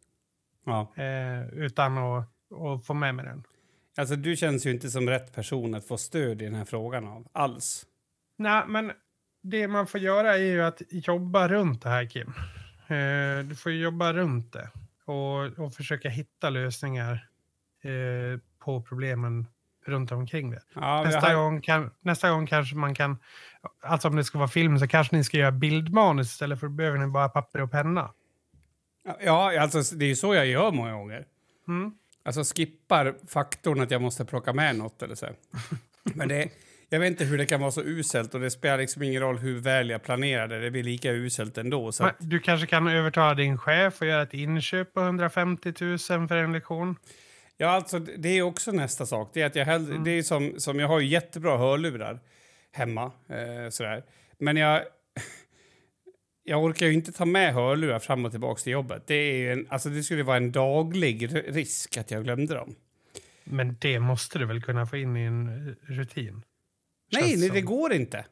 ja. 0.67 0.93
eh, 0.97 1.49
utan 1.49 1.99
att, 1.99 2.29
att 2.53 2.87
få 2.87 2.95
med 2.95 3.15
mig 3.15 3.25
den. 3.25 3.45
Alltså, 3.97 4.17
du 4.17 4.37
känns 4.37 4.67
ju 4.67 4.71
inte 4.71 4.91
som 4.91 5.09
rätt 5.09 5.35
person 5.35 5.75
att 5.75 5.87
få 5.89 5.97
stöd 5.97 6.43
i 6.43 6.45
den 6.45 6.55
här 6.55 6.65
frågan 6.65 7.09
av. 7.09 7.29
Alls. 7.33 7.87
Nej, 8.39 8.63
men 8.67 8.93
det 9.43 9.69
man 9.69 9.87
får 9.87 10.01
göra 10.01 10.35
är 10.35 10.39
ju 10.43 10.63
att 10.63 10.83
jobba 10.91 11.49
runt 11.49 11.83
det 11.83 11.89
här, 11.89 12.07
Kim. 12.07 12.33
Eh, 12.89 13.45
du 13.45 13.55
får 13.55 13.73
ju 13.73 13.83
jobba 13.83 14.13
runt 14.13 14.53
det 14.53 14.71
och, 15.05 15.59
och 15.65 15.75
försöka 15.75 16.09
hitta 16.09 16.51
lösningar 16.51 17.29
eh, 17.83 18.41
på 18.59 18.83
problemen 18.83 19.47
runt 19.87 20.13
omkring 20.13 20.51
det. 20.51 20.63
Ja, 20.75 21.03
Nästa, 21.03 21.21
har- 21.21 21.35
gång 21.35 21.61
kan, 21.61 21.91
nästa 22.01 22.31
gång 22.31 22.47
kanske 22.47 22.77
man 22.77 22.95
kan, 22.95 23.19
alltså 23.83 24.09
om 24.09 24.17
det 24.17 24.25
ska 24.25 24.39
vara 24.39 24.49
film 24.49 24.79
så 24.79 24.87
kanske 24.89 25.17
ni 25.17 25.25
ska 25.25 25.37
göra 25.37 25.53
bildmanus 25.53 26.27
istället 26.33 26.61
för 26.61 26.69
behöver 26.69 26.99
ni 26.99 27.07
bara 27.07 27.29
papper 27.29 27.61
och 27.61 27.71
penna. 27.71 28.11
Ja, 29.21 29.61
alltså 29.61 29.97
det 29.97 30.05
är 30.05 30.09
ju 30.09 30.17
så 30.17 30.35
jag 30.35 30.47
gör 30.47 30.73
många 30.73 30.93
gånger. 30.93 31.27
Mm. 31.69 31.93
Alltså 32.23 32.55
skippar 32.55 33.15
faktorn 33.29 33.81
att 33.81 33.91
jag 33.91 34.03
måste 34.03 34.25
plocka 34.25 34.53
med 34.53 34.77
något 34.77 35.03
eller 35.03 35.15
så. 35.15 35.27
Men 36.15 36.29
det, 36.29 36.49
jag 36.95 37.01
vet 37.01 37.11
inte 37.11 37.25
hur 37.25 37.39
det 37.39 37.47
kan 37.47 37.61
vara 37.61 37.71
så 37.71 37.83
uselt 37.83 38.35
och 38.35 38.41
det 38.41 38.51
spelar 38.51 38.79
liksom 38.79 39.03
ingen 39.03 39.23
roll 39.23 39.39
hur 39.39 39.61
väl 39.61 39.91
jag 39.91 40.03
planerar 40.03 40.49
det. 40.61 40.71
Blir 40.71 40.83
lika 40.83 41.11
uselt 41.13 41.59
ändå. 41.59 41.93
Så 41.93 42.05
att, 42.05 42.17
Du 42.19 42.41
kanske 42.41 42.67
kan 42.67 42.89
övertala 42.89 43.35
din 43.35 43.59
chef 43.59 44.01
och 44.01 44.07
göra 44.07 44.23
ett 44.23 44.35
inköp 44.35 44.95
på 44.95 45.01
150 45.01 45.73
000 45.81 45.99
för 45.99 46.37
en 46.37 46.53
lektion? 46.53 46.97
ja, 47.57 47.69
alltså 47.69 47.99
det 47.99 48.29
är 48.29 48.43
också 48.43 48.73
nästa 48.73 49.07
sak. 49.07 49.31
Det 49.35 49.43
är 49.43 49.47
att 49.47 49.57
jag 49.57 49.65
hellre, 49.65 49.91
Mm. 49.93 50.05
det 50.05 50.11
är 50.11 50.23
som, 50.23 50.55
som 50.59 50.79
jag 50.81 50.89
har 50.89 51.01
ju 51.01 51.07
jättebra 51.07 51.59
hörlurar 51.59 52.21
hemma 52.73 53.13
eh, 53.29 53.71
sådär. 53.71 54.03
Men 54.39 54.57
jag 54.57 54.83
jag 56.45 56.65
orkar 56.65 56.87
ju 56.87 56.93
inte 56.93 57.13
ta 57.13 57.25
med 57.25 57.55
hörlurar 57.55 57.99
fram 57.99 58.25
och 58.25 58.31
tillbaka 58.31 58.61
till 58.63 58.73
jobbet. 58.73 59.03
Det, 59.07 59.15
är 59.15 59.53
en, 59.53 59.67
alltså 59.71 59.89
det 59.89 60.03
skulle 60.03 60.23
vara 60.23 60.37
en 60.37 60.53
daglig 60.53 61.29
risk 61.49 61.97
att 61.97 62.11
jag 62.11 62.25
glömde 62.25 62.55
dem. 62.55 62.75
Men 63.45 63.77
det 63.81 63.99
måste 64.01 64.39
du 64.39 64.45
väl 64.47 64.63
kunna 64.63 64.87
få 64.87 64.97
in 64.97 65.17
i 65.17 65.23
en 65.23 65.49
eh, 65.69 65.93
rutin? 65.95 66.43
Nej, 67.13 67.37
nej, 67.37 67.51
det 67.51 67.61
går 67.61 67.93
inte. 67.93 68.25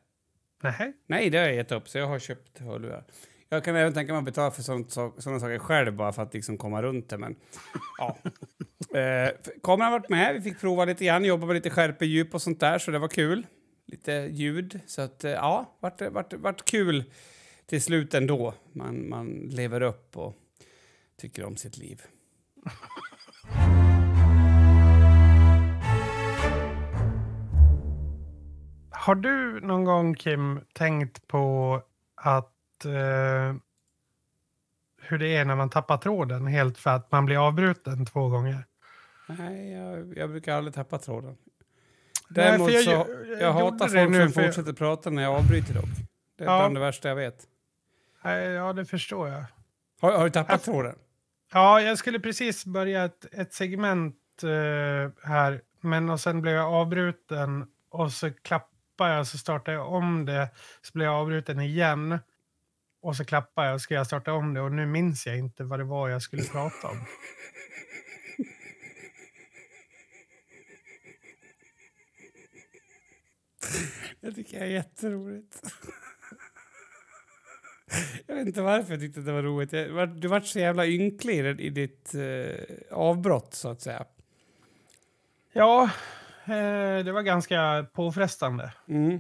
Nej. 0.63 0.93
Nej, 1.07 1.31
det 1.31 1.39
har 1.39 1.45
jag 1.45 1.55
gett 1.55 1.73
upp, 1.73 1.89
så 1.89 1.99
jag 1.99 2.07
har 2.07 2.19
köpt 2.19 2.59
hörlurar. 2.59 3.05
Jag 3.49 3.65
kan 3.65 3.77
även 3.77 3.95
tänka 3.95 4.13
mig 4.13 4.19
att 4.19 4.25
betala 4.25 4.51
för 4.51 4.63
sånt, 4.63 4.91
så, 4.91 5.13
sådana 5.19 5.41
saker 5.41 5.59
själv 5.59 5.97
bara 5.97 6.13
för 6.13 6.23
att 6.23 6.35
liksom 6.35 6.59
komma 6.59 6.83
runt 6.83 7.09
det. 7.09 7.19
Men, 7.19 7.37
ja. 7.99 8.19
eh, 8.99 9.31
kameran 9.63 9.93
har 9.93 9.99
varit 9.99 10.09
med, 10.09 10.35
vi 10.35 10.41
fick 10.41 10.61
prova 10.61 10.85
lite 10.85 11.05
grann, 11.05 11.25
jobba 11.25 11.47
med 11.47 11.55
lite 11.55 11.71
skärpedjup 11.71 12.35
och 12.35 12.43
sånt 12.43 12.61
där, 12.61 12.79
så 12.79 12.91
det 12.91 12.99
var 12.99 13.09
kul. 13.09 13.47
Lite 13.87 14.13
ljud, 14.13 14.81
så 14.87 15.03
att 15.03 15.25
eh, 15.25 15.31
ja, 15.31 15.77
vart, 15.81 16.01
vart, 16.01 16.33
vart 16.33 16.65
kul 16.65 17.05
till 17.67 17.83
slut 17.83 18.15
ändå. 18.15 18.55
Man, 18.73 19.09
man 19.09 19.29
lever 19.51 19.81
upp 19.81 20.17
och 20.17 20.37
tycker 21.21 21.45
om 21.45 21.57
sitt 21.57 21.77
liv. 21.77 22.03
Har 29.03 29.15
du 29.15 29.61
någon 29.61 29.85
gång, 29.85 30.15
Kim, 30.15 30.61
tänkt 30.73 31.29
på 31.29 31.83
att 32.15 32.85
eh, 32.85 33.55
hur 35.03 35.19
det 35.19 35.37
är 35.37 35.45
när 35.45 35.57
man 35.57 35.71
tappar 35.71 35.97
tråden 35.97 36.47
helt 36.47 36.79
för 36.79 36.91
att 36.91 37.13
man 37.13 37.25
blir 37.27 37.47
avbruten 37.47 38.07
två 38.07 38.29
gånger? 38.29 38.65
Nej, 39.29 39.73
jag, 39.73 40.17
jag 40.19 40.31
brukar 40.31 40.57
aldrig 40.57 40.75
tappa 40.75 40.99
tråden. 40.99 41.37
Nej, 42.29 42.45
Däremot 42.51 42.69
för 42.69 42.75
jag 42.75 42.85
så, 42.85 42.91
gjo- 42.91 43.27
jag, 43.31 43.41
jag 43.41 43.53
hatar 43.53 43.89
folk 43.89 44.11
nu, 44.11 44.23
som 44.23 44.33
för 44.33 44.43
jag- 44.43 44.55
fortsätter 44.55 44.73
prata 44.73 45.11
när 45.11 45.23
jag 45.23 45.35
avbryter 45.35 45.75
dock. 45.75 45.85
Det 46.39 46.45
är 46.45 46.49
Ja. 46.49 46.59
bland 46.59 46.75
det 46.77 46.81
värsta 46.81 47.09
jag 47.09 47.17
vet. 47.17 47.47
Nej, 48.25 48.49
Ja, 48.49 48.73
det 48.73 48.85
förstår 48.85 49.29
jag. 49.29 49.45
Har, 50.01 50.13
har 50.13 50.25
du 50.25 50.31
tappat 50.31 50.51
Jag- 50.53 50.63
tråden? 50.63 50.95
Ja, 51.53 51.81
jag 51.81 51.99
skulle 51.99 52.21
precis 52.21 52.65
börja 52.67 53.05
ett, 53.05 53.27
ett 53.33 53.53
segment 53.55 54.17
eh, 54.43 55.29
här, 55.29 55.61
men 55.81 56.11
och 56.11 56.21
sen 56.21 56.43
blev 56.43 56.55
jag 56.55 56.73
avbruten 56.75 57.67
och 57.91 58.13
så 58.13 58.31
klappade 58.97 59.17
jag 59.17 59.27
så 59.27 59.39
startade 59.39 59.77
jag 59.77 59.93
om 59.93 60.25
det, 60.25 60.49
så 60.83 60.91
blev 60.93 61.07
jag 61.07 61.15
avbruten 61.15 61.61
igen 61.61 62.19
och 63.03 63.17
så 63.17 63.25
klappade 63.25 63.67
jag 63.69 63.75
och 63.75 63.81
ska 63.81 63.95
jag 63.95 64.07
starta 64.07 64.33
om 64.33 64.55
det 64.55 64.61
och 64.61 64.73
nu 64.73 64.87
minns 64.87 65.27
jag 65.27 65.39
inte 65.39 65.65
vad 65.65 65.81
det 65.81 65.85
var 65.85 66.09
jag 66.09 66.23
skulle 66.23 66.43
prata 66.45 66.89
om. 66.89 66.99
Jag 74.21 74.35
tycker 74.35 74.59
det 74.59 74.65
är 74.65 74.69
jätteroligt. 74.71 75.61
Jag 78.27 78.35
vet 78.35 78.47
inte 78.47 78.63
varför 78.63 78.91
jag 78.93 79.01
tyckte 79.01 79.21
det 79.21 79.33
var 79.33 79.43
roligt. 79.43 79.73
Var- 79.73 80.07
du 80.07 80.29
vart 80.29 80.47
så 80.47 80.59
jävla 80.59 80.87
ynklig 80.87 81.39
i, 81.47 81.49
i 81.67 81.71
ditt 81.71 82.15
eh, 82.15 82.65
avbrott, 82.91 83.55
så 83.55 83.69
att 83.69 83.81
säga. 83.81 84.05
Ja, 85.53 85.91
eh, 86.45 87.05
det 87.05 87.13
var 87.13 87.23
ganska 87.23 87.87
påfrestande. 87.93 88.73
Mm. 88.89 89.15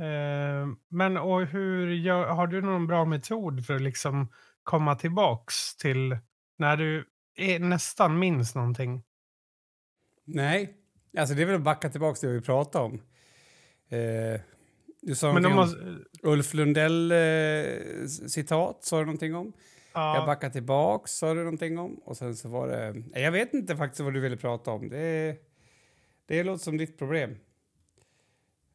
Eh, 0.00 0.76
men 0.88 1.16
och 1.16 1.46
hur 1.46 1.90
gör, 1.90 2.26
har 2.26 2.46
du 2.46 2.60
någon 2.60 2.86
bra 2.86 3.04
metod 3.04 3.66
för 3.66 3.74
att 3.74 3.82
liksom 3.82 4.28
komma 4.62 4.94
tillbaks 4.94 5.76
till 5.76 6.18
när 6.58 6.76
du 6.76 7.04
är, 7.36 7.58
nästan 7.58 8.18
minns 8.18 8.54
någonting? 8.54 9.02
Nej, 10.24 10.76
alltså 11.18 11.34
det 11.34 11.42
är 11.42 11.46
väl 11.46 11.54
att 11.56 11.62
backa 11.62 11.88
tillbaka 11.88 12.16
till 12.16 12.28
det 12.28 12.34
vi 12.34 12.40
pratade 12.40 12.84
om. 12.84 12.94
Eh, 13.88 14.40
du 15.02 15.14
sa 15.14 15.32
Men 15.32 15.42
någonting 15.42 15.76
de 15.76 15.82
om 15.82 15.94
måste, 15.94 16.28
Ulf 16.28 16.54
Lundell 16.54 17.12
eh, 17.12 18.06
citat, 18.06 18.84
sa 18.84 18.98
du 18.98 19.04
någonting 19.04 19.34
om. 19.34 19.52
Jag 19.94 20.16
ja, 20.16 20.26
backar 20.26 20.50
tillbaks, 20.50 21.12
sa 21.12 21.34
du 21.34 21.40
någonting 21.40 21.78
om. 21.78 21.94
Och 21.94 22.16
sen 22.16 22.36
så 22.36 22.48
var 22.48 22.68
det... 22.68 23.02
Jag 23.20 23.32
vet 23.32 23.54
inte 23.54 23.76
faktiskt 23.76 24.00
vad 24.00 24.14
du 24.14 24.20
ville 24.20 24.36
prata 24.36 24.70
om. 24.70 24.88
Det, 24.88 25.36
det 26.36 26.42
låter 26.42 26.64
som 26.64 26.76
ditt 26.76 26.98
problem. 26.98 27.36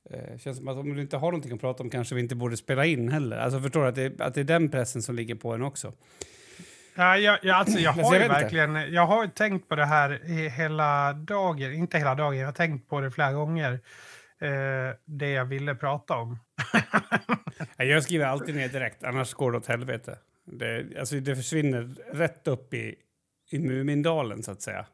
Eh, 0.09 0.37
känns 0.37 0.57
som 0.57 0.67
att 0.67 0.77
om 0.77 0.95
du 0.95 1.01
inte 1.01 1.17
har 1.17 1.31
någonting 1.31 1.53
att 1.53 1.61
prata 1.61 1.83
om 1.83 1.89
kanske 1.89 2.15
vi 2.15 2.21
inte 2.21 2.35
borde 2.35 2.57
spela 2.57 2.85
in 2.85 3.09
heller. 3.09 3.37
Alltså 3.37 3.59
förstår 3.59 3.81
du 3.81 3.87
att 3.87 3.95
det, 3.95 4.21
att 4.21 4.33
det 4.33 4.39
är 4.39 4.43
den 4.43 4.69
pressen 4.69 5.01
som 5.01 5.15
ligger 5.15 5.35
på 5.35 5.53
en 5.53 5.61
också. 5.61 5.93
ja, 6.95 7.17
jag, 7.17 7.39
jag, 7.41 7.55
alltså 7.55 7.79
jag 7.79 7.91
Alltså, 7.91 8.05
har 8.05 8.15
jag 8.15 8.23
ju 8.23 8.29
verkligen 8.29 8.93
jag 8.93 9.05
har 9.05 9.27
tänkt 9.27 9.69
på 9.69 9.75
det 9.75 9.85
här 9.85 10.09
hela 10.49 11.13
dagen. 11.13 11.73
Inte 11.73 11.97
hela 11.97 12.15
dagen, 12.15 12.37
jag 12.37 12.47
har 12.47 12.53
tänkt 12.53 12.89
på 12.89 13.01
det 13.01 13.11
flera 13.11 13.33
gånger. 13.33 13.73
Eh, 14.39 14.95
det 15.05 15.29
jag 15.29 15.45
ville 15.45 15.75
prata 15.75 16.15
om. 16.15 16.39
Jag 17.77 18.03
skriver 18.03 18.25
alltid 18.25 18.55
ner 18.55 18.69
direkt, 18.69 19.03
annars 19.03 19.33
går 19.33 19.51
det 19.51 19.57
åt 19.57 19.67
helvete. 19.67 20.17
Det, 20.45 20.85
alltså 20.99 21.15
det 21.15 21.35
försvinner 21.35 21.95
rätt 22.13 22.47
upp 22.47 22.73
i, 22.73 22.95
i 23.49 23.59
Mumindalen 23.59 24.43
så 24.43 24.51
att 24.51 24.61
säga. 24.61 24.85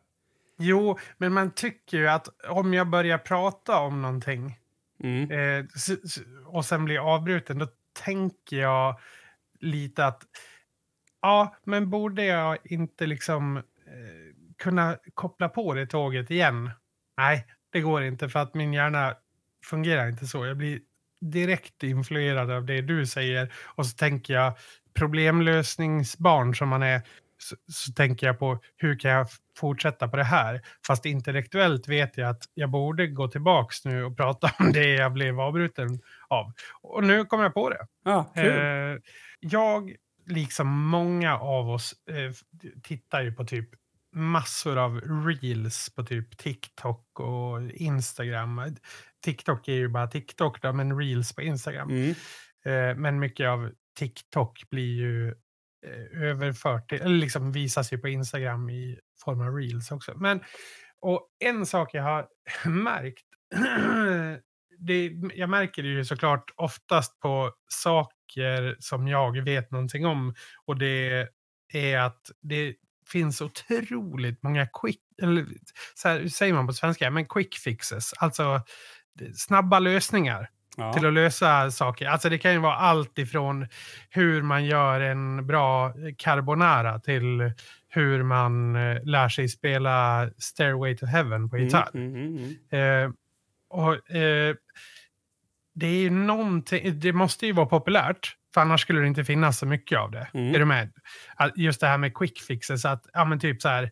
Jo, 0.57 0.99
men 1.17 1.33
man 1.33 1.51
tycker 1.51 1.97
ju 1.97 2.07
att 2.07 2.27
om 2.49 2.73
jag 2.73 2.89
börjar 2.89 3.17
prata 3.17 3.79
om 3.79 4.01
någonting 4.01 4.59
Mm. 5.03 5.31
eh, 5.31 5.65
och 6.45 6.65
sen 6.65 6.85
blir 6.85 7.15
avbruten, 7.15 7.57
då 7.59 7.67
tänker 8.05 8.57
jag 8.57 8.99
lite 9.59 10.05
att 10.05 10.23
ja, 11.21 11.55
men 11.63 11.89
borde 11.89 12.25
jag 12.25 12.57
inte 12.63 13.05
liksom 13.05 13.57
eh, 13.57 13.63
kunna 14.57 14.97
koppla 15.13 15.49
på 15.49 15.73
det 15.73 15.85
tåget 15.87 16.31
igen? 16.31 16.71
Nej, 17.17 17.45
det 17.71 17.81
går 17.81 18.03
inte 18.03 18.29
för 18.29 18.39
att 18.39 18.53
min 18.53 18.73
hjärna 18.73 19.15
fungerar 19.65 20.09
inte 20.09 20.25
så. 20.27 20.45
Jag 20.45 20.57
blir 20.57 20.79
direkt 21.21 21.83
influerad 21.83 22.51
av 22.51 22.65
det 22.65 22.81
du 22.81 23.07
säger 23.07 23.53
och 23.75 23.85
så 23.85 23.97
tänker 23.97 24.33
jag 24.33 24.53
problemlösningsbarn 24.93 26.55
som 26.55 26.69
man 26.69 26.83
är 26.83 27.01
så, 27.43 27.55
så 27.71 27.93
tänker 27.93 28.27
jag 28.27 28.39
på 28.39 28.59
hur 28.77 28.99
kan 28.99 29.11
jag 29.11 29.27
fortsätta 29.57 30.07
på 30.07 30.17
det 30.17 30.23
här? 30.23 30.61
Fast 30.87 31.05
intellektuellt 31.05 31.87
vet 31.87 32.17
jag 32.17 32.29
att 32.29 32.43
jag 32.53 32.69
borde 32.69 33.07
gå 33.07 33.27
tillbaks 33.27 33.85
nu 33.85 34.03
och 34.03 34.17
prata 34.17 34.51
om 34.59 34.71
det 34.71 34.87
jag 34.87 35.13
blev 35.13 35.39
avbruten 35.39 35.99
av. 36.27 36.51
Och 36.81 37.03
nu 37.03 37.25
kommer 37.25 37.43
jag 37.43 37.53
på 37.53 37.69
det. 37.69 37.87
Ja. 38.03 38.31
Eh, 38.35 38.97
jag, 39.39 39.95
liksom 40.27 40.67
många 40.67 41.39
av 41.39 41.69
oss, 41.69 41.93
eh, 42.09 42.31
tittar 42.83 43.21
ju 43.21 43.33
på 43.33 43.45
typ 43.45 43.69
massor 44.15 44.77
av 44.77 45.01
reels 45.01 45.89
på 45.95 46.03
typ 46.03 46.37
TikTok 46.37 47.19
och 47.19 47.71
Instagram. 47.71 48.75
TikTok 49.23 49.67
är 49.67 49.73
ju 49.73 49.87
bara 49.87 50.07
TikTok 50.07 50.61
då, 50.61 50.73
men 50.73 50.99
reels 50.99 51.35
på 51.35 51.41
Instagram. 51.41 51.89
Mm. 51.89 52.15
Eh, 52.65 52.95
men 52.95 53.19
mycket 53.19 53.47
av 53.47 53.71
TikTok 53.99 54.69
blir 54.69 54.95
ju 54.95 55.35
Eh, 55.85 56.21
överfört 56.21 56.91
eller 56.91 57.17
liksom 57.17 57.51
visas 57.51 57.93
ju 57.93 57.97
på 57.97 58.07
Instagram 58.07 58.69
i 58.69 58.99
form 59.23 59.41
av 59.41 59.55
reels 59.55 59.91
också. 59.91 60.13
Men, 60.15 60.39
och 60.99 61.27
en 61.39 61.65
sak 61.65 61.93
jag 61.93 62.03
har 62.03 62.27
märkt, 62.69 63.25
det, 64.79 65.11
jag 65.33 65.49
märker 65.49 65.83
det 65.83 65.89
ju 65.89 66.05
såklart 66.05 66.51
oftast 66.55 67.19
på 67.19 67.51
saker 67.67 68.75
som 68.79 69.07
jag 69.07 69.41
vet 69.41 69.71
någonting 69.71 70.05
om 70.05 70.33
och 70.65 70.77
det 70.77 71.27
är 71.73 71.97
att 71.97 72.31
det 72.41 72.75
finns 73.11 73.41
otroligt 73.41 74.43
många 74.43 74.67
quick, 74.67 75.01
eller 75.21 75.45
så 75.95 76.07
här, 76.07 76.19
hur 76.19 76.29
säger 76.29 76.53
man 76.53 76.67
på 76.67 76.73
svenska, 76.73 77.11
men 77.11 77.27
quick 77.27 77.55
fixes, 77.55 78.13
alltså 78.13 78.61
snabba 79.35 79.79
lösningar 79.79 80.49
Ja. 80.77 80.93
till 80.93 81.05
att 81.05 81.13
lösa 81.13 81.71
saker. 81.71 82.07
Alltså 82.07 82.29
det 82.29 82.37
kan 82.37 82.53
ju 82.53 82.59
vara 82.59 82.75
allt 82.75 83.17
ifrån 83.17 83.67
hur 84.09 84.41
man 84.41 84.65
gör 84.65 85.01
en 85.01 85.47
bra 85.47 85.93
carbonara 86.17 86.99
till 86.99 87.51
hur 87.89 88.23
man 88.23 88.75
eh, 88.75 89.03
lär 89.03 89.29
sig 89.29 89.49
spela 89.49 90.29
Stairway 90.37 90.97
to 90.97 91.05
Heaven 91.05 91.49
på 91.49 91.57
gitarr. 91.57 91.89
Mm, 91.93 92.15
mm, 92.15 92.37
mm, 92.37 92.55
mm. 92.71 93.05
Eh, 93.05 93.11
och, 93.69 94.15
eh, 94.15 94.55
det 95.75 95.87
är 95.87 96.01
ju 96.01 96.09
någonting, 96.09 96.99
det 96.99 97.13
måste 97.13 97.45
ju 97.45 97.53
vara 97.53 97.65
populärt, 97.65 98.35
för 98.53 98.61
annars 98.61 98.81
skulle 98.81 99.01
det 99.01 99.07
inte 99.07 99.23
finnas 99.23 99.59
så 99.59 99.65
mycket 99.65 99.99
av 99.99 100.11
det. 100.11 100.27
Mm. 100.33 100.55
Är 100.55 100.59
du 100.59 100.65
med? 100.65 100.91
Just 101.55 101.81
det 101.81 101.87
här 101.87 101.97
med 101.97 102.13
quick 102.17 102.41
fixes, 102.41 102.85
att 102.85 103.07
ja, 103.13 103.25
men 103.25 103.39
typ 103.39 103.61
så 103.61 103.69
här, 103.69 103.91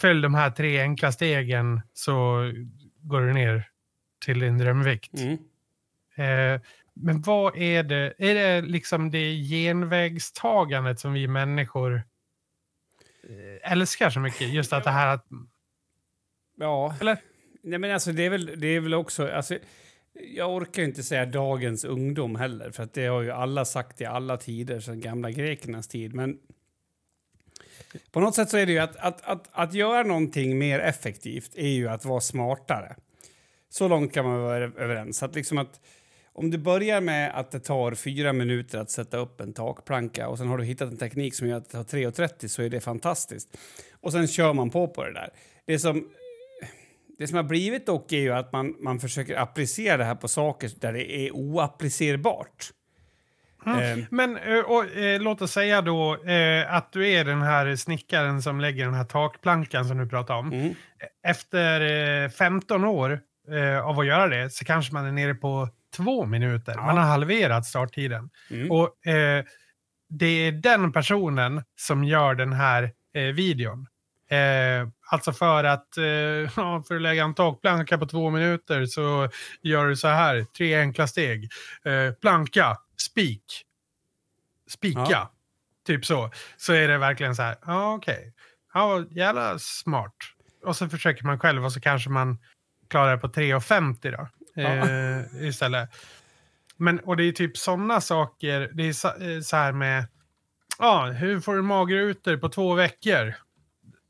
följ 0.00 0.22
de 0.22 0.34
här 0.34 0.50
tre 0.50 0.80
enkla 0.80 1.12
stegen 1.12 1.80
så 1.92 2.42
går 3.02 3.20
du 3.20 3.32
ner 3.32 3.66
till 4.24 4.38
din 4.38 4.58
drömvikt. 4.58 5.14
Eh, 6.14 6.60
men 6.94 7.22
vad 7.22 7.56
är 7.56 7.82
det? 7.82 8.14
Är 8.18 8.34
det 8.34 8.62
liksom 8.62 9.10
det 9.10 9.34
genvägstagandet 9.34 11.00
som 11.00 11.12
vi 11.12 11.28
människor 11.28 12.02
eh, 13.28 13.72
älskar 13.72 14.10
så 14.10 14.20
mycket? 14.20 14.48
Just 14.48 14.72
att 14.72 14.84
det 14.84 14.90
här 14.90 15.06
att... 15.06 15.26
Ja. 16.56 16.94
Eller? 17.00 17.18
Nej, 17.62 17.78
men 17.78 17.90
alltså, 17.90 18.12
det, 18.12 18.26
är 18.26 18.30
väl, 18.30 18.60
det 18.60 18.66
är 18.66 18.80
väl 18.80 18.94
också... 18.94 19.28
Alltså, 19.28 19.58
jag 20.12 20.54
orkar 20.54 20.82
inte 20.82 21.02
säga 21.02 21.26
dagens 21.26 21.84
ungdom 21.84 22.36
heller, 22.36 22.70
för 22.70 22.82
att 22.82 22.94
det 22.94 23.06
har 23.06 23.22
ju 23.22 23.30
alla 23.30 23.64
sagt 23.64 24.00
i 24.00 24.04
alla 24.04 24.36
tider, 24.36 24.80
sedan 24.80 25.00
gamla 25.00 25.30
grekernas 25.30 25.88
tid. 25.88 26.14
Men 26.14 26.38
på 28.10 28.20
något 28.20 28.34
sätt 28.34 28.50
så 28.50 28.56
är 28.56 28.66
det 28.66 28.72
ju 28.72 28.78
att, 28.78 28.96
att, 28.96 29.20
att, 29.22 29.48
att 29.52 29.74
göra 29.74 30.02
någonting 30.02 30.58
mer 30.58 30.78
effektivt 30.78 31.54
är 31.54 31.68
ju 31.68 31.88
att 31.88 32.04
vara 32.04 32.20
smartare. 32.20 32.96
Så 33.68 33.88
långt 33.88 34.14
kan 34.14 34.24
man 34.24 34.42
vara 34.42 34.56
överens. 34.56 35.22
Att 35.22 35.34
liksom 35.34 35.58
att 35.58 35.80
om 36.40 36.50
du 36.50 36.58
börjar 36.58 37.00
med 37.00 37.38
att 37.38 37.50
det 37.50 37.60
tar 37.60 37.94
fyra 37.94 38.32
minuter 38.32 38.78
att 38.78 38.90
sätta 38.90 39.16
upp 39.16 39.40
en 39.40 39.52
takplanka 39.52 40.28
och 40.28 40.38
sen 40.38 40.48
har 40.48 40.58
du 40.58 40.64
hittat 40.64 40.90
en 40.90 40.96
teknik 40.96 41.34
som 41.34 41.48
gör 41.48 41.56
att 41.56 41.70
det 41.70 41.84
tar 41.84 41.98
3.30 41.98 42.48
så 42.48 42.62
är 42.62 42.68
det 42.68 42.80
fantastiskt. 42.80 43.56
Och 44.00 44.12
sen 44.12 44.28
kör 44.28 44.52
man 44.52 44.70
på 44.70 44.88
på 44.88 45.04
det 45.04 45.12
där. 45.12 45.30
Det 45.66 45.78
som, 45.78 46.08
det 47.18 47.26
som 47.26 47.36
har 47.36 47.42
blivit 47.42 47.86
dock 47.86 48.12
är 48.12 48.20
ju 48.20 48.32
att 48.32 48.52
man, 48.52 48.76
man 48.80 49.00
försöker 49.00 49.36
applicera 49.36 49.96
det 49.96 50.04
här 50.04 50.14
på 50.14 50.28
saker 50.28 50.70
där 50.80 50.92
det 50.92 51.12
är 51.12 51.30
oapplicerbart. 51.34 52.72
Mm. 53.66 54.06
Men 54.10 54.36
eh, 54.36 54.58
och, 54.58 54.96
eh, 54.96 55.20
låt 55.20 55.42
oss 55.42 55.52
säga 55.52 55.82
då 55.82 56.24
eh, 56.24 56.74
att 56.74 56.92
du 56.92 57.08
är 57.08 57.24
den 57.24 57.42
här 57.42 57.76
snickaren 57.76 58.42
som 58.42 58.60
lägger 58.60 58.84
den 58.84 58.94
här 58.94 59.04
takplankan 59.04 59.84
som 59.84 59.98
du 59.98 60.08
pratar 60.08 60.34
om. 60.34 60.52
Mm. 60.52 60.74
Efter 61.24 61.80
eh, 62.24 62.30
15 62.30 62.84
år 62.84 63.20
eh, 63.50 63.86
av 63.86 64.00
att 64.00 64.06
göra 64.06 64.28
det 64.28 64.50
så 64.50 64.64
kanske 64.64 64.94
man 64.94 65.06
är 65.06 65.12
nere 65.12 65.34
på 65.34 65.68
två 65.96 66.26
minuter. 66.26 66.72
Ja. 66.76 66.86
Man 66.86 66.96
har 66.96 67.04
halverat 67.04 67.66
starttiden. 67.66 68.30
Mm. 68.50 68.70
Och 68.70 69.06
eh, 69.06 69.44
det 70.08 70.26
är 70.26 70.52
den 70.52 70.92
personen 70.92 71.62
som 71.76 72.04
gör 72.04 72.34
den 72.34 72.52
här 72.52 72.92
eh, 73.14 73.22
videon. 73.22 73.86
Eh, 74.30 74.88
alltså 75.10 75.32
för 75.32 75.64
att, 75.64 75.96
eh, 75.96 76.02
för 76.88 76.94
att 76.96 77.02
lägga 77.02 77.24
en 77.24 77.34
takplanka 77.34 77.98
på 77.98 78.06
två 78.06 78.30
minuter 78.30 78.86
så 78.86 79.28
gör 79.62 79.86
du 79.86 79.96
så 79.96 80.08
här, 80.08 80.46
tre 80.56 80.80
enkla 80.80 81.06
steg. 81.06 81.48
Eh, 81.84 82.12
planka, 82.12 82.76
spik, 83.10 83.64
spika, 84.68 85.06
Ja. 85.10 85.32
typ 85.86 86.06
så. 86.06 86.30
Så 86.56 86.72
är 86.72 86.88
det 86.88 86.98
verkligen 86.98 87.36
så 87.36 87.42
här, 87.42 87.56
ja 87.66 87.94
okej, 87.94 88.32
ja 88.74 89.04
jävla 89.10 89.58
smart. 89.58 90.14
Och 90.64 90.76
så 90.76 90.88
försöker 90.88 91.24
man 91.24 91.38
själv 91.40 91.64
och 91.64 91.72
så 91.72 91.80
kanske 91.80 92.10
man 92.10 92.38
klarar 92.88 93.12
det 93.12 93.18
på 93.18 93.28
3,50 93.28 94.10
då. 94.16 94.28
Eh, 94.64 95.46
istället. 95.48 95.88
Men, 96.76 96.98
och 97.00 97.16
det 97.16 97.24
är 97.24 97.32
typ 97.32 97.56
sådana 97.56 98.00
saker, 98.00 98.70
det 98.74 98.88
är 98.88 98.92
så, 98.92 99.08
eh, 99.08 99.40
så 99.40 99.56
här 99.56 99.72
med, 99.72 100.04
ja, 100.78 101.06
hur 101.06 101.40
får 101.40 101.54
du 101.54 101.62
magrutor 101.62 102.36
på 102.36 102.48
två 102.48 102.74
veckor? 102.74 103.34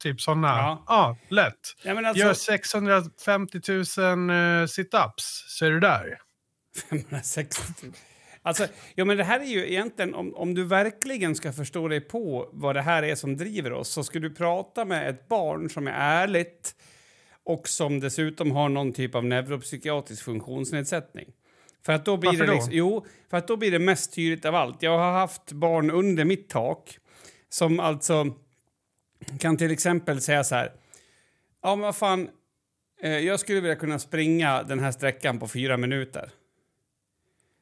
Typ 0.02 0.20
sådana. 0.20 0.48
Ja. 0.48 0.84
Ja, 0.86 1.16
lätt. 1.28 1.76
Ja, 1.82 2.08
alltså, 2.08 2.24
Gör 2.24 2.34
650 2.34 3.60
000 3.98 4.30
eh, 4.30 4.66
situps, 4.66 5.44
så 5.48 5.66
är 5.66 5.70
du 5.70 5.80
där. 5.80 6.18
560 6.90 7.62
000. 7.82 7.92
Alltså, 8.42 8.66
ja, 8.94 9.04
men 9.04 9.16
det 9.16 9.24
här 9.24 9.40
är 9.40 9.44
ju 9.44 9.70
egentligen, 9.70 10.14
om, 10.14 10.34
om 10.34 10.54
du 10.54 10.64
verkligen 10.64 11.34
ska 11.34 11.52
förstå 11.52 11.88
dig 11.88 12.00
på 12.00 12.50
vad 12.52 12.76
det 12.76 12.82
här 12.82 13.02
är 13.02 13.14
som 13.14 13.36
driver 13.36 13.72
oss 13.72 13.88
så 13.88 14.04
ska 14.04 14.18
du 14.18 14.34
prata 14.34 14.84
med 14.84 15.10
ett 15.10 15.28
barn 15.28 15.70
som 15.70 15.86
är 15.86 15.92
ärligt 15.92 16.74
och 17.44 17.68
som 17.68 18.00
dessutom 18.00 18.50
har 18.50 18.68
någon 18.68 18.92
typ 18.92 19.14
av 19.14 19.24
neuropsykiatrisk 19.24 20.24
funktionsnedsättning. 20.24 21.32
För 21.86 21.92
att 21.92 22.04
då 22.04 22.16
blir 22.16 22.30
Varför 22.30 22.44
det 22.46 22.50
då? 22.50 22.54
liksom, 22.54 22.72
Jo, 22.74 23.06
för 23.30 23.36
att 23.36 23.48
då 23.48 23.56
blir 23.56 23.70
det 23.70 23.78
mest 23.78 24.14
tydligt 24.14 24.44
av 24.44 24.54
allt. 24.54 24.82
Jag 24.82 24.98
har 24.98 25.12
haft 25.12 25.52
barn 25.52 25.90
under 25.90 26.24
mitt 26.24 26.48
tak 26.48 26.98
som 27.48 27.80
alltså 27.80 28.26
kan 29.40 29.56
till 29.56 29.70
exempel 29.70 30.20
säga 30.20 30.44
så 30.44 30.54
här. 30.54 30.72
Ja, 31.62 31.76
men 31.76 31.80
vad 31.80 31.96
fan, 31.96 32.28
eh, 33.02 33.18
jag 33.18 33.40
skulle 33.40 33.60
vilja 33.60 33.76
kunna 33.76 33.98
springa 33.98 34.62
den 34.62 34.78
här 34.80 34.92
sträckan 34.92 35.38
på 35.38 35.48
fyra 35.48 35.76
minuter. 35.76 36.30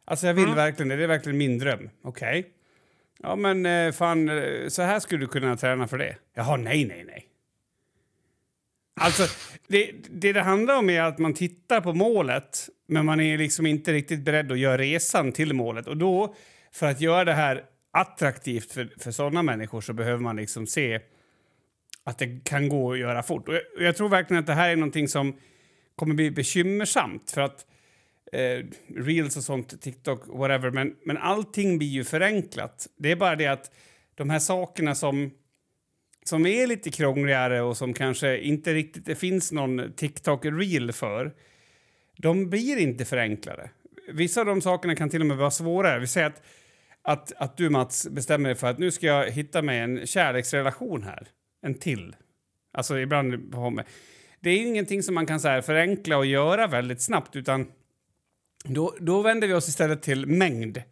Alltså 0.05 0.27
jag 0.27 0.35
vill 0.35 0.45
Mm. 0.45 0.57
verkligen 0.57 0.89
det, 0.89 0.97
det 0.97 1.03
är 1.03 1.09
verkligen 1.09 1.39
min 1.39 1.59
dröm. 1.59 1.91
Okej. 2.03 2.53
Ja 3.23 3.37
men 3.37 3.67
eh, 3.67 3.93
fan, 3.93 4.29
eh, 4.29 4.69
så 4.69 4.83
här 4.83 5.01
skulle 5.01 5.21
du 5.21 5.29
kunna 5.29 5.57
träna 5.57 5.89
för 5.89 5.99
det. 5.99 6.17
Jaha, 6.35 6.57
nej, 6.57 6.85
nej, 6.85 7.05
nej. 7.05 7.25
Alltså, 9.01 9.27
det, 9.69 9.91
det 10.11 10.33
det 10.33 10.43
handlar 10.43 10.79
om 10.79 10.91
är 10.91 11.03
att 11.03 11.19
man 11.19 11.35
tittar 11.35 11.81
på 11.81 11.93
målet 11.93 12.69
men 12.87 13.07
man 13.07 13.21
är 13.21 13.39
liksom 13.39 13.67
inte 13.67 13.93
riktigt 13.93 14.21
beredd 14.21 14.53
att 14.53 14.59
göra 14.59 14.79
resan 14.79 15.33
till 15.33 15.55
målet. 15.55 15.87
Och 15.87 15.97
då, 15.97 16.35
för 16.73 16.87
att 16.87 17.01
göra 17.01 17.25
det 17.25 17.35
här 17.35 17.65
attraktivt 17.93 18.73
för, 18.73 18.93
för 18.99 19.11
sådana 19.11 19.43
människor 19.43 19.81
så 19.81 19.93
behöver 19.93 20.23
man 20.23 20.37
liksom 20.37 20.67
se 20.67 21.01
att 22.05 22.19
det 22.19 22.45
kan 22.45 22.69
gå 22.69 22.93
att 22.93 22.99
göra 22.99 23.23
fort. 23.23 23.49
Och 23.49 23.55
jag, 23.55 23.63
och 23.77 23.83
jag 23.83 23.97
tror 23.97 24.09
verkligen 24.09 24.41
att 24.41 24.47
det 24.47 24.55
här 24.55 24.71
är 24.71 24.77
någonting 24.77 25.09
som 25.09 25.37
kommer 25.97 26.15
bli 26.15 26.31
bekymmersamt 26.31 27.31
för 27.31 27.41
att 27.41 27.67
eh, 28.33 28.65
reels 28.97 29.37
och 29.37 29.45
sånt, 29.45 29.83
TikTok, 29.83 30.23
whatever, 30.27 30.71
men, 30.71 30.97
men 31.05 31.17
allting 31.17 31.79
blir 31.79 31.89
ju 31.89 32.05
förenklat. 32.05 32.87
Det 32.97 33.11
är 33.11 33.17
bara 33.17 33.37
det 33.37 33.47
att 33.47 33.71
de 34.15 34.31
här 34.31 34.39
sakerna 34.39 34.95
som, 34.95 35.31
som 36.29 36.47
är 36.47 36.67
lite 36.67 36.91
krångligare 36.91 37.63
och 37.63 37.77
som 37.77 37.95
kanske 37.95 38.39
inte 38.39 38.75
riktigt 38.75 39.05
det 39.05 39.15
finns 39.15 39.53
någon 39.53 39.81
TikTok-reel 39.81 40.93
för, 40.93 41.33
de 42.17 42.51
blir 42.51 42.77
inte 42.77 43.05
förenklade. 43.05 43.71
Vissa 44.13 44.41
av 44.41 44.47
de 44.47 44.61
sakerna 44.61 44.97
kan 44.97 45.11
till 45.11 45.21
och 45.21 45.27
med 45.27 45.37
vara 45.37 45.51
svårare. 45.51 45.99
Vi 45.99 46.07
säger 46.07 46.27
att, 46.27 46.43
att, 47.03 47.33
att 47.37 47.57
du, 47.57 47.71
Mats, 47.71 48.09
bestämmer 48.11 48.49
dig 48.49 48.57
för 48.57 48.67
att 48.67 48.79
nu 48.79 48.91
ska 48.91 49.07
jag 49.07 49.31
hitta 49.31 49.63
mig 49.63 49.79
en 49.79 50.07
kärleksrelation 50.07 51.03
här. 51.03 51.29
En 51.63 51.75
till. 51.75 52.17
Alltså 52.73 52.99
ibland 52.99 53.55
har 53.55 53.71
med. 53.71 53.85
Det 54.41 54.51
är 54.51 54.67
ingenting 54.67 55.03
som 55.03 55.15
man 55.15 55.27
kan 55.27 55.41
så 55.41 55.49
här 55.49 55.61
förenkla 55.61 56.17
och 56.17 56.27
göra 56.27 56.67
väldigt 56.67 57.03
snabbt 57.03 57.37
utan 57.37 57.67
då, 58.65 58.95
då 59.01 59.23
vänder 59.23 59.49
vi 59.49 59.55
oss 59.55 59.69
istället 59.69 60.03
till 60.03 60.27
mängd. 60.27 60.83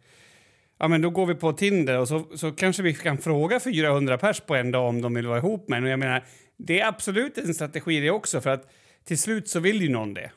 Ja, 0.79 0.87
men 0.87 1.01
då 1.01 1.09
går 1.09 1.25
vi 1.25 1.35
på 1.35 1.53
Tinder 1.53 1.99
och 1.99 2.07
så, 2.07 2.25
så 2.35 2.51
kanske 2.51 2.83
vi 2.83 2.93
kan 2.93 3.17
fråga 3.17 3.59
400 3.59 4.17
pers 4.17 4.39
på 4.39 4.55
en 4.55 4.71
dag 4.71 4.89
om 4.89 5.01
de 5.01 5.13
vill 5.13 5.27
vara 5.27 5.37
ihop 5.37 5.69
med 5.69 5.77
en. 5.77 5.83
Och 5.83 5.89
jag 5.89 5.99
menar, 5.99 6.23
det 6.57 6.79
är 6.79 6.87
absolut 6.87 7.37
en 7.37 7.53
strategi 7.53 7.99
det 7.99 8.11
också 8.11 8.41
för 8.41 8.49
att 8.49 8.71
till 9.03 9.19
slut 9.19 9.49
så 9.49 9.59
vill 9.59 9.81
ju 9.81 9.89
någon 9.89 10.13
det. 10.13 10.31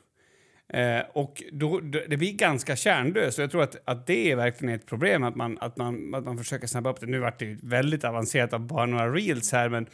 Eh, 0.73 1.03
och 1.13 1.43
då, 1.53 1.81
då, 1.81 2.01
det 2.09 2.17
blir 2.17 2.33
ganska 2.33 2.77
kärnlöst. 2.77 3.39
Och 3.39 3.43
jag 3.43 3.51
tror 3.51 3.63
att, 3.63 3.77
att 3.85 4.07
det 4.07 4.31
är 4.31 4.37
verkligen 4.37 4.75
ett 4.75 4.87
problem 4.87 5.23
att 5.23 5.37
man, 5.37 5.59
att, 5.61 5.77
man, 5.77 6.15
att 6.15 6.25
man 6.25 6.39
försöker 6.39 6.67
snabba 6.67 6.91
upp 6.91 7.01
det. 7.01 7.07
Nu 7.07 7.19
vart 7.19 7.39
det 7.39 7.45
ju 7.45 7.59
väldigt 7.63 8.05
avancerat 8.05 8.53
av 8.53 8.61
bara 8.61 8.87
några 8.87 9.13
reels 9.13 9.53
här 9.53 9.69
men 9.69 9.87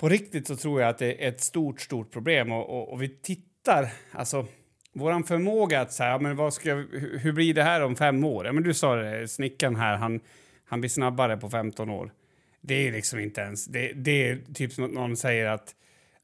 på 0.00 0.08
riktigt 0.08 0.46
så 0.46 0.56
tror 0.56 0.80
jag 0.80 0.90
att 0.90 0.98
det 0.98 1.24
är 1.24 1.28
ett 1.28 1.40
stort, 1.40 1.80
stort 1.80 2.12
problem 2.12 2.52
och, 2.52 2.70
och, 2.70 2.92
och 2.92 3.02
vi 3.02 3.08
tittar, 3.08 3.92
alltså 4.12 4.46
våran 4.94 5.24
förmåga 5.24 5.80
att 5.80 5.92
säga, 5.92 6.10
ja, 6.10 6.18
men 6.18 6.36
vad 6.36 6.54
ska, 6.54 6.74
hur, 7.20 7.32
blir 7.32 7.54
det 7.54 7.62
här 7.62 7.80
om 7.82 7.96
fem 7.96 8.24
år? 8.24 8.46
Ja, 8.46 8.52
men 8.52 8.62
du 8.62 8.74
sa 8.74 8.94
det, 8.96 9.28
snickaren 9.28 9.76
här, 9.76 9.96
han, 9.96 10.20
han 10.68 10.80
blir 10.80 10.90
snabbare 10.90 11.36
på 11.36 11.50
15 11.50 11.90
år. 11.90 12.12
Det 12.60 12.88
är 12.88 12.92
liksom 12.92 13.18
inte 13.18 13.40
ens, 13.40 13.66
det, 13.66 13.92
det 13.92 14.28
är 14.30 14.38
typ 14.54 14.72
som 14.72 14.84
att 14.84 14.90
någon 14.92 15.16
säger 15.16 15.46
att, 15.46 15.74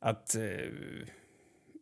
att, 0.01 0.35
eh, 0.35 0.43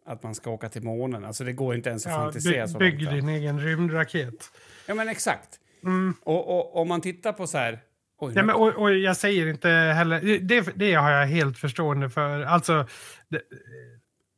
att 0.07 0.23
man 0.23 0.35
ska 0.35 0.51
åka 0.51 0.69
till 0.69 0.83
månen. 0.83 1.25
Alltså 1.25 1.45
det 1.45 1.53
går 1.53 1.75
inte 1.75 1.91
ens 1.91 2.07
att 2.07 2.13
Ja, 2.13 2.19
fantisera 2.19 2.67
by, 2.67 2.73
så 2.73 2.79
bygg 2.79 3.03
långt. 3.03 3.09
fram. 3.09 3.27
din 3.27 3.29
egen 3.29 3.61
rymdraket. 3.61 4.51
Ja 4.87 4.95
men 4.95 5.09
exakt. 5.09 5.49
Mm. 5.85 6.15
Och 6.23 6.77
om 6.77 6.89
man 6.89 7.01
tittar 7.01 7.33
på 7.33 7.47
så 7.47 7.59
här... 7.59 7.79
Oj, 8.21 8.33
Ja, 8.37 8.43
men, 8.43 8.55
och, 8.55 8.69
och 8.77 8.95
jag 8.95 9.17
säger 9.17 9.47
inte 9.47 9.69
heller, 9.69 10.39
det, 10.39 10.73
det 10.75 10.95
har 10.95 11.11
jag 11.11 11.27
helt 11.27 11.59
förstående 11.59 12.11
för. 12.11 12.41
Alltså, 12.41 12.87
det, 13.29 13.43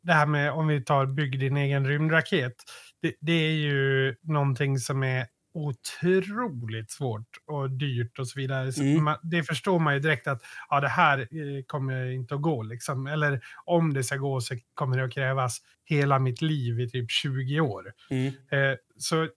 det 0.02 0.12
här 0.12 0.26
med 0.26 0.52
om 0.52 0.66
vi 0.66 0.84
tar 0.84 1.06
bygg 1.06 1.40
din 1.40 1.56
egen 1.56 1.86
rymdraket. 1.88 2.54
Det, 3.02 3.14
det 3.20 3.32
är 3.32 3.52
ju 3.52 4.14
någonting 4.22 4.78
som 4.78 5.02
är 5.02 5.26
otroligt 5.54 6.90
svårt 6.90 7.26
och 7.46 7.70
dyrt 7.70 8.18
och 8.18 8.28
så 8.28 8.40
vidare. 8.40 8.72
Så 8.72 8.82
Mm. 8.82 9.04
man, 9.04 9.16
det 9.22 9.42
förstår 9.42 9.78
man 9.78 9.94
ju 9.94 10.00
direkt 10.00 10.26
att 10.26 10.42
ja, 10.70 10.80
det 10.80 10.88
här 10.88 11.18
eh, 11.18 11.62
kommer 11.66 12.10
inte 12.10 12.34
att 12.34 12.42
gå. 12.42 12.62
Liksom. 12.62 13.06
Eller 13.06 13.40
om 13.64 13.94
det 13.94 14.04
ska 14.04 14.16
gå 14.16 14.40
så 14.40 14.54
kommer 14.74 14.96
det 14.98 15.04
att 15.04 15.12
krävas 15.12 15.58
hela 15.84 16.18
mitt 16.18 16.42
liv 16.42 16.80
i 16.80 16.90
typ 16.90 17.10
20 17.10 17.60
år. 17.60 17.92
mm, 18.10 18.26
Eh, 18.50 18.76
så 18.96 19.28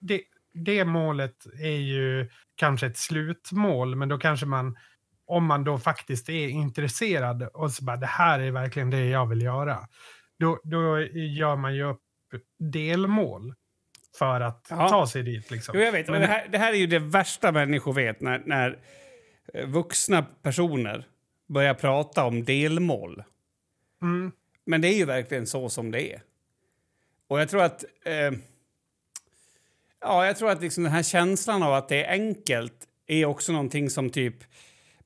det, 0.00 0.20
det 0.54 0.84
målet 0.84 1.36
är 1.62 1.80
ju 1.80 2.28
kanske 2.56 2.86
ett 2.86 2.96
slutmål, 2.98 3.96
men 3.96 4.08
då 4.08 4.18
kanske 4.18 4.46
man, 4.46 4.76
om 5.26 5.44
man 5.46 5.64
då 5.64 5.78
faktiskt 5.78 6.28
är 6.28 6.48
intresserad 6.48 7.42
och 7.42 7.70
så 7.72 7.84
bara 7.84 7.96
det 7.96 8.06
här 8.06 8.40
är 8.40 8.50
verkligen 8.50 8.90
det 8.90 9.04
jag 9.04 9.26
vill 9.28 9.42
göra, 9.42 9.78
då, 10.38 10.60
då 10.64 11.00
gör 11.12 11.56
man 11.56 11.74
ju 11.74 11.82
upp 11.84 12.00
delmål 12.58 13.54
för 14.18 14.40
att 14.40 14.66
Ja. 14.70 14.88
ta 14.88 15.06
sig 15.06 15.22
dit. 15.22 15.50
Liksom. 15.50 15.74
Jo, 15.78 15.84
jag 15.84 15.92
vet. 15.92 16.08
Men 16.08 16.20
det, 16.20 16.26
här, 16.26 16.48
det 16.48 16.58
här 16.58 16.72
är 16.72 16.76
ju 16.76 16.86
det 16.86 16.98
värsta 16.98 17.52
människor 17.52 17.92
vet, 17.92 18.20
när, 18.20 18.42
när 18.46 18.78
eh, 19.54 19.66
vuxna 19.66 20.22
personer 20.42 21.06
börjar 21.48 21.74
prata 21.74 22.24
om 22.24 22.44
delmål. 22.44 23.24
Mm, 24.02 24.32
Men 24.66 24.80
det 24.80 24.88
är 24.88 24.96
ju 24.96 25.04
verkligen 25.04 25.46
så 25.46 25.68
som 25.68 25.90
det 25.90 26.12
är. 26.14 26.22
Och 27.28 27.40
jag 27.40 27.48
tror 27.48 27.62
att... 27.62 27.84
Eh, 28.04 28.30
ja, 30.00 30.26
jag 30.26 30.36
tror 30.36 30.50
att 30.50 30.60
liksom 30.62 30.84
den 30.84 30.92
här 30.92 31.02
känslan 31.02 31.62
av 31.62 31.74
att 31.74 31.88
det 31.88 32.04
är 32.04 32.10
enkelt 32.12 32.74
är 33.06 33.24
också 33.24 33.52
någonting 33.52 33.90
som 33.90 34.10
typ 34.10 34.36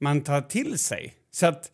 man 0.01 0.21
tar 0.21 0.41
till 0.41 0.79
sig. 0.79 1.15
Så 1.31 1.47
att, 1.47 1.71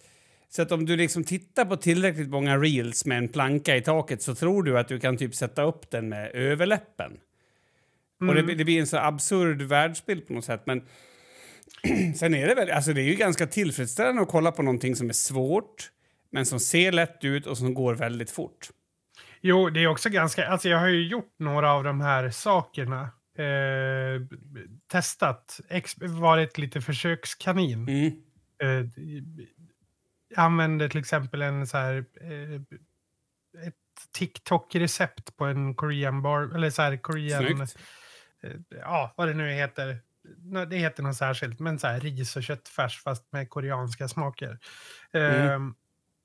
Så 0.48 0.62
att 0.62 0.72
om 0.72 0.86
du 0.86 0.96
liksom 0.96 1.24
tittar 1.24 1.64
på 1.64 1.76
tillräckligt 1.76 2.28
många 2.28 2.58
reels 2.58 3.04
med 3.04 3.18
en 3.18 3.28
planka 3.28 3.76
i 3.76 3.80
taket 3.80 4.22
så 4.22 4.34
tror 4.34 4.62
du 4.62 4.78
att 4.78 4.88
du 4.88 5.00
kan 5.00 5.16
typ 5.16 5.34
sätta 5.34 5.62
upp 5.62 5.90
den 5.90 6.08
med 6.08 6.30
överläppen. 6.34 7.12
Och 8.28 8.34
det, 8.34 8.54
det 8.54 8.64
blir 8.64 8.80
en 8.80 8.86
så 8.86 8.96
absurd 8.96 9.62
världsbild 9.62 10.26
på 10.26 10.32
något 10.32 10.44
sätt. 10.44 10.62
Men 10.66 10.82
sen 12.16 12.34
är 12.34 12.46
det 12.46 12.54
väl, 12.54 12.70
alltså 12.70 12.92
det 12.92 13.00
är 13.00 13.08
ju 13.08 13.14
ganska 13.14 13.46
tillfredsställande 13.46 14.22
att 14.22 14.28
kolla 14.28 14.52
på 14.52 14.62
någonting 14.62 14.96
som 14.96 15.08
är 15.08 15.12
svårt 15.12 15.90
men 16.30 16.46
som 16.46 16.60
ser 16.60 16.92
lätt 16.92 17.24
ut 17.24 17.46
och 17.46 17.58
som 17.58 17.74
går 17.74 17.94
väldigt 17.94 18.30
fort. 18.30 18.68
Jo, 19.40 19.70
det 19.70 19.80
är 19.80 19.86
också 19.86 20.08
ganska... 20.10 20.48
Alltså 20.48 20.68
jag 20.68 20.78
har 20.78 20.88
ju 20.88 21.08
gjort 21.08 21.34
några 21.38 21.72
av 21.72 21.84
de 21.84 22.00
här 22.00 22.30
sakerna. 22.30 23.10
Eh, 23.38 24.20
testat, 24.86 25.60
ex, 25.68 25.94
varit 25.98 26.58
lite 26.58 26.80
försökskanin. 26.80 27.88
Mm. 27.88 28.12
Eh, 28.58 28.86
använde 30.36 30.88
till 30.88 31.00
exempel 31.00 31.42
en 31.42 31.66
så 31.66 31.76
här... 31.76 32.04
Eh, 32.20 32.54
ett 33.66 33.74
TikTok-recept 34.12 35.36
på 35.36 35.44
en 35.44 35.74
Korean 35.74 36.22
bar... 36.22 36.54
Eller 36.54 36.70
så 36.70 36.82
här 36.82 36.96
Korean... 36.96 37.60
Eh, 38.42 38.50
ja, 38.68 39.14
vad 39.16 39.28
det 39.28 39.34
nu 39.34 39.52
heter. 39.52 39.98
Det 40.68 40.76
heter 40.76 41.02
något 41.02 41.16
särskilt, 41.16 41.60
men 41.60 41.78
så 41.78 41.86
här 41.86 42.00
ris 42.00 42.36
och 42.36 42.42
köttfärs 42.42 43.02
fast 43.02 43.32
med 43.32 43.50
koreanska 43.50 44.08
smaker. 44.08 44.58
Mm. 45.12 45.50
Ehm, 45.50 45.74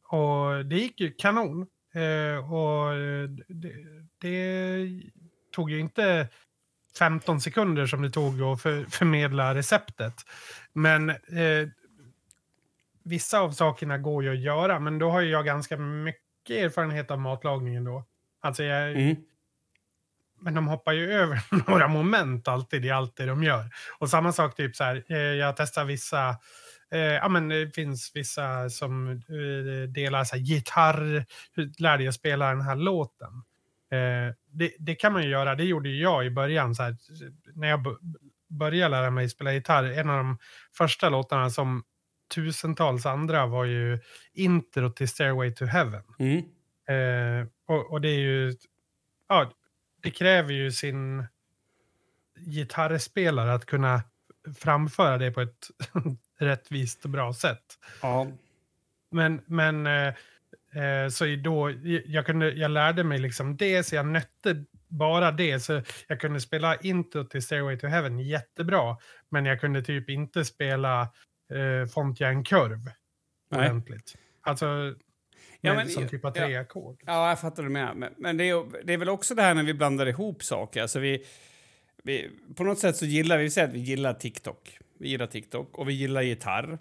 och 0.07 0.65
det 0.65 0.75
gick 0.75 0.99
ju 0.99 1.11
kanon. 1.11 1.67
Eh, 1.93 2.51
och 2.53 2.93
det, 3.47 3.73
det 4.17 4.87
tog 5.51 5.71
ju 5.71 5.79
inte 5.79 6.29
15 6.99 7.41
sekunder 7.41 7.85
som 7.85 8.01
det 8.01 8.09
tog 8.09 8.41
att 8.41 8.61
för, 8.61 8.85
förmedla 8.85 9.55
receptet. 9.55 10.13
Men 10.73 11.09
eh, 11.09 11.67
vissa 13.03 13.39
av 13.39 13.51
sakerna 13.51 13.97
går 13.97 14.23
ju 14.23 14.31
att 14.31 14.39
göra, 14.39 14.79
men 14.79 14.99
då 14.99 15.09
har 15.11 15.21
jag 15.21 15.45
ganska 15.45 15.77
mycket 15.77 16.49
erfarenhet 16.49 17.11
av 17.11 17.19
matlagningen 17.19 17.83
då. 17.83 18.05
Alltså 18.41 18.63
jag, 18.63 18.91
Mm. 18.91 19.15
men 20.41 20.53
de 20.53 20.67
hoppar 20.67 20.93
ju 20.93 21.11
över 21.21 21.41
några 21.67 21.87
moment 21.87 22.47
alltid 22.47 22.85
i 22.85 22.91
allt 22.91 23.15
det 23.17 23.25
de 23.25 23.43
gör. 23.43 23.69
Och 23.99 24.09
samma 24.09 24.31
sak 24.33 24.55
typ 24.55 24.75
så 24.75 24.83
här, 24.83 25.03
eh, 25.09 25.17
jag 25.17 25.57
testar 25.57 25.85
vissa, 25.85 26.29
eh, 26.91 26.99
ja 26.99 27.27
men 27.29 27.49
det 27.49 27.75
finns 27.75 28.11
vissa 28.15 28.69
som 28.69 29.09
eh, 29.11 29.89
delar 29.89 30.23
så 30.23 30.35
här 30.35 30.43
gitarr, 30.43 31.25
hur 31.55 31.71
lärde 31.81 32.03
jag 32.03 32.13
spela 32.13 32.49
den 32.49 32.61
här 32.61 32.75
låten. 32.75 33.43
Eh, 33.91 34.33
det, 34.51 34.71
det 34.79 34.95
kan 34.95 35.13
man 35.13 35.23
ju 35.23 35.29
göra, 35.29 35.55
det 35.55 35.63
gjorde 35.63 35.89
jag 35.89 36.25
i 36.25 36.29
början 36.29 36.75
så 36.75 36.83
här, 36.83 36.95
när 37.53 37.67
jag 37.67 37.97
började 38.49 38.89
lära 38.89 39.11
mig 39.11 39.29
spela 39.29 39.53
gitarr. 39.53 39.83
En 39.83 40.09
av 40.09 40.17
de 40.17 40.37
första 40.77 41.09
låtarna 41.09 41.49
som 41.49 41.83
tusentals 42.35 43.05
andra 43.05 43.45
var 43.45 43.65
ju 43.65 43.99
intro 44.33 44.89
till 44.89 45.09
Stairway 45.09 45.53
to 45.53 45.65
Heaven. 45.65 46.03
Mm. 46.19 46.37
Eh, 46.89 47.47
och, 47.65 47.91
och 47.91 48.01
det 48.01 48.09
är 48.09 48.19
ju... 48.19 48.55
Ja, 49.27 49.51
det 50.01 50.11
kräver 50.11 50.53
ju 50.53 50.71
sin 50.71 51.25
gitarrspelare 52.35 53.53
att 53.53 53.65
kunna 53.65 54.01
framföra 54.59 55.17
det 55.17 55.31
på 55.31 55.41
ett 55.41 55.67
rättvist 56.39 57.03
och 57.03 57.09
bra 57.09 57.33
sätt. 57.33 57.77
Ja. 58.01 58.27
Men, 59.11 59.41
men 59.45 59.87
eh, 59.87 60.13
eh, 60.75 61.09
så 61.09 61.25
då, 61.43 61.71
jag, 62.05 62.25
kunde, 62.25 62.51
jag 62.51 62.71
lärde 62.71 63.03
mig 63.03 63.19
liksom 63.19 63.57
det, 63.57 63.83
så 63.83 63.95
jag 63.95 64.05
nötte 64.05 64.65
bara 64.87 65.31
det. 65.31 65.59
Så 65.59 65.81
jag 66.07 66.19
kunde 66.19 66.41
spela 66.41 66.75
intro 66.75 67.23
till 67.23 67.41
Stairway 67.41 67.77
to 67.77 67.87
Heaven 67.87 68.19
jättebra, 68.19 68.97
men 69.31 69.45
jag 69.45 69.61
kunde 69.61 69.81
typ 69.81 70.09
inte 70.09 70.45
spela 70.45 71.01
eh, 71.53 71.87
Fontjärn 71.93 72.43
Kurv 72.43 72.79
Nej. 73.51 73.59
ordentligt. 73.59 74.15
Alltså, 74.41 74.95
Ja, 75.61 75.73
men- 75.73 75.89
som 75.89 76.07
typ 76.07 76.25
av 76.25 76.37
ja. 76.37 76.45
tre 76.45 76.55
ackord. 76.55 77.01
Ja, 77.05 77.29
jag 77.29 77.39
fattar 77.41 77.63
det 77.63 77.69
med. 77.69 77.95
Men, 77.95 78.13
men 78.17 78.37
det, 78.37 78.49
är, 78.49 78.85
det 78.85 78.93
är 78.93 78.97
väl 78.97 79.09
också 79.09 79.35
det 79.35 79.41
här 79.41 79.53
när 79.53 79.63
vi 79.63 79.73
blandar 79.73 80.05
ihop 80.05 80.43
saker. 80.43 80.81
Alltså 80.81 80.99
vi, 80.99 81.23
vi, 82.03 82.29
på 82.55 82.63
något 82.63 82.79
sätt 82.79 82.95
så 82.95 83.05
gillar 83.05 83.37
vi, 83.37 83.43
vi 83.43 83.49
säger 83.49 83.67
att 83.67 83.73
vi 83.73 83.79
gillar 83.79 84.13
TikTok. 84.13 84.77
Vi 84.99 85.09
gillar 85.09 85.27
TikTok 85.27 85.77
och 85.77 85.89
vi 85.89 85.93
gillar 85.93 86.21
gitarr. 86.21 86.77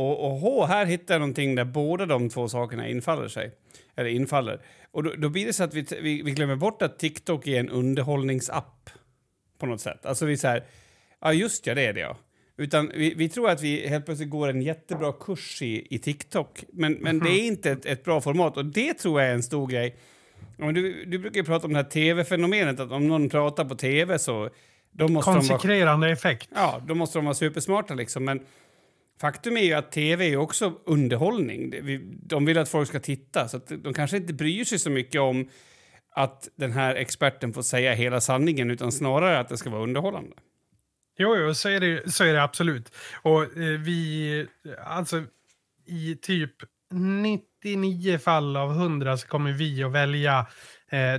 Och, 0.00 0.26
och 0.26 0.38
H, 0.38 0.66
här 0.66 0.86
hittar 0.86 1.14
jag 1.14 1.20
någonting 1.20 1.54
där 1.54 1.64
båda 1.64 2.06
de 2.06 2.28
två 2.28 2.48
sakerna 2.48 2.88
infaller 2.88 3.28
sig. 3.28 3.52
Eller 3.96 4.10
infaller. 4.10 4.60
Och 4.90 5.02
då, 5.02 5.12
då 5.18 5.28
blir 5.28 5.46
det 5.46 5.52
så 5.52 5.64
att 5.64 5.74
vi, 5.74 5.86
vi, 6.02 6.22
vi 6.22 6.30
glömmer 6.30 6.56
bort 6.56 6.82
att 6.82 6.98
TikTok 6.98 7.46
är 7.46 7.60
en 7.60 7.68
underhållningsapp. 7.68 8.90
På 9.58 9.66
något 9.66 9.80
sätt. 9.80 10.06
Alltså 10.06 10.26
vi 10.26 10.36
säger, 10.36 10.64
ja 11.20 11.32
just 11.32 11.66
ja, 11.66 11.74
det 11.74 11.86
är 11.86 11.92
det 11.92 12.00
ja. 12.00 12.16
Utan 12.56 12.90
vi, 12.94 13.14
vi 13.14 13.28
tror 13.28 13.50
att 13.50 13.62
vi 13.62 13.88
helt 13.88 14.04
plötsligt 14.04 14.30
går 14.30 14.48
en 14.48 14.62
jättebra 14.62 15.12
kurs 15.12 15.62
i, 15.62 15.94
i 15.94 15.98
TikTok. 15.98 16.64
Men, 16.72 16.92
men 16.92 17.18
det 17.18 17.30
är 17.30 17.46
inte 17.46 17.70
ett, 17.70 17.86
ett 17.86 18.04
bra 18.04 18.20
format 18.20 18.56
och 18.56 18.64
det 18.64 18.94
tror 18.94 19.20
jag 19.20 19.30
är 19.30 19.34
en 19.34 19.42
stor 19.42 19.66
grej. 19.66 19.96
Du, 20.56 21.04
du 21.04 21.18
brukar 21.18 21.42
prata 21.42 21.66
om 21.66 21.72
det 21.72 21.78
här 21.78 21.90
tv-fenomenet, 21.90 22.80
att 22.80 22.92
om 22.92 23.08
någon 23.08 23.28
pratar 23.28 23.64
på 23.64 23.74
tv 23.74 24.18
så 24.18 24.50
då 24.90 25.08
måste 25.08 25.30
de 25.30 25.34
vara, 25.34 25.48
Konsekrerande 25.48 26.10
effekt. 26.10 26.48
ja, 26.54 26.82
då 26.86 26.94
måste 26.94 27.18
de 27.18 27.24
vara 27.24 27.34
supersmarta. 27.34 27.94
Liksom. 27.94 28.24
Men 28.24 28.40
faktum 29.20 29.56
är 29.56 29.62
ju 29.62 29.72
att 29.72 29.92
tv 29.92 30.32
är 30.32 30.36
också 30.36 30.72
underhållning. 30.86 31.72
De 32.22 32.44
vill 32.44 32.58
att 32.58 32.68
folk 32.68 32.88
ska 32.88 33.00
titta, 33.00 33.48
så 33.48 33.56
att 33.56 33.68
de 33.68 33.94
kanske 33.94 34.16
inte 34.16 34.32
bryr 34.32 34.64
sig 34.64 34.78
så 34.78 34.90
mycket 34.90 35.20
om 35.20 35.48
att 36.14 36.48
den 36.56 36.72
här 36.72 36.94
experten 36.94 37.52
får 37.52 37.62
säga 37.62 37.94
hela 37.94 38.20
sanningen, 38.20 38.70
utan 38.70 38.92
snarare 38.92 39.38
att 39.38 39.48
det 39.48 39.56
ska 39.56 39.70
vara 39.70 39.82
underhållande. 39.82 40.36
Jo, 41.18 41.36
jo 41.36 41.54
så, 41.54 41.68
är 41.68 41.80
det, 41.80 42.12
så 42.12 42.24
är 42.24 42.32
det 42.32 42.42
absolut. 42.42 42.94
Och 43.22 43.42
eh, 43.42 43.80
vi, 43.80 44.46
alltså 44.84 45.22
i 45.86 46.16
typ 46.22 46.52
99 46.92 48.18
fall 48.18 48.56
av 48.56 48.70
100 48.70 49.16
så 49.16 49.28
kommer 49.28 49.52
vi 49.52 49.84
att 49.84 49.92
välja 49.92 50.46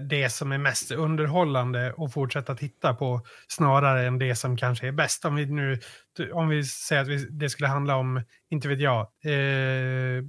det 0.09 0.29
som 0.29 0.51
är 0.51 0.57
mest 0.57 0.91
underhållande 0.91 1.93
och 1.93 2.13
fortsätta 2.13 2.55
titta 2.55 2.93
på 2.93 3.21
snarare 3.47 4.07
än 4.07 4.19
det 4.19 4.35
som 4.35 4.57
kanske 4.57 4.87
är 4.87 4.91
bäst. 4.91 5.25
Om 5.25 5.35
vi 5.35 5.45
nu, 5.45 5.79
om 6.33 6.49
vi 6.49 6.63
säger 6.63 7.01
att 7.01 7.07
vi, 7.07 7.27
det 7.29 7.49
skulle 7.49 7.67
handla 7.67 7.95
om, 7.95 8.21
inte 8.49 8.67
vet 8.67 8.79
jag, 8.79 8.99
eh, 9.25 10.23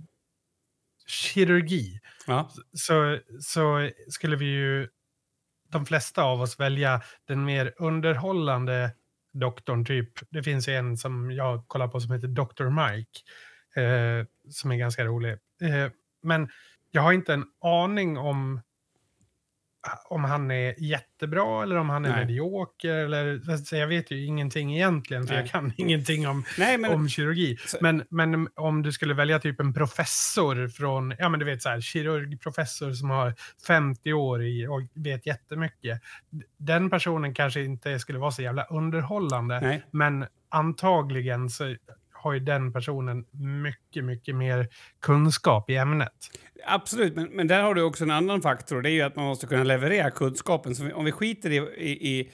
kirurgi 1.06 2.00
Ja. 2.26 2.50
så, 2.72 3.18
så 3.40 3.90
skulle 4.08 4.36
vi 4.36 4.44
ju 4.44 4.88
de 5.68 5.86
flesta 5.86 6.22
av 6.22 6.40
oss 6.40 6.60
välja 6.60 7.00
den 7.28 7.44
mer 7.44 7.74
underhållande 7.76 8.90
doktorn. 9.32 9.84
Typ. 9.84 10.12
Det 10.30 10.42
finns 10.42 10.68
en 10.68 10.96
som 10.96 11.30
jag 11.30 11.68
kollar 11.68 11.88
på 11.88 12.00
som 12.00 12.12
heter 12.12 12.28
Dr. 12.28 12.64
Mike. 12.64 13.20
Eh, 13.76 14.26
som 14.50 14.72
är 14.72 14.76
ganska 14.76 15.04
rolig. 15.04 15.32
Eh, 15.62 15.90
men 16.22 16.48
jag 16.90 17.02
har 17.02 17.12
inte 17.12 17.34
en 17.34 17.44
aning 17.64 18.18
om 18.18 18.60
om 20.04 20.24
han 20.24 20.50
är 20.50 20.74
jättebra 20.82 21.62
eller 21.62 21.76
om 21.76 21.88
han 21.90 22.04
är 22.04 22.08
Nej. 22.10 22.18
medioker. 22.26 22.94
Eller, 22.94 23.50
alltså, 23.50 23.76
jag 23.76 23.86
vet 23.86 24.10
ju 24.10 24.24
ingenting 24.24 24.74
egentligen, 24.76 25.26
för 25.26 25.34
Nej. 25.34 25.42
jag 25.42 25.50
kan 25.50 25.72
ingenting 25.76 26.28
om, 26.28 26.44
Nej, 26.58 26.78
men 26.78 26.92
om 26.92 27.08
kirurgi. 27.08 27.56
Så- 27.66 27.76
Men, 27.80 28.02
men 28.10 28.48
om 28.54 28.82
du 28.82 28.92
skulle 28.92 29.14
välja 29.14 29.38
typ 29.38 29.60
en 29.60 29.74
professor 29.74 30.68
från, 30.68 31.14
ja 31.18 31.28
men 31.28 31.40
du 31.40 31.46
vet 31.46 31.62
så 31.62 31.68
här, 31.68 31.80
kirurgprofessor 31.80 32.92
som 32.92 33.10
har 33.10 33.34
50 33.66 34.12
år 34.12 34.42
i 34.44 34.66
och 34.66 34.80
vet 34.94 35.26
jättemycket. 35.26 36.00
Den 36.58 36.90
personen 36.90 37.34
kanske 37.34 37.60
inte 37.64 37.98
skulle 37.98 38.18
vara 38.18 38.30
så 38.30 38.42
jävla 38.42 38.64
underhållande, 38.64 39.60
men 39.90 40.26
antagligen 40.48 41.50
så 41.50 41.76
har 42.22 42.32
ju 42.32 42.40
den 42.40 42.72
personen 42.72 43.24
mycket, 43.62 44.04
mycket 44.04 44.34
mer 44.34 44.68
kunskap 45.00 45.70
i 45.70 45.76
ämnet. 45.76 46.12
Absolut, 46.66 47.16
men, 47.16 47.28
men 47.28 47.46
där 47.46 47.62
har 47.62 47.74
du 47.74 47.82
också 47.82 48.04
en 48.04 48.10
annan 48.10 48.42
faktor. 48.42 48.82
Det 48.82 48.90
är 48.90 48.92
ju 48.92 49.02
att 49.02 49.16
man 49.16 49.24
måste 49.24 49.46
kunna 49.46 49.64
leverera 49.64 50.10
kunskapen. 50.10 50.74
Så 50.74 50.94
om 50.94 51.04
vi 51.04 51.12
skiter 51.12 51.50
i, 51.50 51.56
i, 51.56 52.30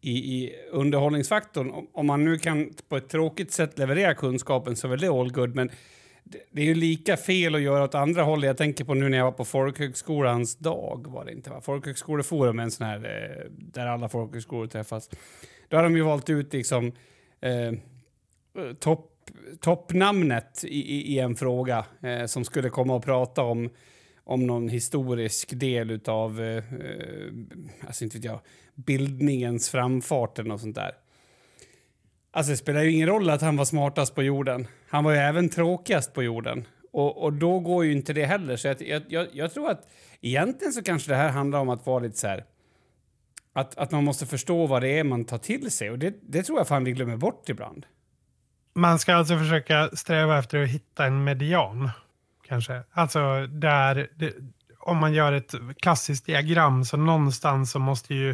i, 0.00 0.10
i, 0.10 0.52
underhållningsfaktorn, 0.70 1.70
om, 1.70 1.88
om 1.92 2.06
man 2.06 2.24
nu 2.24 2.38
kan 2.38 2.70
på 2.88 2.96
ett 2.96 3.08
tråkigt 3.08 3.52
sätt 3.52 3.78
leverera 3.78 4.14
kunskapen 4.14 4.76
så 4.76 4.86
är 4.86 4.90
väl 4.90 5.00
det 5.00 5.08
all 5.08 5.32
good. 5.32 5.54
Men 5.54 5.70
det, 6.50 6.60
är 6.60 6.66
ju 6.66 6.74
lika 6.74 7.16
fel 7.16 7.54
att 7.54 7.60
göra 7.60 7.84
åt 7.84 7.94
andra 7.94 8.22
hållet. 8.22 8.46
Jag 8.46 8.56
tänker 8.56 8.84
på 8.84 8.94
nu 8.94 9.08
när 9.08 9.18
jag 9.18 9.24
var 9.24 9.32
på 9.32 9.44
Folkhögskolans 9.44 10.56
dag, 10.56 11.06
var 11.08 11.24
det 11.24 11.32
inte 11.32 11.50
va? 11.50 11.60
Folkhögskoleforum, 11.60 12.58
en 12.58 12.70
sån 12.70 12.86
här 12.86 12.96
eh, 12.96 13.50
där 13.50 13.86
alla 13.86 14.08
folkhögskolor 14.08 14.66
träffas. 14.66 15.10
Då 15.68 15.76
har 15.76 15.84
de 15.84 15.96
ju 15.96 16.02
valt 16.02 16.30
ut 16.30 16.52
liksom 16.52 16.92
eh, 17.40 17.66
eh 17.66 17.74
topp 18.80 19.11
toppnamnet 19.60 20.64
i, 20.64 20.96
i, 20.96 21.14
i 21.14 21.18
en 21.18 21.36
fråga 21.36 21.84
eh, 22.02 22.26
som 22.26 22.44
skulle 22.44 22.70
komma 22.70 22.94
och 22.94 23.04
prata 23.04 23.42
om, 23.42 23.70
om 24.24 24.46
någon 24.46 24.68
historisk 24.68 25.50
del 25.54 26.00
av 26.06 26.40
eh, 26.40 26.56
eh, 26.56 27.32
alltså 27.86 28.04
inte 28.04 28.16
vet 28.16 28.24
jag, 28.24 28.40
bildningens 28.74 29.70
framfart 29.70 30.38
eller 30.38 30.48
något 30.48 30.60
sånt 30.60 30.74
där. 30.74 30.92
Alltså 32.30 32.50
det 32.50 32.56
spelar 32.56 32.82
ju 32.82 32.92
ingen 32.92 33.08
roll 33.08 33.30
att 33.30 33.42
han 33.42 33.56
var 33.56 33.64
smartast 33.64 34.14
på 34.14 34.22
jorden. 34.22 34.66
Han 34.88 35.04
var 35.04 35.12
ju 35.12 35.18
även 35.18 35.48
tråkigast 35.48 36.12
på 36.14 36.22
jorden. 36.22 36.66
Och, 36.92 37.22
och 37.22 37.32
då 37.32 37.60
går 37.60 37.84
ju 37.84 37.92
inte 37.92 38.12
det 38.12 38.24
heller. 38.24 38.56
Så 38.56 38.68
jag, 38.68 39.02
jag, 39.08 39.28
jag 39.32 39.52
tror 39.52 39.70
att 39.70 39.88
egentligen 40.20 40.72
så 40.72 40.82
kanske 40.82 41.12
det 41.12 41.16
här 41.16 41.30
handlar 41.30 41.58
om 41.58 41.68
att 41.68 41.86
vara 41.86 41.98
lite 41.98 42.18
så 42.18 42.26
här... 42.26 42.44
Att, 43.52 43.78
att 43.78 43.90
man 43.90 44.04
måste 44.04 44.26
förstå 44.26 44.66
vad 44.66 44.82
det 44.82 44.98
är 44.98 45.04
man 45.04 45.24
tar 45.24 45.38
till 45.38 45.70
sig. 45.70 45.90
Och 45.90 45.98
det, 45.98 46.14
det 46.22 46.42
tror 46.42 46.58
jag 46.58 46.68
fan 46.68 46.84
vi 46.84 46.92
glömmer 46.92 47.16
bort 47.16 47.48
ibland. 47.48 47.86
Man 48.74 48.98
ska 48.98 49.14
alltså 49.14 49.38
försöka 49.38 49.90
sträva 49.92 50.38
efter 50.38 50.62
att 50.62 50.68
hitta 50.68 51.06
en 51.06 51.24
median. 51.24 51.90
kanske. 52.48 52.82
Alltså 52.92 53.46
där, 53.46 54.08
det, 54.16 54.34
om 54.78 54.96
man 54.96 55.12
gör 55.12 55.32
ett 55.32 55.54
klassiskt 55.80 56.26
diagram 56.26 56.84
så 56.84 56.96
någonstans 56.96 57.70
så 57.70 57.78
måste 57.78 58.14
ju 58.14 58.30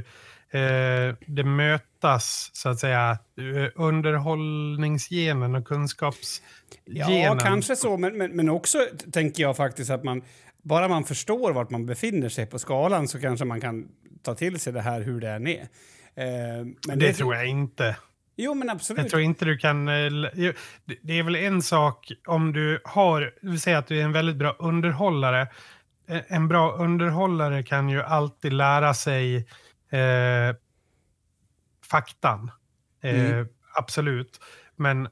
eh, 0.51 1.15
det 1.27 1.45
mötas 1.45 2.51
så 2.53 2.69
att 2.69 2.79
säga 2.79 3.11
eh, 3.11 3.71
underhållningsgenen 3.75 5.55
och 5.55 5.67
kunskapsgenen. 5.67 7.23
Ja, 7.23 7.39
kanske 7.41 7.77
så, 7.77 7.97
men, 7.97 8.19
men, 8.19 8.31
men 8.37 8.49
också 8.49 8.79
tänker 9.13 9.43
jag 9.43 9.57
faktiskt 9.57 9.91
att 9.91 10.05
man 10.05 10.23
bara 10.63 10.89
man 10.89 11.05
förstår 11.05 11.53
vart 11.53 11.71
man 11.71 11.87
befinner 11.87 12.29
sig 12.29 12.47
på 12.47 12.59
skalan 12.59 13.09
så 13.09 13.21
kanske 13.21 13.45
man 13.45 13.61
kan 13.61 13.89
ta 14.23 14.35
till 14.35 14.61
sig 14.61 14.73
det 14.73 14.81
här 14.81 15.01
hur 15.01 15.21
det 15.21 15.31
än 15.31 15.47
är. 15.47 15.61
Eh, 16.15 16.65
men 16.87 16.99
det, 16.99 17.07
det 17.07 17.13
tror 17.13 17.35
jag 17.35 17.47
inte. 17.47 17.97
Jo, 18.41 18.55
men 18.55 18.71
absolut. 18.71 19.03
Jag 19.03 19.11
tror 19.11 19.23
inte 19.23 19.45
du 19.45 19.59
kan... 19.59 19.89
Eh, 19.89 20.11
det 21.03 21.19
är 21.19 21.23
väl 21.23 21.37
en 21.37 21.63
sak 21.63 22.13
om 22.27 22.53
du 22.53 22.81
har... 22.85 23.35
Vi 23.43 23.59
säger 23.59 23.79
att 23.79 23.87
du 23.87 24.01
är 24.01 24.05
en 24.05 24.13
väldigt 24.13 24.37
bra 24.37 24.57
underhållare. 24.59 25.49
Eh, 26.09 26.21
en 26.29 26.49
bra 26.49 26.73
underhållare 26.73 27.63
kan 27.63 27.89
ju 27.89 28.03
alltid 28.03 28.53
lära 28.53 28.95
sig 28.95 29.37
eh, 29.91 30.57
faktan. 31.91 32.51
Eh, 33.03 33.31
mm. 33.31 33.49
Absolut. 33.75 34.41
Men 34.77 35.09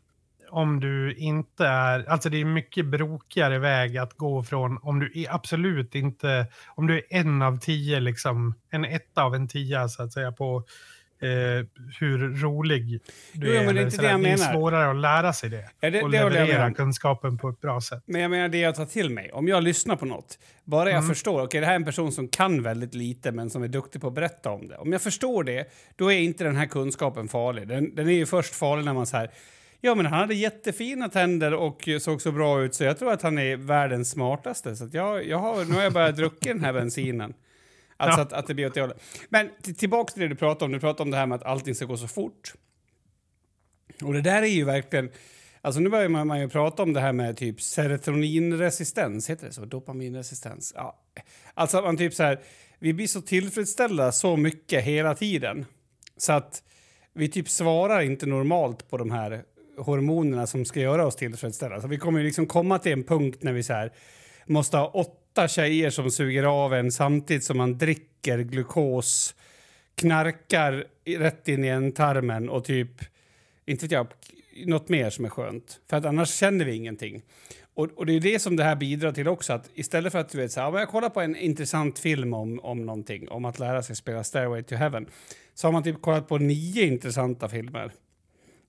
om 0.50 0.80
du 0.80 1.14
inte 1.14 1.66
är... 1.66 2.10
Alltså 2.10 2.28
det 2.28 2.40
är 2.40 2.44
mycket 2.44 2.86
brokigare 2.86 3.58
väg 3.58 3.98
att 3.98 4.12
gå 4.12 4.42
från 4.42 4.78
om 4.82 5.00
du 5.00 5.12
är 5.14 5.34
absolut 5.34 5.94
inte... 5.94 6.46
Om 6.74 6.86
du 6.86 6.96
är 6.98 7.04
en 7.08 7.42
av 7.42 7.58
tio, 7.58 8.00
liksom. 8.00 8.54
En 8.70 8.84
etta 8.84 9.22
av 9.22 9.34
en 9.34 9.48
tia 9.48 9.88
så 9.88 10.02
att 10.02 10.12
säga 10.12 10.32
på 10.32 10.64
eh, 11.20 11.28
hur 12.00 12.40
rolig 12.40 13.00
du 13.32 13.46
jo, 13.46 13.60
är. 13.60 13.66
Men 13.66 13.74
det, 13.74 13.80
är 13.80 13.84
inte 13.84 14.02
det, 14.02 14.10
jag 14.10 14.22
det 14.22 14.30
är 14.30 14.36
svårare 14.36 14.90
att 14.90 14.96
lära 14.96 15.32
sig 15.32 15.50
det. 15.50 15.70
Ja, 15.80 15.90
det 15.90 16.02
och 16.02 16.10
det 16.10 16.30
leverera 16.30 16.74
kunskapen 16.74 17.38
på 17.38 17.48
ett 17.48 17.60
bra 17.60 17.80
sätt. 17.80 18.02
Men 18.06 18.20
jag 18.20 18.30
menar 18.30 18.48
det 18.48 18.58
jag 18.58 18.74
tar 18.74 18.86
till 18.86 19.10
mig. 19.10 19.32
Om 19.32 19.48
jag 19.48 19.62
lyssnar 19.62 19.96
på 19.96 20.06
något, 20.06 20.38
bara 20.64 20.90
jag 20.90 20.98
mm. 20.98 21.08
förstår, 21.08 21.32
okej 21.32 21.44
okay, 21.44 21.60
det 21.60 21.66
här 21.66 21.72
är 21.72 21.76
en 21.76 21.84
person 21.84 22.12
som 22.12 22.28
kan 22.28 22.62
väldigt 22.62 22.94
lite 22.94 23.32
men 23.32 23.50
som 23.50 23.62
är 23.62 23.68
duktig 23.68 24.00
på 24.00 24.06
att 24.06 24.14
berätta 24.14 24.50
om 24.50 24.68
det. 24.68 24.76
Om 24.76 24.92
jag 24.92 25.02
förstår 25.02 25.44
det, 25.44 25.66
då 25.96 26.12
är 26.12 26.18
inte 26.18 26.44
den 26.44 26.56
här 26.56 26.66
kunskapen 26.66 27.28
farlig. 27.28 27.68
Den, 27.68 27.94
den 27.94 28.08
är 28.08 28.12
ju 28.12 28.26
först 28.26 28.54
farlig 28.54 28.84
när 28.84 28.94
man 28.94 29.06
så 29.06 29.26
Ja, 29.80 29.94
men 29.94 30.06
han 30.06 30.18
hade 30.18 30.34
jättefina 30.34 31.08
tänder 31.08 31.54
och 31.54 31.88
såg 32.00 32.22
så 32.22 32.32
bra 32.32 32.62
ut 32.62 32.74
så 32.74 32.84
jag 32.84 32.98
tror 32.98 33.12
att 33.12 33.22
han 33.22 33.38
är 33.38 33.56
världens 33.56 34.10
smartaste. 34.10 34.76
Så 34.76 34.88
jag, 34.92 35.26
jag 35.26 35.38
har, 35.38 35.64
nu 35.64 35.74
har 35.74 35.82
jag 35.82 35.92
börjat 35.92 36.16
dricka 36.16 36.48
den 36.52 36.64
här 36.64 36.72
bensinen. 36.72 37.34
Alltså 37.96 38.20
ja. 38.20 38.22
att, 38.22 38.32
att 38.32 38.46
det 38.46 38.54
blir 38.54 38.66
åt 38.66 38.74
det 38.74 38.80
hållet. 38.80 39.02
Men 39.28 39.50
tillbaka 39.76 40.12
till 40.12 40.22
det 40.22 40.28
du 40.28 40.36
pratade 40.36 40.64
om. 40.64 40.72
Du 40.72 40.80
pratade 40.80 41.02
om 41.02 41.10
det 41.10 41.16
här 41.16 41.26
med 41.26 41.36
att 41.36 41.44
allting 41.44 41.74
ska 41.74 41.84
gå 41.84 41.96
så 41.96 42.08
fort. 42.08 42.54
Och 44.02 44.12
det 44.12 44.20
där 44.20 44.42
är 44.42 44.46
ju 44.46 44.64
verkligen... 44.64 45.10
Alltså 45.60 45.80
nu 45.80 45.90
börjar 45.90 46.08
man, 46.08 46.26
man 46.26 46.40
ju 46.40 46.48
prata 46.48 46.82
om 46.82 46.92
det 46.92 47.00
här 47.00 47.12
med 47.12 47.36
typ 47.36 47.60
serotoninresistens, 47.60 49.30
heter 49.30 49.46
det 49.46 49.52
så? 49.52 49.64
Dopaminresistens? 49.64 50.72
Ja. 50.76 51.02
Alltså 51.54 51.78
att 51.78 51.84
man 51.84 51.96
typ 51.96 52.14
så 52.14 52.22
här, 52.22 52.40
vi 52.78 52.92
blir 52.92 53.06
så 53.06 53.20
tillfredsställda 53.20 54.12
så 54.12 54.36
mycket 54.36 54.84
hela 54.84 55.14
tiden 55.14 55.66
så 56.16 56.32
att 56.32 56.62
vi 57.12 57.28
typ 57.28 57.48
svarar 57.48 58.00
inte 58.00 58.26
normalt 58.26 58.90
på 58.90 58.96
de 58.96 59.10
här 59.10 59.42
hormonerna 59.78 60.46
som 60.46 60.64
ska 60.64 60.80
göra 60.80 61.06
oss 61.06 61.16
tillfredsställda. 61.16 61.80
Så 61.80 61.88
vi 61.88 61.98
kommer 61.98 62.18
ju 62.18 62.24
liksom 62.24 62.46
komma 62.46 62.78
till 62.78 62.92
en 62.92 63.04
punkt 63.04 63.42
när 63.42 63.52
vi 63.52 63.62
så 63.62 63.72
här, 63.72 63.92
måste 64.46 64.76
ha 64.76 64.86
åtta 65.36 65.48
tjejer 65.48 65.90
som 65.90 66.10
suger 66.10 66.42
av 66.42 66.74
en 66.74 66.92
samtidigt 66.92 67.44
som 67.44 67.56
man 67.56 67.78
dricker 67.78 68.38
glukos, 68.38 69.34
knarkar 69.94 70.84
rätt 71.04 71.48
in 71.48 71.64
i 71.64 71.68
en 71.68 71.92
tarmen 71.92 72.48
och 72.48 72.64
typ, 72.64 72.90
inte 73.66 73.84
vet 73.84 73.92
jag, 73.92 74.06
något 74.66 74.88
mer 74.88 75.10
som 75.10 75.24
är 75.24 75.28
skönt. 75.28 75.80
För 75.90 75.96
att 75.96 76.04
annars 76.04 76.30
känner 76.30 76.64
vi 76.64 76.74
ingenting. 76.74 77.22
Och, 77.74 77.88
och, 77.96 78.06
det 78.06 78.12
är 78.12 78.20
det 78.20 78.38
som 78.38 78.56
det 78.56 78.64
här 78.64 78.76
bidrar 78.76 79.12
till 79.12 79.28
också. 79.28 79.52
Att 79.52 79.70
istället 79.74 80.12
för 80.12 80.18
att 80.18 80.28
du 80.28 80.38
vet 80.38 80.52
så 80.52 80.60
här, 80.60 80.78
jag 80.78 80.88
kollar 80.88 81.10
på 81.10 81.20
en 81.20 81.36
intressant 81.36 81.98
film 81.98 82.34
om, 82.34 82.60
om 82.60 82.86
någonting, 82.86 83.28
om 83.28 83.44
att 83.44 83.58
lära 83.58 83.82
sig 83.82 83.96
spela 83.96 84.24
Stairway 84.24 84.62
to 84.62 84.74
Heaven, 84.74 85.06
så 85.54 85.66
har 85.66 85.72
man 85.72 85.82
typ 85.82 86.02
kollat 86.02 86.28
på 86.28 86.38
nio 86.38 86.86
intressanta 86.86 87.48
filmer. 87.48 87.92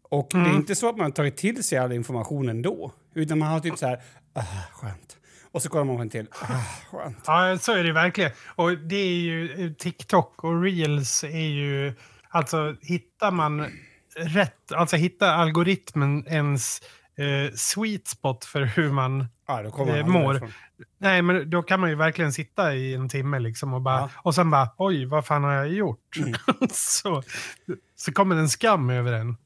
Och 0.01 0.33
mm. 0.33 0.43
det 0.43 0.49
är 0.49 0.51
mm. 0.51 0.61
inte 0.61 0.75
så 0.75 0.89
att 0.89 0.97
man 0.97 1.11
tagit 1.11 1.37
till 1.37 1.63
sig 1.63 1.77
all 1.77 1.91
information 1.91 2.49
ändå, 2.49 2.91
utan 3.13 3.39
man 3.39 3.47
har 3.47 3.59
typ 3.59 3.77
så 3.77 3.87
här, 3.87 4.01
ah, 4.33 4.43
skönt. 4.71 5.17
Och 5.51 5.61
så 5.61 5.69
kollar 5.69 5.85
man 5.85 5.95
på 5.95 6.01
en 6.01 6.09
till. 6.09 6.27
Ah, 6.41 6.61
skönt. 6.91 7.23
Ja, 7.27 7.57
så 7.57 7.71
är 7.71 7.83
det 7.83 7.91
verkligen. 7.91 8.31
Och 8.55 8.77
det 8.77 8.95
är 8.95 9.15
ju 9.15 9.73
TikTok 9.73 10.43
och 10.43 10.61
reels 10.63 11.23
är 11.23 11.47
ju... 11.47 11.93
Alltså 12.29 12.75
hittar 12.81 13.31
man 13.31 13.67
rätt, 14.15 14.71
alltså 14.71 14.95
hittar 14.95 15.33
algoritmen 15.33 16.27
ens 16.27 16.81
eh, 17.17 17.53
sweet 17.55 18.07
spot 18.07 18.45
för 18.45 18.61
hur 18.61 18.91
man 18.91 19.27
ja, 19.47 19.63
eh, 19.63 20.07
mår. 20.07 20.51
Nej, 20.97 21.21
men 21.21 21.49
då 21.49 21.63
kan 21.63 21.79
man 21.79 21.89
ju 21.89 21.95
verkligen 21.95 22.33
sitta 22.33 22.75
i 22.75 22.93
en 22.93 23.09
timme 23.09 23.39
liksom 23.39 23.73
och 23.73 23.81
bara, 23.81 23.99
ja. 23.99 24.09
och 24.15 24.35
sen 24.35 24.49
bara, 24.49 24.69
oj, 24.77 25.05
vad 25.05 25.25
fan 25.25 25.43
har 25.43 25.53
jag 25.53 25.67
gjort? 25.69 26.17
Mm. 26.17 26.33
så, 26.71 27.23
så 27.95 28.11
kommer 28.11 28.35
en 28.35 28.49
skam 28.49 28.89
över 28.89 29.13
en. 29.13 29.37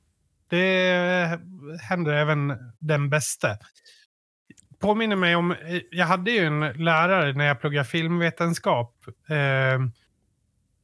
Det 0.50 1.40
händer 1.82 2.14
även 2.14 2.54
den 2.80 3.10
bästa 3.10 3.58
påminner 4.82 5.16
mig 5.16 5.36
om, 5.36 5.56
jag 5.92 6.06
hade 6.06 6.32
ju 6.32 6.46
en 6.46 6.60
lärare 6.60 7.34
när 7.34 7.46
jag 7.46 7.62
pluggade 7.62 7.86
filmvetenskap. 7.86 8.96
Eh, 9.08 9.80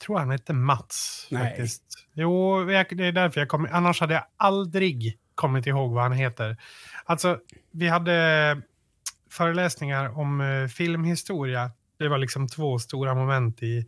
tror 0.05 0.17
han 0.17 0.31
hette 0.31 0.53
Mats. 0.53 1.27
Nej. 1.31 1.43
Faktiskt. 1.43 1.83
Jo, 2.13 2.65
det 2.65 2.73
är 2.73 3.11
därför 3.11 3.41
jag 3.41 3.47
kom, 3.47 3.67
annars 3.71 4.01
hade 4.01 4.13
jag 4.13 4.23
aldrig 4.37 5.19
kommit 5.35 5.67
ihåg 5.67 5.93
vad 5.93 6.03
han 6.03 6.11
heter. 6.11 6.57
Alltså, 7.05 7.39
vi 7.71 7.87
hade 7.87 8.61
föreläsningar 9.31 10.19
om 10.19 10.41
eh, 10.41 10.67
filmhistoria. 10.67 11.71
Det 11.99 12.07
var 12.07 12.17
liksom 12.17 12.47
två 12.47 12.79
stora 12.79 13.15
moment 13.15 13.63
i, 13.63 13.85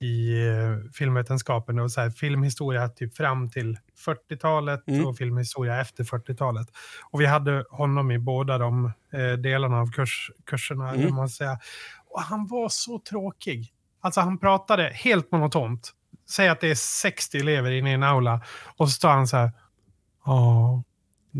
i 0.00 0.44
uh, 0.48 0.90
filmvetenskapen. 0.92 1.78
Och 1.78 1.92
så 1.92 2.00
här, 2.00 2.10
filmhistoria 2.10 2.88
typ 2.88 3.16
fram 3.16 3.50
till 3.50 3.78
40-talet 4.06 4.88
mm. 4.88 5.06
och 5.06 5.16
filmhistoria 5.16 5.80
efter 5.80 6.04
40-talet. 6.04 6.68
Och 7.10 7.20
vi 7.20 7.26
hade 7.26 7.64
honom 7.70 8.10
i 8.10 8.18
båda 8.18 8.58
de 8.58 8.92
eh, 9.12 9.32
delarna 9.32 9.80
av 9.80 9.90
kurs, 9.90 10.30
kurserna. 10.46 10.94
Mm. 10.94 11.14
Man 11.14 11.28
säga. 11.28 11.58
Och 12.08 12.20
han 12.20 12.46
var 12.46 12.68
så 12.68 12.98
tråkig. 12.98 13.72
Alltså 14.00 14.20
han 14.20 14.38
pratade 14.38 14.90
helt 14.94 15.32
monotont. 15.32 15.92
Säg 16.30 16.48
att 16.48 16.60
det 16.60 16.70
är 16.70 16.74
60 16.74 17.38
elever 17.38 17.70
inne 17.70 17.90
i 17.90 17.94
en 17.94 18.02
aula 18.02 18.40
och 18.76 18.88
så 18.88 18.92
står 18.92 19.08
han 19.08 19.28
så 19.28 19.36
här. 19.36 19.52
Ja, 20.24 20.82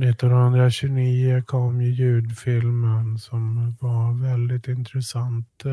1929 0.04 1.42
kom 1.46 1.80
ju 1.80 1.90
ljudfilmen 1.90 3.18
som 3.18 3.76
var 3.80 4.22
väldigt 4.22 4.68
intressant. 4.68 5.64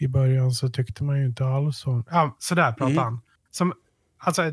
I 0.00 0.08
början 0.08 0.50
så 0.50 0.68
tyckte 0.68 1.04
man 1.04 1.18
ju 1.18 1.26
inte 1.26 1.44
alls 1.44 1.86
om... 1.86 2.04
Ja, 2.10 2.36
sådär 2.38 2.72
pratade 2.72 2.90
mm. 2.90 3.04
han. 3.04 3.20
Som, 3.50 3.72
alltså, 4.18 4.52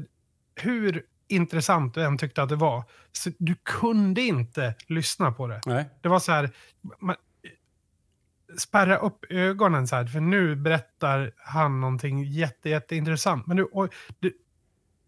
hur 0.55 1.03
intressant 1.27 1.93
du 1.93 2.03
än 2.03 2.17
tyckte 2.17 2.43
att 2.43 2.49
det 2.49 2.55
var. 2.55 2.83
Så 3.11 3.31
du 3.37 3.55
kunde 3.63 4.21
inte 4.21 4.75
lyssna 4.87 5.31
på 5.31 5.47
det. 5.47 5.61
Nej. 5.65 5.85
Det 6.01 6.09
var 6.09 6.19
så 6.19 6.31
här, 6.31 6.49
man, 6.99 7.15
spärra 8.57 8.97
upp 8.97 9.25
ögonen 9.29 9.87
så 9.87 9.95
här, 9.95 10.05
för 10.05 10.19
nu 10.19 10.55
berättar 10.55 11.31
han 11.37 11.81
någonting 11.81 12.23
jätte, 12.23 12.69
jätteintressant. 12.69 13.47
Men 13.47 13.57
du, 13.57 13.63
och, 13.63 13.93
du, 14.19 14.33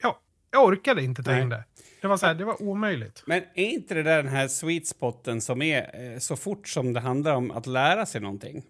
ja, 0.01 0.21
jag 0.51 0.63
orkade 0.63 1.03
inte 1.03 1.23
ta 1.23 1.37
in 1.37 1.49
det. 1.49 1.63
Det 2.01 2.07
var, 2.07 2.17
så 2.17 2.25
här, 2.25 2.33
det 2.33 2.45
var 2.45 2.61
omöjligt. 2.61 3.23
Men 3.25 3.43
är 3.55 3.65
inte 3.65 3.93
det 3.93 4.03
där 4.03 4.23
den 4.23 4.31
här 4.31 4.47
sweet 4.47 4.87
spoten 4.87 5.41
som 5.41 5.61
är 5.61 6.13
eh, 6.13 6.19
så 6.19 6.35
fort 6.35 6.67
som 6.67 6.93
det 6.93 6.99
handlar 6.99 7.33
om 7.35 7.51
att 7.51 7.67
lära 7.67 8.05
sig 8.05 8.21
någonting? 8.21 8.63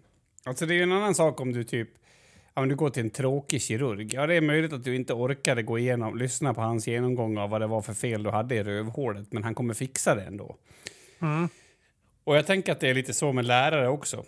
Alltså 0.50 0.66
det 0.66 0.74
är 0.74 0.76
ju 0.76 0.82
en 0.82 0.92
annan 0.92 1.14
sak 1.14 1.40
om 1.40 1.52
du 1.52 1.64
typ 1.64 1.88
ja, 2.54 2.60
men 2.62 2.68
du 2.68 2.76
går 2.76 2.90
till 2.90 3.02
en 3.02 3.10
tråkig 3.10 3.62
kirurg. 3.62 4.14
Ja, 4.14 4.26
det 4.26 4.34
är 4.34 4.40
möjligt 4.40 4.72
att 4.72 4.84
du 4.84 4.96
inte 4.96 5.12
orkade 5.12 5.62
gå 5.62 5.78
igenom, 5.78 6.18
lyssna 6.18 6.54
på 6.54 6.60
hans 6.60 6.86
genomgång 6.86 7.38
av 7.38 7.50
vad 7.50 7.60
det 7.60 7.66
var 7.66 7.82
för 7.82 7.94
fel 7.94 8.22
du 8.22 8.30
hade 8.30 8.54
i 8.54 8.62
rövhålet, 8.62 9.32
men 9.32 9.44
han 9.44 9.54
kommer 9.54 9.74
fixa 9.74 10.14
det 10.14 10.22
ändå. 10.22 10.56
Mm. 11.20 11.48
Och 12.24 12.36
jag 12.36 12.46
tänker 12.46 12.72
att 12.72 12.80
det 12.80 12.88
är 12.88 12.94
lite 12.94 13.12
så 13.12 13.32
med 13.32 13.44
lärare 13.44 13.88
också. 13.88 14.24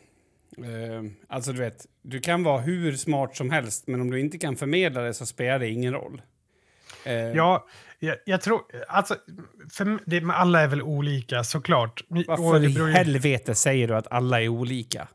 Uh, 0.58 1.10
alltså 1.28 1.52
du 1.52 1.58
vet, 1.58 1.86
du 2.02 2.20
kan 2.20 2.42
vara 2.42 2.60
hur 2.60 2.96
smart 2.96 3.36
som 3.36 3.50
helst, 3.50 3.86
men 3.86 4.00
om 4.00 4.10
du 4.10 4.20
inte 4.20 4.38
kan 4.38 4.56
förmedla 4.56 5.00
det 5.00 5.14
så 5.14 5.26
spelar 5.26 5.58
det 5.58 5.68
ingen 5.68 5.92
roll. 5.92 6.22
Uh, 7.06 7.12
ja, 7.12 7.66
jag, 7.98 8.16
jag, 8.24 8.40
tror... 8.40 8.60
Alltså, 8.88 9.16
för 9.72 9.98
det, 10.06 10.32
alla 10.32 10.60
är 10.60 10.68
väl 10.68 10.82
olika 10.82 11.44
såklart. 11.44 12.04
Varför 12.08 12.88
i 12.88 12.92
helvete 12.92 13.54
säger 13.54 13.88
du 13.88 13.96
att 13.96 14.12
alla 14.12 14.42
är 14.42 14.48
olika? 14.48 15.08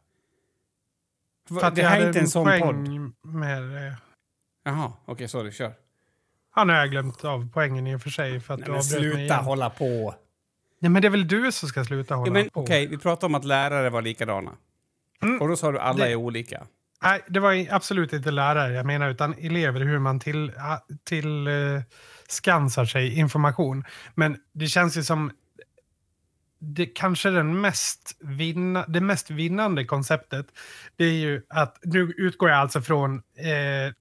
För 1.48 1.72
det 1.72 1.84
här 1.84 2.02
är 2.02 2.08
inte 2.08 2.20
en 2.20 2.28
sån 2.28 2.60
podd. 2.60 2.76
Med, 3.34 3.64
det. 3.64 3.98
Jaha, 4.66 4.86
okej, 4.86 5.14
okay, 5.14 5.28
sorry, 5.28 5.52
kör. 5.52 5.74
Han 6.52 6.70
har 6.70 6.76
jag 6.76 6.92
glömt 6.92 7.26
av 7.26 7.50
poängen 7.54 7.88
i 7.88 7.96
och 7.96 8.02
för 8.02 8.10
sig. 8.10 8.40
För 8.40 8.54
att 8.54 8.60
Nej, 8.60 8.70
men 8.70 8.84
sluta 8.84 9.36
hålla 9.36 9.70
på. 9.70 10.16
Nej, 10.80 10.90
men 10.90 11.02
det 11.02 11.08
är 11.08 11.10
väl 11.10 11.28
du 11.28 11.52
som 11.52 11.70
ska 11.70 11.86
sluta 11.86 12.16
hålla 12.16 12.30
ja, 12.30 12.34
men, 12.34 12.50
på. 12.50 12.62
Okej, 12.62 12.86
okay, 12.86 12.98
vi 12.98 13.04
pratade 13.04 13.26
om 13.26 13.36
att 13.36 13.46
lärare 13.46 13.90
var 13.90 14.02
likadana. 14.02 14.52
Mm. 15.22 15.42
Och 15.42 15.48
då 15.48 15.56
sa 15.56 15.72
du 15.72 15.80
alla 15.80 16.06
det, 16.06 16.12
är 16.12 16.16
olika. 16.16 16.68
Nej, 17.04 17.22
det 17.28 17.40
var 17.40 17.68
absolut 17.70 18.14
inte 18.14 18.32
lärare 18.32 18.74
jag 18.74 18.86
menar, 18.86 19.10
utan 19.10 19.34
elever, 19.34 19.80
hur 19.80 20.00
man 20.00 20.20
till, 20.20 20.52
till 21.04 21.48
uh, 21.48 21.82
skansar 22.28 22.86
sig 22.86 23.20
information. 23.20 23.84
Men 24.16 24.38
det 24.54 24.68
känns 24.68 24.98
ju 24.98 25.04
som 25.04 25.32
det 26.60 26.86
kanske 26.86 27.30
den 27.30 27.62
mest 27.62 28.18
vinna, 28.20 28.86
det 28.88 29.02
mest 29.02 29.30
vinnande 29.30 29.86
konceptet, 29.86 30.46
det 30.96 31.06
är 31.06 31.14
ju 31.14 31.42
att, 31.50 31.78
nu 31.84 32.14
utgår 32.18 32.50
jag 32.50 32.60
alltså 32.60 32.82
från 32.82 33.16
eh, 33.16 33.94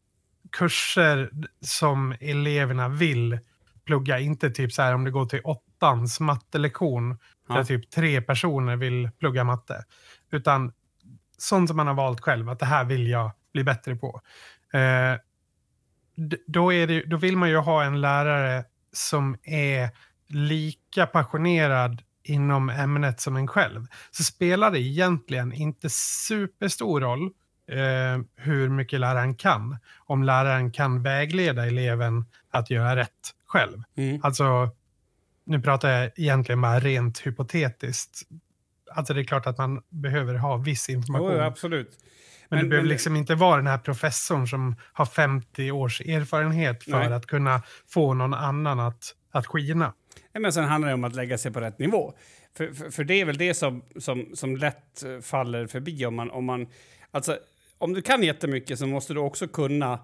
kurser 0.52 1.30
som 1.60 2.14
eleverna 2.20 2.88
vill 2.88 3.38
plugga, 3.84 4.18
inte 4.18 4.50
typ 4.50 4.72
så 4.72 4.82
här 4.82 4.94
om 4.94 5.04
det 5.04 5.10
går 5.10 5.26
till 5.26 5.40
åttans 5.44 6.20
mattelektion, 6.20 7.18
Ja. 7.48 7.54
där 7.54 7.64
typ 7.64 7.90
tre 7.90 8.22
personer 8.22 8.76
vill 8.76 9.10
plugga 9.18 9.44
matte. 9.44 9.84
Utan 10.30 10.72
sånt 11.38 11.68
som 11.68 11.76
man 11.76 11.86
har 11.86 11.94
valt 11.94 12.20
själv, 12.20 12.48
att 12.48 12.58
det 12.58 12.66
här 12.66 12.84
vill 12.84 13.06
jag 13.06 13.30
bli 13.52 13.64
bättre 13.64 13.96
på. 13.96 14.20
Eh, 14.72 15.18
då, 16.46 16.72
är 16.72 16.86
det, 16.86 17.02
då 17.02 17.16
vill 17.16 17.36
man 17.36 17.48
ju 17.48 17.56
ha 17.56 17.84
en 17.84 18.00
lärare 18.00 18.64
som 18.92 19.36
är 19.42 19.90
lika 20.28 21.06
passionerad 21.06 22.02
inom 22.30 22.70
ämnet 22.70 23.20
som 23.20 23.36
en 23.36 23.48
själv. 23.48 23.86
Så 24.10 24.22
spelar 24.24 24.70
det 24.70 24.80
egentligen 24.80 25.52
inte 25.52 25.88
superstor 25.90 27.00
roll 27.00 27.22
eh, 27.70 28.24
hur 28.36 28.68
mycket 28.68 29.00
läraren 29.00 29.34
kan. 29.34 29.76
Om 29.98 30.22
läraren 30.22 30.72
kan 30.72 31.02
vägleda 31.02 31.66
eleven 31.66 32.24
att 32.50 32.70
göra 32.70 32.96
rätt 32.96 33.34
själv. 33.46 33.82
Mm. 33.96 34.20
Alltså, 34.22 34.70
nu 35.46 35.60
pratar 35.60 35.88
jag 35.90 36.10
egentligen 36.16 36.60
bara 36.60 36.80
rent 36.80 37.18
hypotetiskt. 37.18 38.22
Alltså 38.94 39.14
det 39.14 39.20
är 39.20 39.24
klart 39.24 39.46
att 39.46 39.58
man 39.58 39.82
behöver 39.88 40.34
ha 40.34 40.56
viss 40.56 40.88
information. 40.88 41.32
Jo, 41.32 41.40
absolut. 41.40 41.90
men, 42.48 42.56
men- 42.56 42.64
det 42.64 42.68
behöver 42.68 42.84
men- 42.84 42.92
liksom 42.92 43.16
inte 43.16 43.34
vara 43.34 43.56
den 43.56 43.66
här 43.66 43.78
professorn 43.78 44.48
som 44.48 44.76
har 44.92 45.06
50 45.06 45.70
års 45.70 46.00
erfarenhet 46.00 46.84
för 46.84 46.98
Nej. 46.98 47.12
att 47.12 47.26
kunna 47.26 47.62
få 47.88 48.14
någon 48.14 48.34
annan 48.34 48.80
att, 48.80 49.14
att 49.30 49.46
skina. 49.46 49.92
Nej, 50.32 50.42
men 50.42 50.52
sen 50.52 50.64
handlar 50.64 50.88
det 50.88 50.94
om 50.94 51.04
att 51.04 51.14
lägga 51.14 51.38
sig 51.38 51.52
på 51.52 51.60
rätt 51.60 51.78
nivå. 51.78 52.12
För, 52.54 52.72
för, 52.72 52.90
för 52.90 53.04
det 53.04 53.20
är 53.20 53.24
väl 53.24 53.38
det 53.38 53.54
som, 53.54 53.82
som, 53.96 54.30
som 54.34 54.56
lätt 54.56 55.04
faller 55.22 55.66
förbi 55.66 56.06
om 56.06 56.14
man, 56.14 56.30
om 56.30 56.44
man... 56.44 56.68
Alltså, 57.10 57.38
om 57.78 57.92
du 57.92 58.02
kan 58.02 58.22
jättemycket 58.22 58.78
så 58.78 58.86
måste 58.86 59.14
du 59.14 59.20
också 59.20 59.48
kunna 59.48 59.98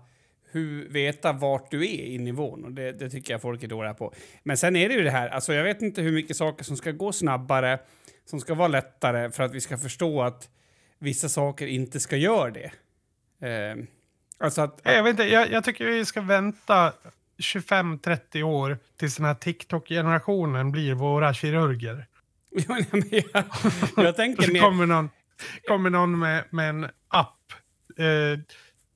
hur, 0.52 0.88
veta 0.88 1.32
vart 1.32 1.70
du 1.70 1.84
är 1.84 2.04
i 2.06 2.18
nivån. 2.18 2.64
Och 2.64 2.72
det, 2.72 2.92
det 2.92 3.10
tycker 3.10 3.34
jag 3.34 3.42
folk 3.42 3.62
är 3.62 3.68
dåliga 3.68 3.94
på. 3.94 4.14
Men 4.42 4.56
sen 4.56 4.76
är 4.76 4.88
det 4.88 4.94
ju 4.94 5.02
det 5.02 5.10
här, 5.10 5.28
alltså 5.28 5.54
jag 5.54 5.64
vet 5.64 5.82
inte 5.82 6.02
hur 6.02 6.12
mycket 6.12 6.36
saker 6.36 6.64
som 6.64 6.76
ska 6.76 6.90
gå 6.90 7.12
snabbare, 7.12 7.78
som 8.24 8.40
ska 8.40 8.54
vara 8.54 8.68
lättare 8.68 9.30
för 9.30 9.42
att 9.42 9.54
vi 9.54 9.60
ska 9.60 9.78
förstå 9.78 10.22
att 10.22 10.48
vissa 10.98 11.28
saker 11.28 11.66
inte 11.66 12.00
ska 12.00 12.16
göra 12.16 12.50
det. 12.50 12.72
Eh, 13.48 13.84
alltså 14.38 14.62
att... 14.62 14.80
Jag, 14.84 15.02
vet 15.02 15.10
inte, 15.10 15.24
jag, 15.24 15.50
jag 15.50 15.64
tycker 15.64 15.84
vi 15.84 16.04
ska 16.04 16.20
vänta 16.20 16.92
25-30 17.43 18.43
år 18.43 18.78
tills 18.99 19.16
den 19.16 19.26
här 19.26 19.34
TikTok-generationen 19.34 20.72
blir 20.72 20.95
våra 20.95 21.34
kirurger. 21.34 22.07
Jag, 22.68 22.86
jag 23.97 24.16
tänker 24.16 24.53
mer... 24.53 24.61
kommer 24.61 24.86
någon, 24.86 25.11
kommer 25.68 25.90
någon 25.90 26.18
med, 26.18 26.45
med 26.51 26.68
en 26.68 26.84
app, 27.09 27.53
eh, 27.99 28.40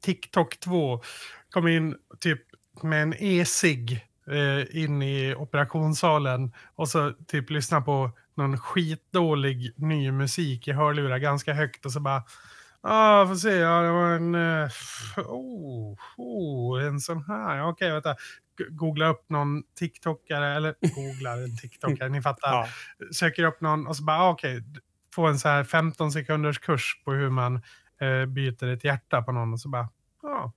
TikTok 0.04 0.60
2, 0.60 1.02
kommer 1.50 1.70
in 1.70 1.96
typ 2.20 2.42
med 2.82 3.02
en 3.02 3.14
e-cigg 3.18 4.06
eh, 4.30 4.82
in 4.82 5.02
i 5.02 5.34
operationssalen 5.34 6.52
och 6.74 6.88
så 6.88 7.12
typ 7.26 7.50
lyssnar 7.50 7.80
på 7.80 8.10
någon 8.34 8.58
skitdålig 8.58 9.72
ny 9.76 10.10
musik 10.10 10.68
i 10.68 10.72
hörlurar 10.72 11.18
ganska 11.18 11.52
högt 11.52 11.86
och 11.86 11.92
så 11.92 12.00
bara 12.00 12.22
Ah, 12.88 13.26
får 13.26 13.34
se, 13.34 13.50
ja, 13.56 13.80
det 13.82 13.90
var 13.90 14.10
en... 14.10 14.34
eh, 14.34 14.70
oh, 15.16 15.96
oh, 16.16 16.84
en 16.86 17.00
sån 17.00 17.24
här. 17.28 17.56
Ja, 17.56 17.68
Okej, 17.68 17.90
vänta. 17.92 18.12
G- 18.58 18.64
Googla 18.70 19.08
upp 19.08 19.24
någon 19.30 19.62
TikTokare, 19.78 20.54
eller 20.56 20.74
googla 20.80 21.32
en 21.32 21.56
TikTokare, 21.56 22.08
ni 22.08 22.22
fattar 22.22 22.52
Ja. 22.52 22.68
söker 23.14 23.44
upp 23.44 23.60
någon 23.60 23.86
och 23.86 23.96
så 23.96 24.02
bara, 24.04 24.18
ah, 24.18 24.30
okej, 24.30 24.60
d- 24.60 24.80
få 25.14 25.26
en 25.26 25.38
så 25.38 25.48
här 25.48 25.64
15 25.64 26.12
sekunders 26.12 26.58
kurs 26.58 27.02
på 27.04 27.12
hur 27.12 27.30
man 27.30 27.54
eh, 28.00 28.26
byter 28.26 28.64
ett 28.68 28.84
hjärta 28.84 29.22
på 29.22 29.32
någon 29.32 29.52
och 29.52 29.60
så 29.60 29.68
bara, 29.68 29.88
ja, 30.22 30.52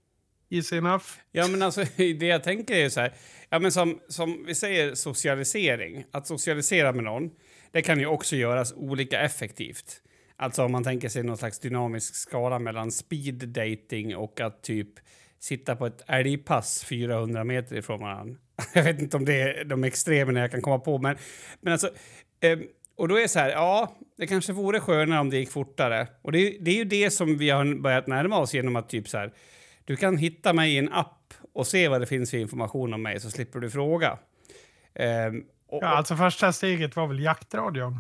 easy 0.49 0.77
enough. 0.77 1.05
Ja, 1.31 1.47
men 1.47 1.61
alltså 1.61 1.83
det 1.97 2.25
jag 2.25 2.43
tänker 2.43 2.75
är 2.75 2.89
så 2.89 2.99
här, 2.99 3.13
ja 3.49 3.59
men 3.59 3.71
som, 3.71 3.99
som 4.09 4.43
vi 4.47 4.55
säger 4.55 4.95
socialisering, 4.95 6.05
att 6.11 6.27
socialisera 6.27 6.91
med 6.91 7.03
någon, 7.03 7.29
det 7.71 7.81
kan 7.81 7.99
ju 7.99 8.05
också 8.05 8.35
göras 8.35 8.73
olika 8.73 9.19
effektivt. 9.21 10.01
Alltså 10.41 10.63
om 10.65 10.71
man 10.71 10.83
tänker 10.83 11.09
sig 11.09 11.23
någon 11.23 11.37
slags 11.37 11.59
dynamisk 11.59 12.15
skala 12.15 12.59
mellan 12.59 12.91
speed 12.91 13.47
dating 13.47 14.15
och 14.15 14.39
att 14.41 14.63
typ 14.63 14.89
sitta 15.39 15.75
på 15.75 15.85
ett 15.85 16.03
älgpass 16.07 16.83
400 16.83 17.43
meter 17.43 17.75
ifrån 17.75 17.99
varandra. 17.99 18.35
Jag 18.73 18.83
vet 18.83 19.01
inte 19.01 19.17
om 19.17 19.25
det 19.25 19.41
är 19.41 19.63
de 19.65 19.83
extremerna 19.83 20.39
jag 20.39 20.51
kan 20.51 20.61
komma 20.61 20.79
på, 20.79 20.97
men, 20.97 21.17
men 21.61 21.73
alltså... 21.73 21.89
Eh, 22.39 22.59
och 22.95 23.07
då 23.07 23.17
är 23.17 23.21
det 23.21 23.27
så 23.27 23.39
här, 23.39 23.49
ja, 23.49 23.95
det 24.17 24.27
kanske 24.27 24.53
vore 24.53 24.79
skönare 24.79 25.19
om 25.19 25.29
det 25.29 25.37
gick 25.37 25.51
fortare. 25.51 26.07
Och 26.21 26.31
det, 26.31 26.39
är- 26.39 26.59
det 26.61 26.71
är 26.71 26.75
ju 26.75 26.83
det 26.83 27.11
som 27.11 27.37
vi 27.37 27.49
har 27.49 27.81
börjat 27.81 28.07
närma 28.07 28.37
oss 28.39 28.53
genom 28.53 28.75
att 28.75 28.89
typ 28.89 29.07
så 29.09 29.17
här, 29.17 29.33
du 29.85 29.95
kan 29.95 30.17
hitta 30.17 30.53
mig 30.53 30.73
i 30.75 30.77
en 30.77 30.93
app 30.93 31.33
och 31.53 31.67
se 31.67 31.87
vad 31.87 32.01
det 32.01 32.05
finns 32.07 32.31
för 32.31 32.37
information 32.37 32.93
om 32.93 33.01
mig 33.01 33.19
så 33.19 33.31
slipper 33.31 33.59
du 33.59 33.69
fråga. 33.69 34.19
Ehm, 34.95 35.43
och, 35.67 35.83
Ja, 35.83 35.87
alltså 35.87 36.15
första 36.15 36.53
steget 36.53 36.95
var 36.95 37.07
väl 37.07 37.19
jaktradion. 37.19 37.99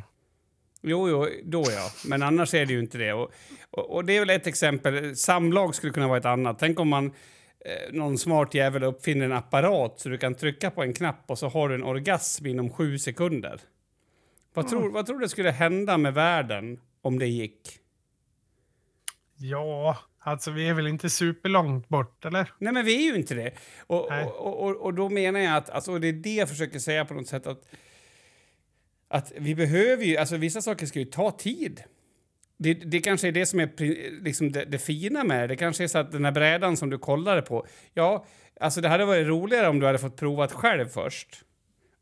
Jo, 0.81 1.09
jo, 1.09 1.27
då 1.43 1.63
ja. 1.71 1.91
Men 2.05 2.23
annars 2.23 2.53
är 2.53 2.65
det 2.65 2.73
ju 2.73 2.79
inte 2.79 2.97
det. 2.97 3.13
Och, 3.13 3.31
och, 3.71 3.95
och 3.95 4.05
det 4.05 4.15
är 4.15 4.19
väl 4.19 4.29
ett 4.29 4.47
exempel. 4.47 5.15
Samlag 5.15 5.75
skulle 5.75 5.93
kunna 5.93 6.07
vara 6.07 6.17
ett 6.17 6.25
annat. 6.25 6.59
Tänk 6.59 6.79
om 6.79 6.89
man, 6.89 7.05
eh, 7.05 7.93
någon 7.93 8.17
smart 8.17 8.53
jävel 8.53 8.83
uppfinner 8.83 9.25
en 9.25 9.31
apparat 9.31 9.99
så 9.99 10.09
du 10.09 10.17
kan 10.17 10.35
trycka 10.35 10.71
på 10.71 10.83
en 10.83 10.93
knapp 10.93 11.23
och 11.27 11.39
så 11.39 11.47
har 11.47 11.69
du 11.69 11.75
en 11.75 11.83
orgasm 11.83 12.45
inom 12.45 12.69
sju 12.69 12.99
sekunder. 12.99 13.61
Vad, 14.53 14.67
tror, 14.67 14.91
vad 14.91 15.05
tror 15.05 15.19
du 15.19 15.29
skulle 15.29 15.51
hända 15.51 15.97
med 15.97 16.13
världen 16.13 16.79
om 17.01 17.19
det 17.19 17.27
gick? 17.27 17.79
Ja, 19.37 19.97
alltså 20.19 20.51
vi 20.51 20.69
är 20.69 20.73
väl 20.73 20.87
inte 20.87 21.09
superlångt 21.09 21.89
bort, 21.89 22.25
eller? 22.25 22.51
Nej, 22.59 22.73
men 22.73 22.85
vi 22.85 23.07
är 23.07 23.11
ju 23.11 23.15
inte 23.15 23.35
det. 23.35 23.51
Och, 23.87 24.11
och, 24.11 24.63
och, 24.63 24.75
och 24.75 24.93
då 24.93 25.09
menar 25.09 25.39
jag 25.39 25.55
att, 25.55 25.69
alltså, 25.69 25.99
det 25.99 26.07
är 26.07 26.13
det 26.13 26.33
jag 26.33 26.49
försöker 26.49 26.79
säga 26.79 27.05
på 27.05 27.13
något 27.13 27.27
sätt, 27.27 27.47
att, 27.47 27.63
att 29.09 29.31
vi 29.37 29.55
behöver 29.55 30.03
ju, 30.03 30.17
alltså 30.17 30.37
vissa 30.37 30.61
saker 30.61 30.85
ska 30.85 30.99
ju 30.99 31.05
ta 31.05 31.31
tid. 31.31 31.83
Det, 32.57 32.73
det 32.73 32.99
kanske 32.99 33.27
är 33.27 33.31
det 33.31 33.45
som 33.45 33.59
är 33.59 33.69
liksom 34.23 34.51
det, 34.51 34.65
det 34.65 34.79
fina 34.79 35.23
med 35.23 35.41
det. 35.41 35.47
Det 35.47 35.55
kanske 35.55 35.83
är 35.83 35.87
så 35.87 35.97
att 35.97 36.11
den 36.11 36.25
här 36.25 36.31
brädan 36.31 36.77
som 36.77 36.89
du 36.89 36.97
kollade 36.97 37.41
på, 37.41 37.65
ja, 37.93 38.25
alltså 38.59 38.81
det 38.81 38.89
hade 38.89 39.05
varit 39.05 39.27
roligare 39.27 39.67
om 39.67 39.79
du 39.79 39.85
hade 39.85 39.99
fått 39.99 40.17
provat 40.17 40.51
själv 40.51 40.87
först. 40.87 41.43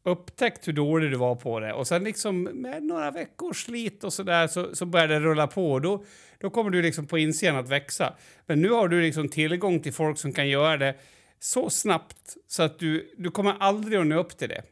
Upptäckt 0.03 0.67
hur 0.67 0.73
dålig 0.73 1.11
du 1.11 1.17
var 1.17 1.35
på 1.35 1.59
det 1.59 1.73
och 1.73 1.87
sen 1.87 2.03
liksom 2.03 2.43
med 2.43 2.83
några 2.83 3.11
veckors 3.11 3.63
slit 3.63 4.03
och 4.03 4.13
sådär 4.13 4.47
så, 4.47 4.75
så 4.75 4.85
börjar 4.85 5.07
det 5.07 5.19
rulla 5.19 5.47
på 5.47 5.79
då, 5.79 6.03
då 6.39 6.49
kommer 6.49 6.69
du 6.69 6.81
liksom 6.81 7.07
på 7.07 7.17
insidan 7.17 7.55
att 7.55 7.69
växa. 7.69 8.13
Men 8.45 8.61
nu 8.61 8.69
har 8.69 8.87
du 8.87 9.01
liksom 9.01 9.29
tillgång 9.29 9.79
till 9.79 9.93
folk 9.93 10.17
som 10.17 10.33
kan 10.33 10.49
göra 10.49 10.77
det 10.77 10.95
så 11.39 11.69
snabbt 11.69 12.37
så 12.47 12.63
att 12.63 12.79
du, 12.79 13.13
du 13.17 13.31
kommer 13.31 13.55
aldrig 13.59 13.99
att 13.99 14.07
nå 14.07 14.19
upp 14.19 14.37
till 14.37 14.49
det. 14.49 14.63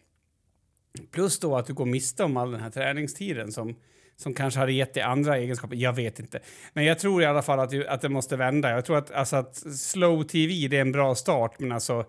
Plus 1.12 1.40
då 1.40 1.58
att 1.58 1.66
du 1.66 1.74
går 1.74 1.86
miste 1.86 2.24
om 2.24 2.38
all 2.38 2.52
den 2.52 2.62
här 2.62 2.70
träningstiden 2.70 3.52
som, 3.52 3.76
som 4.16 4.34
kanske 4.34 4.60
hade 4.60 4.72
gett 4.72 4.94
dig 4.94 5.04
andra 5.04 5.38
egenskaper. 5.38 5.76
Jag 5.76 5.94
vet 5.94 6.20
inte. 6.20 6.40
Men 6.74 6.86
jag 6.86 7.00
tror 7.00 7.22
i 7.22 7.26
alla 7.26 7.42
fall 7.42 7.60
att, 7.60 7.88
att 7.88 8.02
det 8.02 8.10
måste 8.10 8.38
vända. 8.38 8.70
Jag 8.70 8.86
tror 8.86 8.98
att, 8.98 9.12
alltså 9.12 9.36
att 9.36 9.56
slow 9.78 10.24
tv 10.24 10.68
det 10.68 10.78
är 10.78 10.82
en 10.82 10.92
bra 10.92 11.16
start, 11.16 11.60
men 11.60 11.72
alltså 11.72 12.00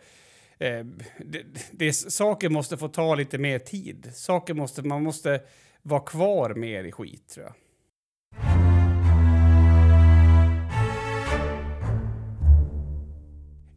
eh, 0.58 0.84
det, 1.18 1.42
det, 1.70 1.92
saker 1.92 2.48
måste 2.48 2.76
få 2.76 2.88
ta 2.88 3.14
lite 3.14 3.38
mer 3.38 3.58
tid. 3.58 4.10
Saker 4.14 4.54
måste, 4.54 4.82
man 4.82 5.02
måste 5.02 5.40
vara 5.82 6.00
kvar 6.00 6.54
mer 6.54 6.84
i 6.84 6.92
skit, 6.92 7.28
tror 7.28 7.46
jag. 7.46 7.54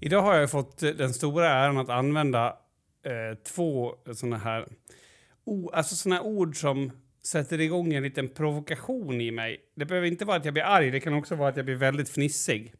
Idag 0.01 0.21
har 0.21 0.35
jag 0.35 0.51
fått 0.51 0.79
den 0.79 1.13
stora 1.13 1.49
äran 1.49 1.77
att 1.77 1.89
använda 1.89 2.55
eh, 3.03 3.37
två 3.43 3.95
såna 4.13 4.37
här, 4.37 4.67
o, 5.43 5.69
alltså 5.73 5.95
såna 5.95 6.21
ord 6.21 6.59
som 6.59 6.91
sätter 7.21 7.61
igång 7.61 7.93
en 7.93 8.03
liten 8.03 8.29
provokation 8.29 9.21
i 9.21 9.31
mig. 9.31 9.65
Det 9.75 9.85
behöver 9.85 10.07
inte 10.07 10.25
vara 10.25 10.37
att 10.37 10.45
jag 10.45 10.53
blir 10.53 10.63
arg, 10.63 10.91
det 10.91 10.99
kan 10.99 11.13
också 11.13 11.35
vara 11.35 11.49
att 11.49 11.55
jag 11.55 11.65
blir 11.65 11.75
väldigt 11.75 12.09
fnissig. 12.09 12.73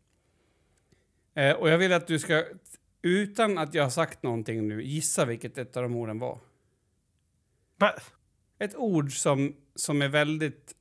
Eh, 1.33 1.51
och 1.51 1.69
jag 1.69 1.77
vill 1.77 1.93
att 1.93 2.07
du 2.07 2.19
ska, 2.19 2.43
utan 3.01 3.57
att 3.57 3.73
jag 3.73 3.83
har 3.83 3.89
sagt 3.89 4.23
någonting 4.23 4.67
nu, 4.67 4.83
gissa 4.83 5.25
vilket 5.25 5.57
ett 5.57 5.77
av 5.77 5.83
de 5.83 5.95
orden 5.95 6.19
var. 6.19 6.39
Va? 7.77 7.93
Ett 8.59 8.75
ord 8.75 9.11
som, 9.11 9.55
som 9.75 10.01
är 10.01 10.07
väldigt... 10.07 10.75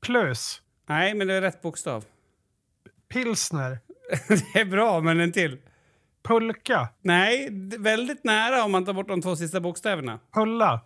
Plös. 0.00 0.62
Nej, 0.86 1.14
men 1.14 1.26
det 1.26 1.34
är 1.34 1.40
rätt 1.40 1.62
bokstav. 1.62 2.04
Pilsner. 3.08 3.78
det 4.28 4.60
är 4.60 4.64
bra, 4.64 5.00
men 5.00 5.20
en 5.20 5.32
till. 5.32 5.58
Pulka. 6.22 6.88
Nej, 7.02 7.48
väldigt 7.78 8.24
nära 8.24 8.64
om 8.64 8.72
man 8.72 8.84
tar 8.84 8.92
bort 8.92 9.08
de 9.08 9.22
två 9.22 9.36
sista 9.36 9.60
bokstäverna. 9.60 10.18
Pulla. 10.32 10.80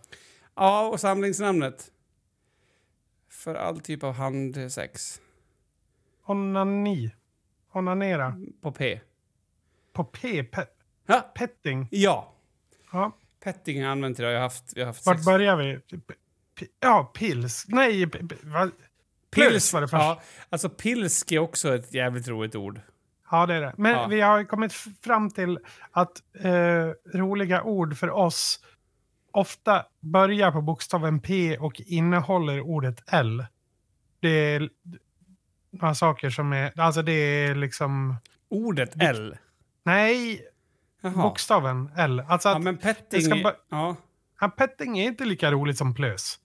Ja, 0.55 0.87
och 0.87 0.99
samlingsnamnet. 0.99 1.91
För 3.31 3.55
all 3.55 3.79
typ 3.79 4.03
av 4.03 4.13
handsex. 4.13 5.21
Onani. 6.25 7.11
Onanera. 7.73 8.35
På 8.61 8.71
P. 8.71 8.99
På 9.93 10.03
P. 10.03 10.43
Pe 10.43 10.65
Ja, 11.07 11.31
petting. 11.35 11.87
ja. 11.91 12.33
Ja. 12.91 13.11
Petting 13.43 13.77
har 13.77 13.83
jag 13.83 13.91
använt 13.91 14.19
idag. 14.19 14.31
Jag 14.31 14.37
har 14.37 14.43
haft, 14.43 14.63
jag 14.75 14.81
har 14.83 14.87
haft 14.87 15.05
Vart 15.05 15.15
sex. 15.17 15.25
börjar 15.25 15.55
vi? 15.55 15.79
P- 16.59 16.65
ja, 16.79 17.11
pils. 17.15 17.65
Nej, 17.67 18.07
p- 18.09 18.19
p- 18.29 18.35
va? 18.43 18.71
Plus 19.31 19.73
var 19.73 19.81
det 19.81 19.87
först. 19.87 20.01
Ja, 20.01 20.21
alltså 20.49 20.69
pilsk 20.69 21.31
är 21.31 21.39
också 21.39 21.75
ett 21.75 21.93
jävligt 21.93 22.27
roligt 22.27 22.55
ord. 22.55 22.81
Ja, 23.31 23.45
det 23.45 23.53
är 23.53 23.61
det. 23.61 23.73
Men 23.77 23.91
Ja. 23.91 24.07
vi 24.07 24.21
har 24.21 24.43
kommit 24.43 24.73
fram 25.03 25.29
till 25.31 25.59
att 25.91 26.11
eh, 26.39 26.89
roliga 27.19 27.63
ord 27.63 27.97
för 27.97 28.09
oss 28.09 28.59
ofta 29.31 29.85
börjar 29.99 30.51
på 30.51 30.61
bokstaven 30.61 31.19
P 31.19 31.57
och 31.57 31.81
innehåller 31.85 32.61
ordet 32.61 33.03
L. 33.07 33.45
Det 34.19 34.29
är 34.29 34.69
några 35.71 35.95
saker 35.95 36.29
som 36.29 36.53
är... 36.53 36.79
Alltså 36.79 37.01
det 37.01 37.11
är 37.11 37.55
liksom... 37.55 38.15
Ordet 38.49 39.01
L. 39.01 39.37
Nej, 39.83 40.41
Jaha. 41.01 41.11
bokstaven 41.23 41.91
L. 41.95 42.23
Alltså 42.27 42.49
Ja, 42.49 42.59
men 42.59 42.77
petting... 42.77 43.43
Ja. 43.69 43.95
ja, 44.41 44.49
petting 44.49 44.99
är 44.99 45.03
inte 45.07 45.25
lika 45.25 45.51
roligt 45.51 45.77
som 45.77 45.93
plös. 45.95 46.39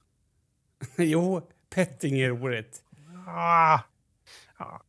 Jo, 0.96 1.48
petting 1.74 2.20
är 2.20 2.28
roligt. 2.28 2.78
Ah, 3.26 3.78
ja, 4.58 4.80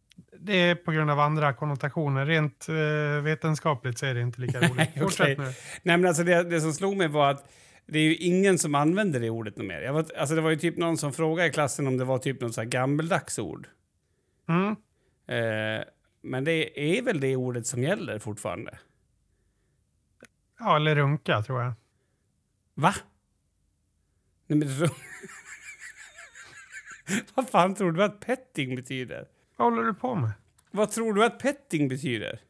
det 0.43 0.53
är 0.53 0.75
på 0.75 0.91
grund 0.91 1.11
av 1.11 1.19
andra 1.19 1.53
konnotationer. 1.53 2.25
Rent 2.25 2.69
eh, 2.69 3.23
vetenskapligt 3.23 3.97
så 3.97 4.05
är 4.05 4.13
det 4.13 4.21
inte 4.21 4.41
lika 4.41 4.59
roligt. 4.59 4.89
Fortsätt 4.99 5.21
okej. 5.21 5.35
nu. 5.37 5.53
Nej, 5.83 5.97
men 5.97 6.05
alltså 6.05 6.23
det, 6.23 6.43
det 6.43 6.61
som 6.61 6.73
slog 6.73 6.97
mig 6.97 7.07
var 7.07 7.31
att 7.31 7.51
det 7.85 7.99
är 7.99 8.03
ju 8.03 8.15
ingen 8.15 8.59
som 8.59 8.75
använder 8.75 9.19
det 9.19 9.29
ordet 9.29 9.57
något 9.57 9.67
mer. 9.67 9.81
Jag 9.81 9.93
var, 9.93 10.05
alltså 10.17 10.35
det 10.35 10.41
var 10.41 10.49
ju 10.49 10.55
typ 10.55 10.77
någon 10.77 10.97
som 10.97 11.13
frågade 11.13 11.49
i 11.49 11.51
klassen 11.51 11.87
om 11.87 11.97
det 11.97 12.05
var 12.05 12.17
typ 12.17 12.41
något 12.41 12.53
så 12.53 12.61
här 12.61 12.67
gammeldags 12.67 13.39
ord. 13.39 13.67
Mm. 14.49 14.69
Eh, 15.27 15.83
men 16.23 16.43
det 16.43 16.79
är 16.97 17.01
väl 17.01 17.19
det 17.19 17.35
ordet 17.35 17.67
som 17.67 17.83
gäller 17.83 18.19
fortfarande? 18.19 18.77
Ja, 20.59 20.75
eller 20.75 20.95
runka 20.95 21.41
tror 21.41 21.61
jag. 21.61 21.73
Va? 22.73 22.93
Nej, 24.47 24.59
men. 24.59 24.89
Vad 27.35 27.49
fan 27.49 27.75
tror 27.75 27.91
du 27.91 28.03
att 28.03 28.19
petting 28.19 28.75
betyder? 28.75 29.27
Vad 29.61 29.71
håller 29.73 29.83
du 29.87 29.93
på 29.93 30.15
med? 30.15 30.31
Vad 30.71 30.91
tror 30.91 31.13
du 31.13 31.25
att 31.25 31.39
petting 31.39 31.87
betyder? 31.87 32.41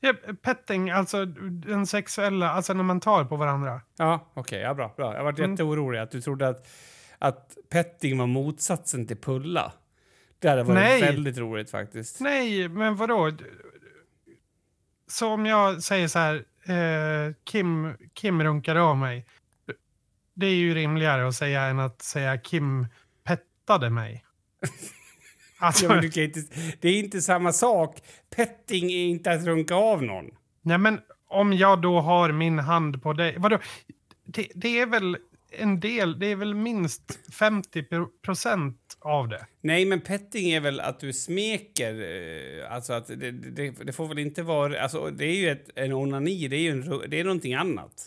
Ja, 0.00 0.14
petting, 0.42 0.90
alltså 0.90 1.24
den 1.24 1.86
sexuella, 1.86 2.50
alltså 2.50 2.72
när 2.74 2.82
man 2.84 3.00
tar 3.00 3.24
på 3.24 3.36
varandra. 3.36 3.80
Ja, 3.96 4.30
okej, 4.34 4.60
ja, 4.60 4.74
bra, 4.74 4.94
bra. 4.96 5.14
Jag 5.14 5.24
var 5.24 5.32
Mm. 5.38 5.50
jätteorolig 5.50 5.98
att 5.98 6.10
du 6.10 6.20
trodde 6.20 6.48
att, 6.48 6.68
att 7.18 7.56
petting 7.70 8.18
var 8.18 8.26
motsatsen 8.26 9.06
till 9.06 9.16
pulla. 9.16 9.72
Det 10.38 10.48
hade 10.48 10.62
varit 10.62 10.74
Nej. 10.74 11.00
väldigt 11.02 11.38
roligt 11.38 11.70
faktiskt. 11.70 12.20
Nej, 12.20 12.68
men 12.68 12.96
vadå? 12.96 13.32
Så 15.06 15.28
om 15.28 15.46
jag 15.46 15.82
säger 15.82 16.08
så 16.08 16.18
här, 16.18 16.34
eh, 16.64 17.34
Kim, 17.44 17.94
Kim 18.14 18.42
runkar 18.42 18.76
av 18.76 18.96
mig. 18.96 19.26
Det 20.34 20.46
är 20.46 20.54
ju 20.54 20.74
rimligare 20.74 21.28
att 21.28 21.34
säga 21.34 21.62
än 21.62 21.78
att 21.78 22.02
säga 22.02 22.38
Kim 22.38 22.86
pettade 23.24 23.90
mig. 23.90 24.24
Alltså, 25.58 25.84
Ja, 25.84 25.94
men 25.94 26.04
inte, 26.04 26.42
det 26.80 26.88
är 26.88 26.98
inte 26.98 27.22
samma 27.22 27.52
sak. 27.52 28.00
Petting 28.36 28.90
är 28.92 29.04
inte 29.06 29.30
att 29.30 29.44
runka 29.44 29.74
av 29.74 30.02
någon. 30.02 30.24
nej 30.62 30.78
men 30.78 31.00
om 31.28 31.52
jag 31.52 31.82
då 31.82 32.00
har 32.00 32.32
min 32.32 32.58
hand 32.58 33.02
på 33.02 33.12
dig. 33.12 33.34
Vadå? 33.38 33.58
Det, 34.24 34.48
det 34.54 34.80
är 34.80 34.86
väl 34.86 35.16
en 35.50 35.80
del, 35.80 36.18
det 36.18 36.26
är 36.26 36.36
väl 36.36 36.54
minst 36.54 37.18
50 37.34 37.84
procent 38.24 38.76
av 39.00 39.28
det. 39.28 39.46
Nej, 39.60 39.84
men 39.84 40.00
petting 40.00 40.50
är 40.50 40.60
väl 40.60 40.80
att 40.80 41.00
du 41.00 41.12
smeker. 41.12 41.94
eh, 42.62 42.72
Alltså 42.74 42.92
att 42.92 43.06
det, 43.06 43.30
det, 43.30 43.70
det 43.70 43.92
får 43.92 44.06
väl 44.08 44.18
inte 44.18 44.42
vara... 44.42 44.80
Alltså 44.82 45.10
det 45.10 45.24
är 45.24 45.36
ju 45.36 45.48
ett, 45.50 45.70
en 45.74 45.92
onani, 45.92 46.48
det 46.48 46.56
är 46.56 46.60
ju 46.60 46.70
en, 46.70 47.10
det 47.10 47.20
är 47.20 47.24
någonting 47.24 47.54
annat. 47.54 48.06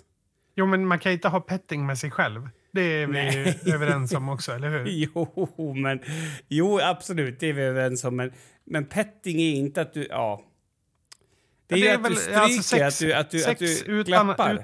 Jo, 0.55 0.65
men 0.65 0.87
man 0.87 0.99
kan 0.99 1.11
inte 1.11 1.27
ha 1.27 1.39
petting 1.39 1.85
med 1.85 1.97
sig 1.97 2.11
själv. 2.11 2.49
Det 2.73 2.81
är 2.81 3.07
vi 3.07 3.13
Nej. 3.13 3.59
ju 3.65 3.73
överens 3.73 4.13
om 4.13 4.29
också, 4.29 4.51
eller 4.51 4.69
hur? 4.69 4.85
Jo, 4.87 5.73
men... 5.75 5.99
Jo, 6.47 6.79
absolut, 6.79 7.39
det 7.39 7.47
är 7.49 7.53
vi 7.53 7.61
överens 7.61 8.03
om. 8.03 8.15
Men, 8.15 8.31
men 8.65 8.85
petting 8.85 9.41
är 9.41 9.53
inte 9.55 9.81
att 9.81 9.93
du... 9.93 10.07
Ja. 10.09 10.43
Det 11.67 11.75
är 11.75 11.79
Ja, 11.79 11.85
ju 11.85 11.91
att 11.91 12.03
du 12.03 12.15
stryker, 12.15 12.39
alltså 12.41 12.75
att 12.75 12.99
du, 12.99 13.13
att 13.13 13.31
du, 13.31 13.37
att 13.37 13.43
sex 13.59 13.83
du 13.85 13.91
utan, 13.91 14.29
utan, 14.29 14.59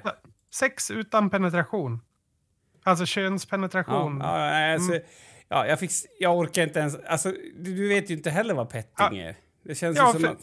sex 0.54 0.92
utan 0.92 1.30
penetration. 1.30 2.00
Alltså 2.84 3.06
könspenetration. 3.06 4.20
Ja, 4.24 4.46
ja, 4.60 4.74
alltså, 4.74 4.92
Mm. 4.92 5.04
ja, 5.50 5.68
jag, 5.68 5.80
fick, 5.80 5.92
jag 6.20 6.38
orkar 6.38 6.64
inte 6.64 6.80
ens... 6.80 6.96
Alltså, 6.96 7.32
du, 7.56 7.76
du 7.76 7.88
vet 7.88 8.10
ju 8.10 8.14
inte 8.16 8.30
heller 8.30 8.54
vad 8.54 8.70
petting 8.70 9.18
är. 9.20 9.36
Det 9.64 9.76
känns 9.76 9.98
Ja, 9.98 10.12
som 10.12 10.22
för- 10.22 10.28
att... 10.28 10.38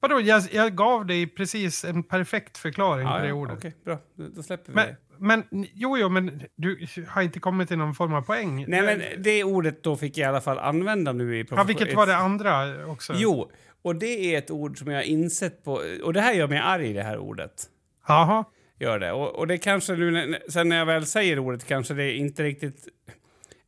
Vadå, 0.00 0.20
jag, 0.20 0.42
jag 0.52 0.76
gav 0.76 1.06
dig 1.06 1.26
precis 1.26 1.84
en 1.84 2.02
perfekt 2.02 2.58
förklaring 2.58 3.06
på 3.06 3.12
Ja, 3.12 3.18
det 3.18 3.28
ja, 3.28 3.34
ordet. 3.34 3.56
Okej, 3.58 3.76
bra. 3.84 3.98
Då, 4.14 4.28
då 4.28 4.42
släpper 4.42 4.72
vi 4.72 4.74
Men, 4.76 4.86
det. 4.86 4.96
Men, 5.18 5.44
jo, 5.74 5.98
jo, 5.98 6.08
men 6.08 6.42
du 6.56 6.86
har 7.08 7.22
inte 7.22 7.40
kommit 7.40 7.68
till 7.68 7.78
någon 7.78 7.94
form 7.94 8.14
av 8.14 8.22
poäng. 8.22 8.64
Nej, 8.68 8.82
men 8.82 9.22
det 9.22 9.44
ordet 9.44 9.82
då 9.82 9.96
fick 9.96 10.18
jag 10.18 10.24
i 10.26 10.28
alla 10.28 10.40
fall 10.40 10.58
använda 10.58 11.12
nu 11.12 11.36
i 11.40 11.46
ja, 11.50 11.62
vilket 11.64 11.94
var 11.94 12.06
det 12.06 12.16
andra 12.16 12.86
också? 12.86 13.12
Jo, 13.16 13.50
och 13.82 13.96
det 13.96 14.34
är 14.34 14.38
ett 14.38 14.50
ord 14.50 14.78
som 14.78 14.88
jag 14.90 14.98
har 14.98 15.02
insett 15.02 15.64
på... 15.64 15.82
Och 16.04 16.12
det 16.12 16.20
här 16.20 16.32
gör 16.34 16.48
mig 16.48 16.58
arg, 16.58 16.92
det 16.92 17.02
här 17.02 17.18
ordet. 17.18 17.64
Jaha. 18.08 18.44
Gör 18.78 18.98
det. 18.98 19.12
Och, 19.12 19.34
och 19.36 19.46
det 19.46 19.58
kanske 19.58 19.92
nu, 19.92 20.10
när- 20.10 20.50
sen 20.50 20.68
när 20.68 20.76
jag 20.76 20.86
väl 20.86 21.06
säger 21.06 21.38
ordet 21.38 21.64
kanske 21.66 21.94
det 21.94 22.12
inte 22.12 22.42
riktigt 22.42 22.88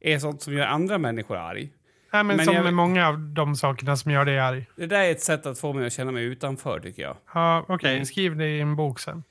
är 0.00 0.18
sånt 0.18 0.42
som 0.42 0.54
gör 0.54 0.66
andra 0.66 0.98
människor 0.98 1.36
arg. 1.36 1.72
Nej, 2.12 2.24
men, 2.24 2.36
Men 2.36 2.46
som 2.46 2.54
jag- 2.54 2.64
med 2.64 2.74
många 2.74 3.08
av 3.08 3.18
de 3.18 3.56
sakerna 3.56 3.96
som 3.96 4.10
gör 4.12 4.24
dig 4.24 4.38
arg. 4.38 4.66
Det 4.76 4.86
där 4.86 5.00
är 5.00 5.10
ett 5.10 5.20
sätt 5.22 5.46
att 5.46 5.58
få 5.58 5.72
mig 5.72 5.86
att 5.86 5.92
känna 5.92 6.12
mig 6.12 6.24
utanför, 6.24 6.80
tycker 6.80 7.02
jag. 7.02 7.16
Ja, 7.34 7.64
Okej, 7.68 7.92
Mm. 7.94 8.04
skriv 8.06 8.36
det 8.36 8.46
i 8.48 8.60
en 8.60 8.76
bok 8.76 9.00
sen. 9.00 9.24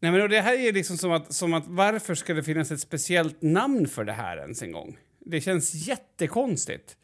Nej, 0.00 0.12
men 0.12 0.30
det 0.30 0.40
här 0.40 0.54
är 0.54 0.72
liksom 0.72 0.98
som 0.98 1.12
att, 1.12 1.32
som 1.34 1.54
att 1.54 1.66
varför 1.66 2.14
ska 2.14 2.34
det 2.34 2.42
finnas 2.42 2.70
ett 2.70 2.80
speciellt 2.80 3.42
namn 3.42 3.88
för 3.88 4.04
det 4.04 4.12
här 4.12 4.36
ens 4.36 4.62
en 4.62 4.72
gång? 4.72 4.98
Det 5.18 5.40
känns 5.40 5.74
jättekonstigt. 5.74 6.96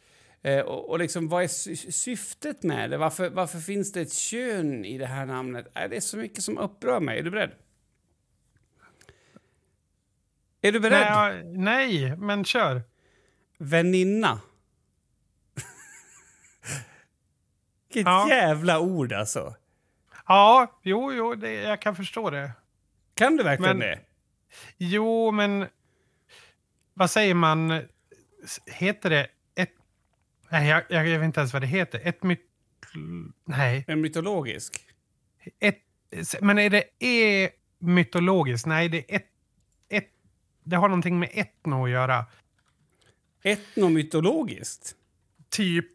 Eh, 0.43 0.61
och, 0.61 0.91
och 0.91 0.99
liksom, 0.99 1.29
vad 1.29 1.43
är 1.45 1.49
sy 1.49 1.77
syftet 1.77 2.63
med 2.63 2.91
det? 2.91 2.97
Varför, 2.97 3.31
varför 3.31 3.59
finns 3.59 3.93
det 3.93 4.01
ett 4.01 4.13
kön 4.13 4.85
i 4.85 4.99
det 4.99 5.07
här 5.07 5.27
namnet? 5.27 5.67
Äh, 5.75 5.89
det 5.91 5.97
är 5.97 6.01
så 6.01 6.17
mycket 6.17 6.43
som 6.43 6.59
upprör 6.59 7.01
mig. 7.01 7.19
Är 7.19 7.23
du 7.23 7.31
beredd? 7.31 7.51
Är 10.63 10.73
du 10.73 10.81
beredd? 10.81 11.01
Nej, 11.01 11.45
nej, 11.45 12.17
men 12.17 12.45
kör. 12.45 12.83
Väninna. 13.59 14.41
Vilket 17.89 18.07
Ja. 18.11 18.29
jävla 18.29 18.81
ord 18.81 19.13
alltså. 19.13 19.55
Ja, 20.27 20.81
jo, 20.83 21.13
jo, 21.13 21.35
det, 21.35 21.53
jag 21.53 21.81
kan 21.81 21.97
förstå 21.97 22.31
det. 22.31 22.51
Kan 23.15 23.37
du 23.37 23.45
verkligen 23.45 23.79
Men- 23.79 23.89
det? 23.89 24.01
Jo, 24.77 25.31
men 25.31 25.67
vad 26.95 27.11
säger 27.11 27.35
man? 27.35 27.83
Heter 28.67 29.11
det 29.11 29.27
ett... 29.55 29.73
Nej, 30.51 30.69
jag, 30.69 30.83
jag 30.89 31.19
vet 31.19 31.25
inte 31.25 31.41
ens 31.41 31.53
vad 31.53 31.63
det 31.63 31.67
heter. 31.67 32.01
Ett 32.05 32.23
myt... 32.23 32.41
Nej. 33.45 33.85
En 33.89 34.01
mytologisk? 34.01 34.81
Ett, 35.61 35.79
men 36.41 36.59
är 36.59 36.71
det 36.71 37.05
e 37.05 37.51
mytologiskt? 37.79 38.67
Nej, 38.67 38.89
det 38.89 39.13
är 39.13 39.17
ett, 39.17 39.27
ett... 39.89 40.11
Det 40.65 40.77
har 40.77 40.89
någonting 40.89 41.19
med 41.19 41.31
etno 41.33 41.85
att 41.85 41.91
göra. 41.91 42.27
Etnomytologiskt? 43.43 44.95
Typ. 45.51 45.93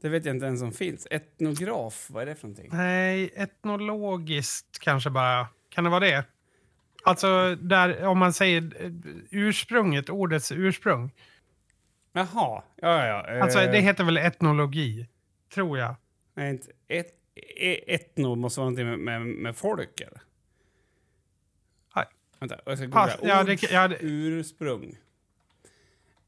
Det 0.00 0.08
vet 0.08 0.24
jag 0.24 0.36
inte 0.36 0.46
ens 0.46 0.62
om 0.62 0.72
finns. 0.72 1.06
Etnograf, 1.10 2.06
vad 2.10 2.22
är 2.22 2.26
det 2.26 2.34
för 2.34 2.48
någonting? 2.48 2.70
Nej, 2.72 3.32
etnologiskt 3.36 4.78
kanske 4.78 5.10
bara. 5.10 5.48
Kan 5.68 5.84
det 5.84 5.90
vara 5.90 6.00
det? 6.00 6.24
Alltså, 7.06 7.56
där, 7.60 8.04
om 8.06 8.18
man 8.18 8.32
säger 8.32 8.84
eh, 8.84 8.90
ursprunget, 9.30 10.10
ordets 10.10 10.52
ursprung. 10.52 11.12
Jaha, 12.12 12.62
ja, 12.76 13.06
ja. 13.06 13.42
Alltså, 13.42 13.60
Eh, 13.60 13.70
det 13.70 13.80
heter 13.80 14.04
väl 14.04 14.16
etnologi? 14.16 15.08
Tror 15.54 15.78
jag. 15.78 15.94
Nej, 16.34 16.50
inte. 16.50 16.68
Et, 16.88 17.06
e- 17.56 17.94
etno 17.94 18.34
måste 18.34 18.60
vara 18.60 18.70
någonting 18.70 18.86
med, 18.86 18.98
med, 18.98 19.26
med 19.26 19.56
folk, 19.56 20.00
eller? 20.00 20.20
Nej. 21.96 22.04
Vänta, 22.38 22.56
jag 22.66 22.78
ska 22.78 22.86
googla. 22.86 23.16
Ja, 23.22 23.44
det, 23.44 23.62
ja, 23.62 23.88
det, 23.88 23.96
ursprung. 24.00 24.96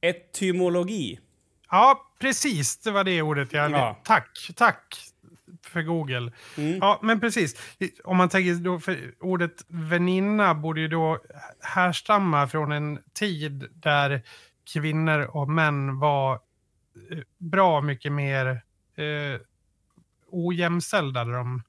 Etymologi. 0.00 1.18
ja, 1.70 2.12
precis. 2.18 2.78
Det 2.78 2.90
var 2.90 3.04
det 3.04 3.22
ordet 3.22 3.52
jag... 3.52 3.70
Ja. 3.70 4.00
Tack, 4.04 4.50
tack 4.56 4.98
för 5.62 5.82
Google. 5.82 6.32
Mm. 6.56 6.78
Ja, 6.78 7.00
men 7.02 7.20
precis. 7.20 7.76
Om 8.04 8.16
man 8.16 8.28
tänker 8.28 8.54
då, 8.54 8.80
för 8.80 9.14
ordet 9.20 9.64
väninna 9.68 10.54
borde 10.54 10.80
ju 10.80 10.88
då 10.88 11.20
härstamma 11.60 12.48
från 12.48 12.72
en 12.72 12.98
tid 13.14 13.68
där 13.72 14.22
kvinnor 14.72 15.20
och 15.20 15.48
män 15.48 15.98
var 15.98 16.32
eh, 16.32 17.18
bra 17.38 17.80
mycket 17.80 18.12
mer 18.12 18.46
eh, 18.96 19.40
ojämställda. 20.30 21.24
De, 21.24 21.62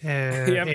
eh, 0.00 0.08
är. 0.08 0.74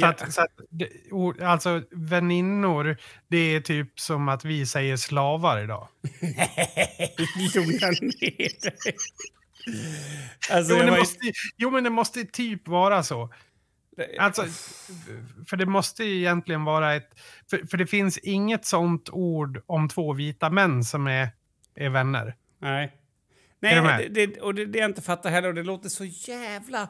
Så 0.00 0.06
att, 0.06 0.32
så 0.32 0.40
att, 0.40 1.42
alltså 1.42 1.82
väninnor, 1.90 2.96
det 3.28 3.36
är 3.36 3.60
typ 3.60 4.00
som 4.00 4.28
att 4.28 4.44
vi 4.44 4.66
säger 4.66 4.96
slavar 4.96 5.62
idag. 5.62 5.88
Nej, 6.20 7.14
dig. 8.20 8.58
Alltså, 10.50 10.72
Jo 10.72 10.78
men, 10.78 10.86
det 10.86 10.98
måste, 10.98 11.18
jo, 11.56 11.70
men 11.70 11.84
det 11.84 11.90
måste 11.90 12.24
typ 12.24 12.68
vara 12.68 13.02
så. 13.02 13.32
Alltså, 14.18 14.44
för 15.46 15.56
det 15.56 15.66
måste 15.66 16.04
ju 16.04 16.16
egentligen 16.16 16.64
vara 16.64 16.94
ett... 16.94 17.20
För, 17.50 17.66
för 17.70 17.76
det 17.76 17.86
finns 17.86 18.18
inget 18.18 18.64
sånt 18.64 19.08
ord 19.12 19.62
om 19.66 19.88
två 19.88 20.12
vita 20.12 20.50
män 20.50 20.84
som 20.84 21.06
är, 21.06 21.28
är 21.74 21.88
vänner. 21.88 22.36
Nej. 22.58 22.96
Nej, 23.60 24.08
det, 24.10 24.26
det, 24.26 24.40
och 24.40 24.54
det, 24.54 24.66
det 24.66 24.78
jag 24.78 24.90
inte 24.90 25.02
fattar 25.02 25.30
heller, 25.30 25.48
och 25.48 25.54
det 25.54 25.62
låter 25.62 25.88
så 25.88 26.04
jävla... 26.04 26.88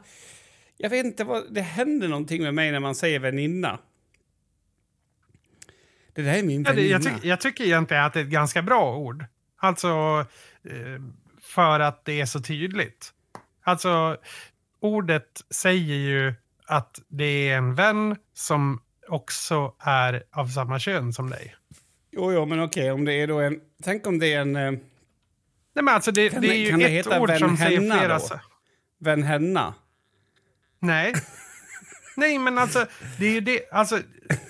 Jag 0.76 0.90
vet 0.90 1.06
inte 1.06 1.24
vad... 1.24 1.54
Det 1.54 1.60
händer 1.60 2.08
någonting 2.08 2.42
med 2.42 2.54
mig 2.54 2.72
när 2.72 2.80
man 2.80 2.94
säger 2.94 3.18
väninna. 3.18 3.78
Det 6.12 6.22
där 6.22 6.34
är 6.34 6.42
min 6.42 6.62
Ja, 6.62 6.70
det, 6.70 6.76
väninna. 6.76 6.90
jag, 6.92 7.02
tyck, 7.02 7.24
jag 7.24 7.40
tycker 7.40 7.64
egentligen 7.64 8.04
att 8.04 8.12
det 8.12 8.20
är 8.20 8.24
ett 8.24 8.30
ganska 8.30 8.62
bra 8.62 8.96
ord. 8.96 9.24
Alltså, 9.56 9.88
eh, 10.64 11.02
för 11.56 11.80
att 11.80 12.04
det 12.04 12.20
är 12.20 12.26
så 12.26 12.40
tydligt. 12.40 13.12
Alltså, 13.64 14.16
ordet 14.80 15.40
säger 15.50 15.94
ju 15.94 16.34
att 16.66 17.00
det 17.08 17.48
är 17.48 17.56
en 17.56 17.74
vän 17.74 18.16
som 18.34 18.80
också 19.08 19.74
är 19.78 20.22
av 20.32 20.48
samma 20.48 20.78
kön 20.78 21.12
som 21.12 21.30
dig. 21.30 21.54
Jo, 22.12 22.32
jo, 22.32 22.46
men 22.46 22.62
okej, 22.62 22.90
om 22.92 23.04
det 23.04 23.12
är 23.12 23.26
då 23.26 23.40
en... 23.40 23.60
Tänk 23.82 24.06
om 24.06 24.18
det 24.18 24.32
är 24.32 24.40
en... 24.40 24.56
Eh, 24.56 24.70
Nej, 25.74 25.84
men 25.84 25.94
alltså 25.94 26.12
det, 26.12 26.30
Kan 26.30 26.42
det 26.42 26.48
är 26.48 26.54
ju 26.54 26.70
kan 26.70 26.80
ett 26.80 27.20
ord 27.20 27.38
som 27.38 27.56
säger 27.56 27.80
flera... 27.80 28.18
då? 28.18 28.40
vän 28.98 29.22
henna. 29.22 29.74
Nej. 30.78 31.14
Nej, 32.16 32.38
men 32.38 32.58
alltså, 32.58 32.86
det 33.18 33.36
är 33.36 33.40
det, 33.40 33.72
alltså, 33.72 34.00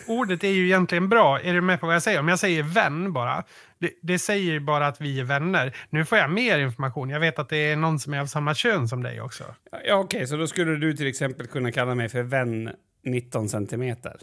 ordet 0.06 0.44
är 0.44 0.48
ju 0.48 0.64
egentligen 0.66 1.08
bra. 1.08 1.40
Är 1.40 1.54
du 1.54 1.60
med 1.60 1.80
på 1.80 1.86
vad 1.86 1.94
jag 1.94 2.02
säger? 2.02 2.20
Om 2.20 2.28
jag 2.28 2.38
säger 2.38 2.62
vän 2.62 3.12
bara, 3.12 3.44
det, 3.78 3.92
det 4.02 4.18
säger 4.18 4.60
bara 4.60 4.86
att 4.86 5.00
vi 5.00 5.20
är 5.20 5.24
vänner. 5.24 5.76
Nu 5.90 6.04
får 6.04 6.18
jag 6.18 6.30
mer 6.30 6.58
information. 6.58 7.10
Jag 7.10 7.20
vet 7.20 7.38
att 7.38 7.48
det 7.48 7.56
är 7.56 7.76
någon 7.76 7.98
som 7.98 8.14
är 8.14 8.20
av 8.20 8.26
samma 8.26 8.54
kön 8.54 8.88
som 8.88 9.02
dig 9.02 9.20
också. 9.20 9.54
Ja, 9.84 9.94
okej, 9.94 10.26
så 10.26 10.36
då 10.36 10.46
skulle 10.46 10.76
du 10.76 10.96
till 10.96 11.06
exempel 11.06 11.46
kunna 11.46 11.72
kalla 11.72 11.94
mig 11.94 12.08
för 12.08 12.22
vän 12.22 12.70
19 13.04 13.48
centimeter. 13.48 14.16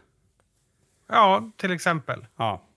Ja, 1.10 1.52
till 1.58 1.72
exempel. 1.72 2.26
Ja. 2.38 2.68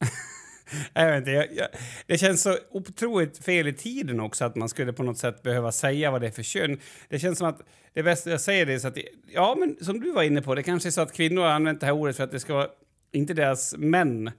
jag 0.92 1.10
vet 1.10 1.18
inte, 1.18 1.30
jag, 1.30 1.46
jag, 1.52 1.68
det 2.06 2.18
känns 2.18 2.42
så 2.42 2.56
otroligt 2.70 3.44
fel 3.44 3.68
i 3.68 3.72
tiden 3.72 4.20
också 4.20 4.44
att 4.44 4.56
man 4.56 4.68
skulle 4.68 4.92
på 4.92 5.02
något 5.02 5.18
sätt 5.18 5.42
behöva 5.42 5.72
säga 5.72 6.10
vad 6.10 6.20
det 6.20 6.26
är 6.26 6.30
för 6.30 6.42
kön. 6.42 6.80
Det 7.08 7.18
känns 7.18 7.38
som 7.38 7.48
att 7.48 7.60
det 7.92 8.02
bästa 8.02 8.30
jag 8.30 8.40
säger 8.40 8.66
det 8.66 8.72
är 8.72 8.78
så 8.78 8.88
att, 8.88 8.98
ja 9.28 9.56
men 9.58 9.84
som 9.84 10.00
du 10.00 10.12
var 10.12 10.22
inne 10.22 10.42
på, 10.42 10.54
det 10.54 10.62
kanske 10.62 10.88
är 10.88 10.90
så 10.90 11.00
att 11.00 11.12
kvinnor 11.12 11.42
har 11.42 11.50
använt 11.50 11.80
det 11.80 11.86
här 11.86 11.92
ordet 11.92 12.16
för 12.16 12.24
att 12.24 12.32
det 12.32 12.40
ska 12.40 12.54
vara, 12.54 12.68
inte 13.12 13.34
deras 13.34 13.74
män 13.76 14.30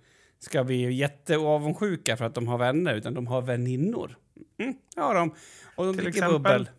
ska 0.43 0.63
bli 0.63 0.93
jätteavundsjuka 0.93 2.17
för 2.17 2.25
att 2.25 2.35
de 2.35 2.47
har 2.47 2.57
vänner, 2.57 2.95
utan 2.95 3.13
de 3.13 3.27
har 3.27 3.41
väninnor. 3.41 4.15
Mm, 4.59 4.73
ja, 4.95 5.13
de. 5.13 5.35
Och 5.75 5.85
de 5.85 5.93
Till 5.93 6.03
dricker 6.03 6.17
exempel. 6.19 6.37
bubbel. 6.41 6.69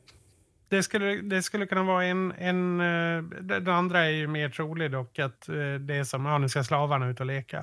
Det 0.68 0.82
skulle, 0.82 1.16
det 1.16 1.42
skulle 1.42 1.66
kunna 1.66 1.82
vara 1.82 2.04
en... 2.04 2.32
en 2.38 2.80
eh, 2.80 3.22
den 3.40 3.68
andra 3.68 4.04
är 4.04 4.10
ju 4.10 4.26
mer 4.26 4.48
trolig 4.48 4.90
dock, 4.90 5.18
att 5.18 5.48
eh, 5.48 5.54
det 5.80 5.94
är 5.94 6.04
som, 6.04 6.26
ja 6.26 6.38
nu 6.38 6.48
ska 6.48 6.64
slavarna 6.64 7.08
ut 7.10 7.20
och 7.20 7.26
leka. 7.26 7.58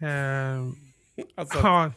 Eh, 0.00 0.60
Alltså, 1.36 1.58
ja, 1.58 1.92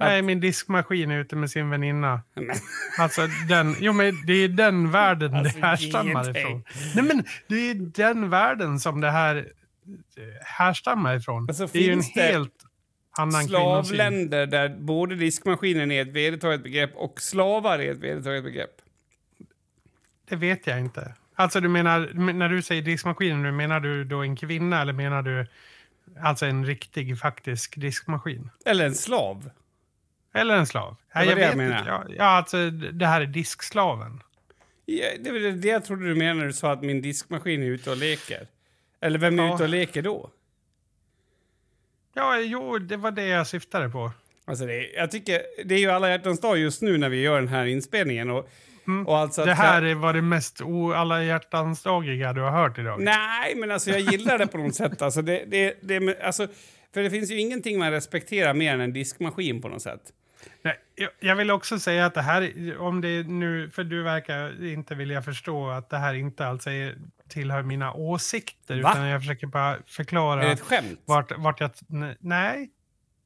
nej, 0.00 0.22
min 0.22 0.40
diskmaskin 0.40 1.10
är 1.10 1.18
ute 1.18 1.36
med 1.36 1.50
sin 1.50 1.70
väninna. 1.70 2.22
men, 2.34 2.56
Alltså 2.98 3.26
den, 3.48 3.76
jo 3.80 3.92
men 3.92 4.26
det 4.26 4.32
är 4.32 4.48
den 4.48 4.90
världen 4.90 5.34
Alltså, 5.34 5.58
det 5.58 5.66
härstammar 5.66 6.36
ifrån. 6.38 6.64
Nej 6.94 7.04
men 7.04 7.24
det 7.46 7.70
är 7.70 7.74
den 7.74 8.30
världen 8.30 8.80
som 8.80 9.00
det 9.00 9.10
här 9.10 9.52
härstammar 10.42 11.16
ifrån. 11.16 11.46
Alltså, 11.48 11.66
det 11.66 11.78
är 11.78 11.82
ju 11.82 11.92
en 11.92 12.02
helt 12.02 12.64
annan 13.18 13.44
slavländer 13.44 14.46
där 14.46 14.68
både 14.68 15.14
diskmaskinen 15.14 15.90
är 15.90 16.02
ett 16.02 16.08
vedertaget 16.08 16.62
begrepp 16.62 16.96
och 16.96 17.20
slavar 17.20 17.78
är 17.78 17.92
ett 17.92 17.98
vedertaget 17.98 18.44
begrepp. 18.44 18.82
Det 20.28 20.36
vet 20.36 20.66
jag 20.66 20.80
inte. 20.80 21.14
Alltså 21.34 21.60
du 21.60 21.68
menar, 21.68 22.10
men 22.14 22.38
när 22.38 22.48
du 22.48 22.62
säger 22.62 22.82
diskmaskinen, 22.82 23.56
menar 23.56 23.80
du 23.80 24.04
då 24.04 24.22
en 24.22 24.36
kvinna 24.36 24.82
eller 24.82 24.92
menar 24.92 25.22
du 25.22 25.46
alltså 26.20 26.46
en 26.46 26.66
riktig 26.66 27.18
faktisk 27.18 27.76
diskmaskin? 27.76 28.50
Eller 28.64 28.86
en 28.86 28.94
slav. 28.94 29.50
Eller 30.34 30.54
en 30.54 30.66
slav? 30.66 30.96
var 31.14 31.24
Nej, 31.24 31.34
det 31.34 31.40
jag 31.40 31.48
vet 31.48 31.56
menade. 31.56 31.78
inte. 31.78 31.90
Ja, 31.90 32.04
ja, 32.16 32.24
alltså 32.24 32.70
det 32.70 33.06
här 33.06 33.20
är 33.20 33.26
diskslaven. 33.26 34.22
Ja, 34.86 35.06
det 35.20 35.30
var 35.32 35.38
det 35.38 35.68
jag 35.68 35.84
trodde 35.84 36.08
du 36.08 36.14
menade 36.14 36.38
när 36.38 36.46
du 36.46 36.52
sa 36.52 36.72
att 36.72 36.82
min 36.82 37.02
diskmaskin 37.02 37.62
är 37.62 37.66
ute 37.66 37.90
och 37.90 37.96
leker. 37.96 38.46
Eller 39.00 39.18
vem 39.18 39.38
är 39.38 39.44
Ja. 39.46 39.54
ute 39.54 39.62
och 39.62 39.68
leker 39.68 40.02
då? 40.02 40.30
Ja, 42.14 42.38
jo, 42.40 42.78
det 42.78 42.96
var 42.96 43.10
det 43.10 43.26
jag 43.26 43.46
syftade 43.46 43.88
på. 43.88 44.12
Alltså 44.44 44.66
det, 44.66 44.88
jag 44.90 45.10
tycker, 45.10 45.42
det 45.64 45.74
är 45.74 45.78
ju 45.78 45.90
alla 45.90 46.10
hjärtans 46.10 46.40
dag 46.40 46.58
just 46.58 46.82
nu 46.82 46.98
när 46.98 47.08
vi 47.08 47.20
gör 47.22 47.36
den 47.38 47.48
här 47.48 47.64
inspelningen. 47.66 48.30
Och, 48.30 48.48
Mm. 48.86 49.06
och 49.06 49.18
alltså 49.18 49.44
Det 49.44 49.54
här 49.54 49.82
jag, 49.82 49.90
är- 49.90 49.94
var 49.94 50.12
det 50.12 50.22
mest 50.22 50.60
o- 50.60 50.92
alla 50.92 51.22
hjärtans 51.24 51.82
dagiga 51.82 52.32
du 52.32 52.40
har 52.40 52.50
hört 52.50 52.78
idag. 52.78 53.00
Nej, 53.02 53.54
men 53.56 53.70
alltså 53.70 53.90
jag 53.90 54.00
gillar 54.00 54.38
det 54.38 54.46
på 54.46 54.58
något 54.58 54.74
sätt. 54.74 55.02
Alltså 55.02 55.22
det, 55.22 55.44
det, 55.46 55.76
det, 55.80 56.22
alltså, 56.22 56.48
för 56.94 57.02
det 57.02 57.10
finns 57.10 57.30
ju 57.30 57.38
ingenting 57.40 57.78
man 57.78 57.90
respekterar 57.90 58.54
mer 58.54 58.74
än 58.74 58.80
en 58.80 58.92
diskmaskin 58.92 59.62
på 59.62 59.68
något 59.68 59.82
sätt. 59.82 60.00
Nej, 60.62 60.78
jag, 60.94 61.10
jag 61.20 61.36
vill 61.36 61.50
också 61.50 61.78
säga 61.78 62.06
att 62.06 62.14
det 62.14 62.22
här, 62.22 62.52
om 62.78 63.00
det 63.00 63.22
nu, 63.22 63.70
för 63.70 63.84
du 63.84 64.02
verkar 64.02 64.64
inte 64.64 64.94
vilja 64.94 65.22
förstå 65.22 65.68
att 65.70 65.90
det 65.90 65.98
här 65.98 66.14
inte 66.14 66.46
alls 66.46 66.66
är, 66.66 66.94
tillhör 67.30 67.62
mina 67.62 67.92
åsikter, 67.92 68.82
Va? 68.82 68.90
utan 68.92 69.06
jag 69.06 69.20
försöker 69.20 69.46
bara 69.46 69.76
Är 69.76 69.82
förklara 69.86 70.40
det 70.44 70.50
ett 70.52 70.60
skämt? 70.60 71.00
vart, 71.04 71.38
vart 71.38 71.60
jag... 71.60 71.70
Nej, 72.18 72.70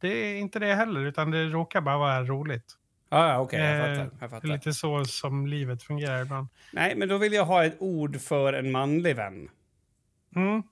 det 0.00 0.08
är 0.08 0.36
inte 0.36 0.58
det 0.58 0.74
heller, 0.74 1.00
utan 1.00 1.30
det 1.30 1.44
råkar 1.44 1.80
bara 1.80 1.98
vara 1.98 2.24
roligt. 2.24 2.72
Ja, 3.08 3.28
ja 3.28 3.38
okej, 3.38 3.60
jag 3.60 3.70
Eh, 3.74 3.80
fattar. 3.80 3.94
Jag 3.98 4.10
Det 4.20 4.24
är 4.24 4.28
fattar. 4.28 4.48
lite 4.48 4.72
så 4.72 5.04
som 5.04 5.46
livet 5.46 5.82
fungerar 5.82 6.22
ibland. 6.22 6.48
Nej, 6.72 6.94
men 6.96 7.08
då 7.08 7.18
vill 7.18 7.32
jag 7.32 7.44
ha 7.44 7.64
ett 7.64 7.76
ord 7.78 8.20
för 8.20 8.52
en 8.52 8.72
manlig 8.72 9.16
vän. 9.16 9.48
Mm. 10.36 10.62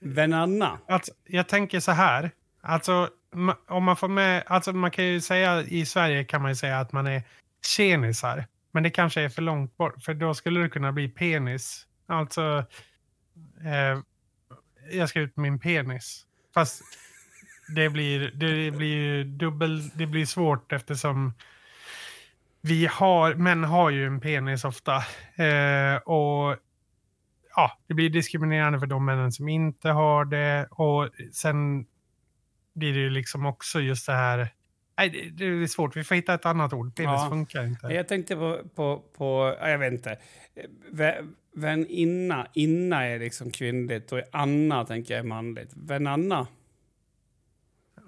Vänanna. 0.00 0.78
Alltså, 0.88 1.12
jag 1.26 1.48
tänker 1.48 1.80
så 1.80 1.92
här. 1.92 2.30
Alltså, 2.60 3.08
om 3.68 3.84
man 3.84 3.96
får 3.96 4.08
med, 4.08 4.42
alltså 4.46 4.72
man 4.72 4.90
kan 4.90 5.04
ju 5.04 5.20
säga 5.20 5.62
i 5.62 5.86
Sverige 5.86 6.24
kan 6.24 6.42
man 6.42 6.50
ju 6.50 6.54
säga 6.54 6.78
att 6.80 6.92
man 6.92 7.06
är 7.06 7.22
tjenisar. 7.66 8.46
Men 8.72 8.82
det 8.82 8.90
kanske 8.90 9.20
är 9.22 9.28
för 9.28 9.42
långt 9.42 9.76
bort, 9.76 10.02
för 10.02 10.14
då 10.14 10.34
skulle 10.34 10.60
det 10.60 10.68
kunna 10.68 10.92
bli 10.92 11.08
penis. 11.08 11.86
Alltså, 12.06 12.64
eh, 13.64 14.00
jag 14.90 15.08
ska 15.08 15.20
ut 15.20 15.36
min 15.36 15.58
penis. 15.58 16.26
Fast 16.54 16.82
det 17.74 17.90
blir, 17.90 18.30
det 18.34 18.70
blir 18.70 19.24
dubbel, 19.24 19.88
det 19.88 20.06
blir 20.06 20.26
svårt 20.26 20.72
eftersom 20.72 21.32
vi 22.60 22.86
har, 22.86 23.34
män 23.34 23.64
har 23.64 23.90
ju 23.90 24.06
en 24.06 24.20
penis 24.20 24.64
ofta. 24.64 24.96
Eh, 25.44 25.96
och 25.96 26.56
ja, 27.56 27.78
det 27.86 27.94
blir 27.94 28.10
diskriminerande 28.10 28.80
för 28.80 28.86
de 28.86 29.04
männen 29.04 29.32
som 29.32 29.48
inte 29.48 29.88
har 29.88 30.24
det. 30.24 30.66
Och 30.70 31.08
sen 31.32 31.86
blir 32.74 32.92
det 32.92 33.00
ju 33.00 33.10
liksom 33.10 33.46
också 33.46 33.80
just 33.80 34.06
det 34.06 34.12
här... 34.12 34.48
Nej, 34.98 35.30
det, 35.32 35.44
är 35.44 35.66
svårt. 35.66 35.96
Vi 35.96 36.04
får 36.04 36.14
hitta 36.14 36.34
ett 36.34 36.46
annat 36.46 36.72
ord. 36.72 36.94
Penis 36.96 37.20
Ja. 37.22 37.28
funkar 37.30 37.64
inte. 37.64 37.86
Jag 37.86 38.08
tänkte 38.08 38.36
på, 38.36 38.60
på, 38.74 39.02
på 39.16 39.56
ja, 39.60 39.68
jag 39.68 39.78
vet 39.78 39.92
inte. 39.92 40.18
Vä- 41.54 41.60
Väninna, 41.60 42.46
inna 42.54 43.04
är 43.06 43.18
liksom 43.18 43.50
kvinnligt 43.50 44.12
och 44.12 44.20
Anna 44.32 44.84
tänker 44.84 45.14
jag 45.14 45.24
är 45.24 45.28
manligt. 45.28 45.70
Vänanna. 45.76 46.46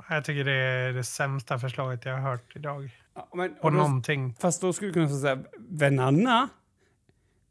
Jag 0.09 0.25
tycker 0.25 0.45
det 0.45 0.53
är 0.53 0.93
det 0.93 1.05
sämsta 1.05 1.59
förslaget 1.59 2.05
jag 2.05 2.13
har 2.13 2.31
hört 2.31 2.57
idag. 2.57 2.91
Ja, 3.15 3.29
men, 3.35 3.55
På 3.55 3.71
då, 3.71 3.77
någonting. 3.77 4.35
fast 4.41 4.61
då 4.61 4.73
skulle 4.73 4.89
du 4.91 4.95
kunna 4.95 5.09
säga 5.09 5.39
vänanna? 5.59 6.49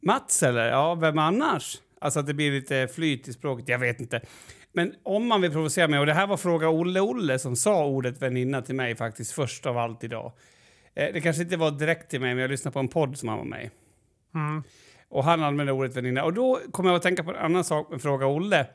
Mats 0.02 0.44
eller? 0.44 0.68
Ja, 0.68 0.96
vem 0.96 1.18
annars? 1.18 1.82
Alltså 2.02 2.20
att 2.20 2.28
det 2.28 2.34
blir 2.34 2.52
lite 2.52 2.88
flyt 2.88 3.28
i 3.28 3.34
språket. 3.34 3.68
Jag 3.70 3.80
vet 3.80 4.00
inte. 4.00 4.22
Men 4.72 4.96
om 5.04 5.28
man 5.28 5.41
vill 5.41 5.52
provocera 5.52 5.88
mig, 5.88 6.00
och 6.00 6.06
det 6.06 6.14
här 6.14 6.28
var 6.28 6.38
fråga 6.38 6.70
Olle 6.70 7.00
Olle 7.00 7.39
som 7.39 7.56
sa 7.56 7.86
ordet 7.86 8.22
väninna 8.22 8.62
till 8.62 8.76
mig 8.76 8.96
faktiskt 8.96 9.32
först 9.32 9.66
av 9.66 9.78
allt 9.78 10.04
idag. 10.04 10.32
Eh, 10.96 11.14
det 11.14 11.22
kanske 11.22 11.41
inte 11.44 11.58
var 11.58 11.72
direkt 11.72 12.10
till 12.10 12.22
mig, 12.22 12.34
men 12.36 12.41
jag 12.41 12.52
lyssnade 12.52 12.74
på 12.74 12.80
en 12.80 12.88
podd 12.88 13.18
som 13.18 13.30
han 13.30 13.38
var 13.38 13.46
med 13.46 13.64
i. 13.66 13.70
Mm. 14.36 14.64
Och 15.14 15.24
han 15.24 15.43
använde 15.43 15.72
ordet 15.72 15.95
väninna. 15.95 16.24
Och 16.24 16.34
då 16.34 16.59
kommer 16.72 16.89
jag 16.89 16.95
att 16.95 17.03
tänka 17.03 17.24
på 17.24 17.32
en 17.32 17.38
annan 17.38 17.64
sak 17.64 17.91
med 17.91 18.01
Fråga 18.01 18.28
Olle. 18.28 18.68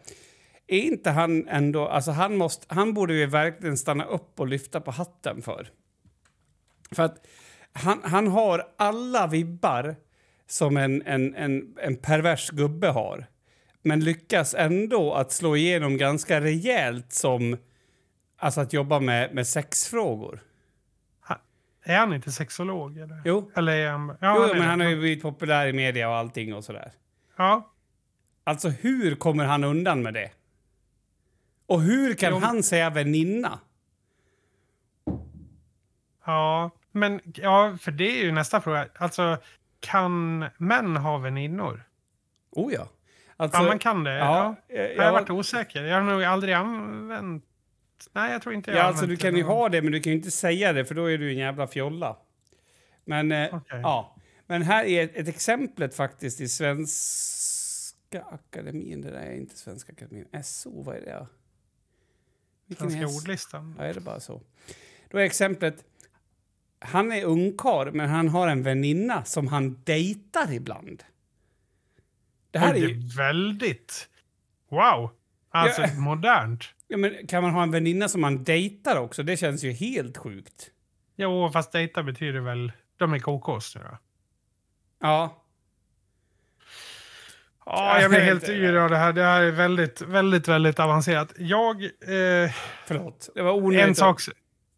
Är 0.66 0.80
inte 0.80 1.11
han 1.11 1.49
ändå... 1.49 1.89
Alltså 1.89 2.11
han, 2.11 2.36
måste, 2.36 2.74
han 2.74 2.95
borde 2.95 3.14
ju 3.14 3.26
verkligen 3.26 3.76
stanna 3.76 4.05
upp 4.05 4.41
och 4.41 4.47
lyfta 4.47 4.80
på 4.80 4.91
hatten 4.91 5.43
för. 5.43 5.68
För 6.91 7.03
att 7.03 7.26
han, 7.72 8.01
han 8.03 8.26
har 8.26 8.68
alla 8.76 9.26
vibbar 9.26 9.97
som 10.47 10.76
en, 10.76 11.03
en, 11.03 11.34
en, 11.34 11.76
en 11.80 11.97
pervers 11.97 12.51
gubbe 12.51 12.89
har. 12.89 13.26
Men 13.82 14.05
lyckas 14.05 14.55
ändå 14.55 15.14
att 15.14 15.32
slå 15.32 15.57
igenom 15.57 15.97
ganska 15.97 16.41
rejält 16.41 17.12
som... 17.12 17.57
Alltså 18.36 18.61
att 18.61 18.72
jobba 18.72 19.01
med, 19.01 19.34
med 19.34 19.47
sexfrågor. 19.47 20.41
Är 21.89 21.99
han 21.99 22.12
inte 22.14 22.32
sexolog? 22.32 22.99
Eller, 22.99 23.22
Jo, 23.24 23.51
eller 23.57 23.72
är 23.72 23.91
han... 23.91 24.16
jo 24.22 24.43
är 24.43 24.55
men 24.55 24.62
han 24.68 24.80
har 24.80 24.89
ju 24.89 24.97
blivit 25.01 25.22
populär 25.22 25.66
i 25.66 25.72
media 25.72 26.09
och 26.09 26.16
allting 26.16 26.55
och 26.55 26.64
sådär. 26.64 26.93
Ja, 27.36 27.72
Alltså 28.45 28.68
hur 28.68 29.14
kommer 29.14 29.45
han 29.45 29.64
undan 29.64 30.03
med 30.03 30.14
det? 30.14 30.30
Och 31.66 31.80
hur 31.82 32.14
kan 32.14 32.30
Jo, 32.32 32.39
han 32.39 32.62
säga 32.62 32.91
väninna? 32.91 33.59
ja. 36.26 36.70
Men 36.93 37.20
ja, 37.24 37.76
för 37.80 37.91
det 37.93 38.20
är 38.20 38.24
ju 38.24 38.32
nästa 38.32 38.61
fråga. 38.61 38.86
Alltså, 38.99 39.36
kan 39.80 40.45
män 40.57 40.97
ha 40.97 41.18
väninnor? 41.18 41.82
Oh 42.51 42.72
ja. 42.72 42.89
Alltså, 43.36 43.59
ja, 43.62 43.68
man 43.68 43.78
kan 43.78 44.05
det. 44.05 44.14
Ja, 44.18 44.55
ja, 44.68 44.76
Jag 44.76 45.05
har 45.05 45.12
varit 45.12 45.30
osäker. 45.30 45.82
Jag 45.84 45.95
har 45.97 46.03
nog 46.03 46.24
aldrig 46.24 46.55
använt... 46.55 47.45
Nej, 48.12 48.32
jag 48.32 48.42
tror 48.42 48.55
inte 48.55 48.70
jag 48.70 48.78
Ja, 48.78 48.82
alltså 48.82 49.07
du 49.07 49.16
kan 49.16 49.36
ju 49.36 49.42
ha 49.42 49.68
det, 49.68 49.82
men 49.82 49.92
du 49.92 50.01
kan 50.01 50.12
ju 50.12 50.16
inte 50.16 50.30
säga 50.30 50.72
det 50.72 50.84
för 50.84 50.94
då 50.94 51.11
är 51.11 51.18
du 51.18 51.30
en 51.30 51.38
jävla 51.38 51.66
fjolla. 51.66 52.16
Men, 53.05 53.32
eh, 53.32 53.61
ja. 53.68 54.16
Men 54.46 54.62
här 54.62 54.84
är 54.84 55.05
ett, 55.05 55.16
ett 55.16 55.28
exemplet 55.28 55.94
faktiskt 55.94 56.40
i 56.40 56.49
Svenska 56.49 58.22
Akademin. 58.22 59.01
Det 59.01 59.11
där 59.11 59.20
är 59.20 59.32
inte 59.32 59.57
Svenska 59.59 59.92
Akademin. 59.92 60.26
SO, 60.44 60.82
vad 60.82 60.96
är 60.96 61.01
det? 61.01 61.26
Vilken 62.66 62.90
Svenska 62.90 63.12
är 63.12 63.16
ordlistan. 63.16 63.74
Ja, 63.78 63.84
är 63.84 63.94
det 63.94 64.01
bara 64.01 64.20
så? 64.20 64.42
Då 65.09 65.18
är 65.18 65.22
exemplet... 65.22 65.84
Han 66.80 67.12
är 67.12 67.24
ungkarl, 67.24 67.92
men 67.92 68.09
han 68.09 68.28
har 68.28 68.49
en 68.49 68.62
väninna 68.62 69.24
som 69.24 69.49
han 69.49 69.82
dejtar 69.84 70.53
ibland. 70.53 71.05
Det 72.51 72.59
här 72.59 72.74
är 72.74 72.78
ju... 72.78 72.86
det 72.86 72.92
är 72.92 73.16
väldigt... 73.16 74.09
Wow! 74.68 75.11
Alltså 75.51 75.82
Ja. 75.82 75.94
modernt. 75.94 76.64
Ja, 76.89 76.97
men 76.97 77.26
kan 77.26 77.43
man 77.43 77.53
ha 77.53 77.62
en 77.62 77.70
väninna 77.70 78.09
som 78.09 78.20
man 78.20 78.45
dejtar 78.45 78.97
också? 78.97 79.22
Det 79.22 79.36
känns 79.36 79.64
ju 79.64 79.72
helt 79.72 80.16
sjukt. 80.16 80.70
Jo, 81.16 81.51
fast 81.53 81.72
dejta 81.72 82.03
betyder 82.03 82.41
väl... 82.41 82.72
De 82.97 83.12
är 83.12 83.18
KKs 83.18 83.76
nu 83.76 83.82
då. 83.82 83.99
Ja. 85.01 85.45
Ja, 87.66 88.01
jag 88.01 88.11
blir 88.11 88.20
helt 88.20 88.49
yr 88.49 88.74
av 88.74 88.91
det 88.91 88.97
här. 88.97 89.12
Det 89.12 89.22
här 89.22 89.43
är 89.43 89.51
väldigt, 89.51 90.01
väldigt, 90.01 90.49
väldigt 90.49 90.80
avancerat. 90.80 91.32
Jag... 91.39 91.82
Eh, 91.84 92.51
Förlåt. 92.86 93.30
Det 93.34 93.43
var 93.43 93.53
onödigt. 93.53 93.86
en, 93.86 93.95
sak, 93.95 94.20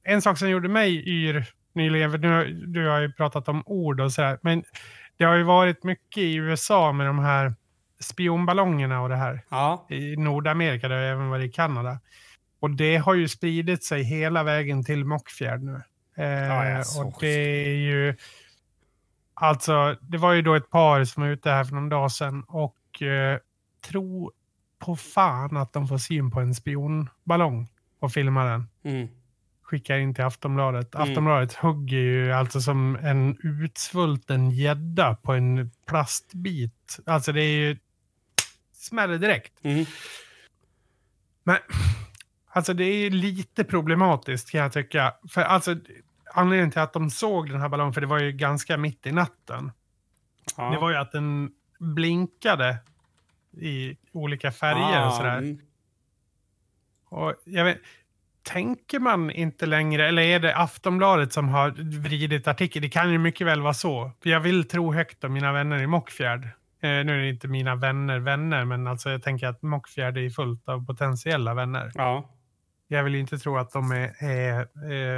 en 0.02 0.22
sak 0.22 0.38
som 0.38 0.50
gjorde 0.50 0.68
mig 0.68 1.08
yr 1.08 1.46
nyligen, 1.72 2.11
för 2.11 2.18
nu, 2.18 2.64
du 2.66 2.88
har 2.88 3.00
ju 3.00 3.12
pratat 3.12 3.48
om 3.48 3.62
ord 3.66 4.00
och 4.00 4.12
sådär, 4.12 4.38
men 4.42 4.64
det 5.16 5.24
har 5.24 5.36
ju 5.36 5.42
varit 5.42 5.84
mycket 5.84 6.22
i 6.22 6.34
USA 6.34 6.92
med 6.92 7.06
de 7.06 7.18
här 7.18 7.54
spionballongerna 8.01 9.01
och 9.03 9.09
det 9.09 9.16
här. 9.16 9.40
Ja. 9.48 9.86
I 9.88 10.16
Nordamerika, 10.16 10.88
det 10.88 10.94
har 10.94 11.03
även 11.03 11.28
varit 11.28 11.51
i 11.51 11.53
Kanada. 11.53 11.98
Och 12.61 12.70
det 12.70 12.96
har 12.96 13.14
ju 13.14 13.28
spridit 13.28 13.84
sig 13.84 14.03
hela 14.03 14.42
vägen 14.42 14.84
till 14.84 15.05
Mockfjärd 15.05 15.62
nu. 15.62 15.82
Eh, 16.16 16.24
Ja, 16.24 16.82
och 17.05 17.14
det 17.20 17.66
är 17.66 17.76
ju... 17.76 18.16
Alltså, 19.34 19.96
det 20.01 20.18
var 20.18 20.32
ju 20.32 20.42
då 20.42 20.55
ett 20.55 20.70
par 20.70 21.05
som 21.05 21.22
var 21.22 21.30
ute 21.30 21.51
här 21.51 21.64
för 21.64 21.74
någon 21.74 21.88
dag 21.88 22.12
sedan 22.12 22.44
och 22.48 23.03
eh, 23.03 23.38
tro 23.88 24.32
på 24.78 24.96
fan 24.96 25.57
att 25.57 25.72
de 25.72 25.88
får 25.88 25.98
syn 25.98 26.30
på 26.30 26.40
en 26.40 26.55
spionballong 26.55 27.68
och 27.98 28.12
filmar 28.12 28.51
den. 28.51 28.68
Mm. 28.84 29.09
Skickar 29.62 29.98
in 29.98 30.14
till 30.14 30.24
Aftonbladet. 30.24 30.94
Mm. 30.94 31.09
Aftonbladet 31.09 31.55
hugger 31.55 31.98
ju 31.98 32.32
alltså 32.32 32.61
som 32.61 32.96
en 32.96 33.38
utsvulten 33.42 34.51
gädda 34.51 35.14
på 35.14 35.32
en 35.32 35.70
plastbit. 35.86 36.98
Alltså 37.07 37.32
det 37.32 37.42
är 37.42 37.59
ju... 37.59 37.78
Smäller 38.81 39.18
direkt. 39.18 39.64
Mm. 39.64 39.85
Men 41.43 41.57
alltså 42.49 42.74
det 42.74 42.85
är 42.85 43.11
lite 43.11 43.64
problematiskt 43.64 44.51
kan 44.51 44.61
jag 44.61 44.72
tycka. 44.72 45.14
För 45.28 45.41
alltså 45.43 45.76
anledningen 46.35 46.70
till 46.70 46.81
att 46.81 46.93
de 46.93 47.11
såg 47.11 47.51
den 47.51 47.61
här 47.61 47.68
ballongen, 47.68 47.93
för 47.93 48.01
det 48.01 48.07
var 48.07 48.20
ju 48.20 48.33
ganska 48.33 48.76
mitt 48.76 49.07
i 49.07 49.12
natten. 49.12 49.72
Ja. 50.57 50.70
Det 50.70 50.78
var 50.78 50.91
ju 50.91 50.97
att 50.97 51.12
den 51.12 51.51
blinkade 51.78 52.76
i 53.53 53.97
olika 54.12 54.53
färger 54.53 55.07
och 55.07 55.12
sådär. 55.12 55.39
mm. 55.39 55.61
Och 57.05 57.35
jag 57.45 57.64
vet, 57.64 57.78
tänker 58.43 59.01
man 59.01 59.31
inte 59.31 59.66
längre, 59.66 60.09
eller 60.09 60.22
är 60.22 60.41
det 60.41 60.57
Aftonbladet 60.57 61.33
som 61.33 61.49
har 61.49 61.70
vridit 62.01 62.49
artikeln? 62.49 62.83
Det 62.83 62.89
kan 62.89 63.12
ju 63.12 63.18
mycket 63.18 63.47
väl 63.47 63.61
vara 63.61 63.74
så. 63.74 64.12
För 64.22 64.31
jag 64.31 64.41
vill 64.41 64.68
tro 64.68 64.93
högt 64.93 65.24
om 65.24 65.33
mina 65.33 65.53
vänner 65.53 65.78
i 65.78 65.87
Mockfjärd. 65.87 66.49
Eh, 66.83 66.89
nu 67.05 67.12
är 67.14 67.18
det 67.18 67.28
inte 67.28 67.49
mina 67.49 67.74
vänner 67.74 68.18
vänner, 68.18 68.64
men 68.64 68.87
alltså 68.87 69.11
jag 69.11 69.22
tänker 69.22 69.47
att 69.47 69.62
Mockfjärd 69.62 70.18
är 70.18 70.31
fullt 70.31 70.68
av 70.68 70.87
potentiella 70.87 71.55
vänner. 71.55 71.91
Ja. 71.95 72.31
Jag 72.89 73.05
vill 73.05 73.14
inte 73.14 73.39
tro 73.39 73.57
att 73.57 73.72
de 73.72 73.93
är, 73.93 74.24
är 74.24 74.61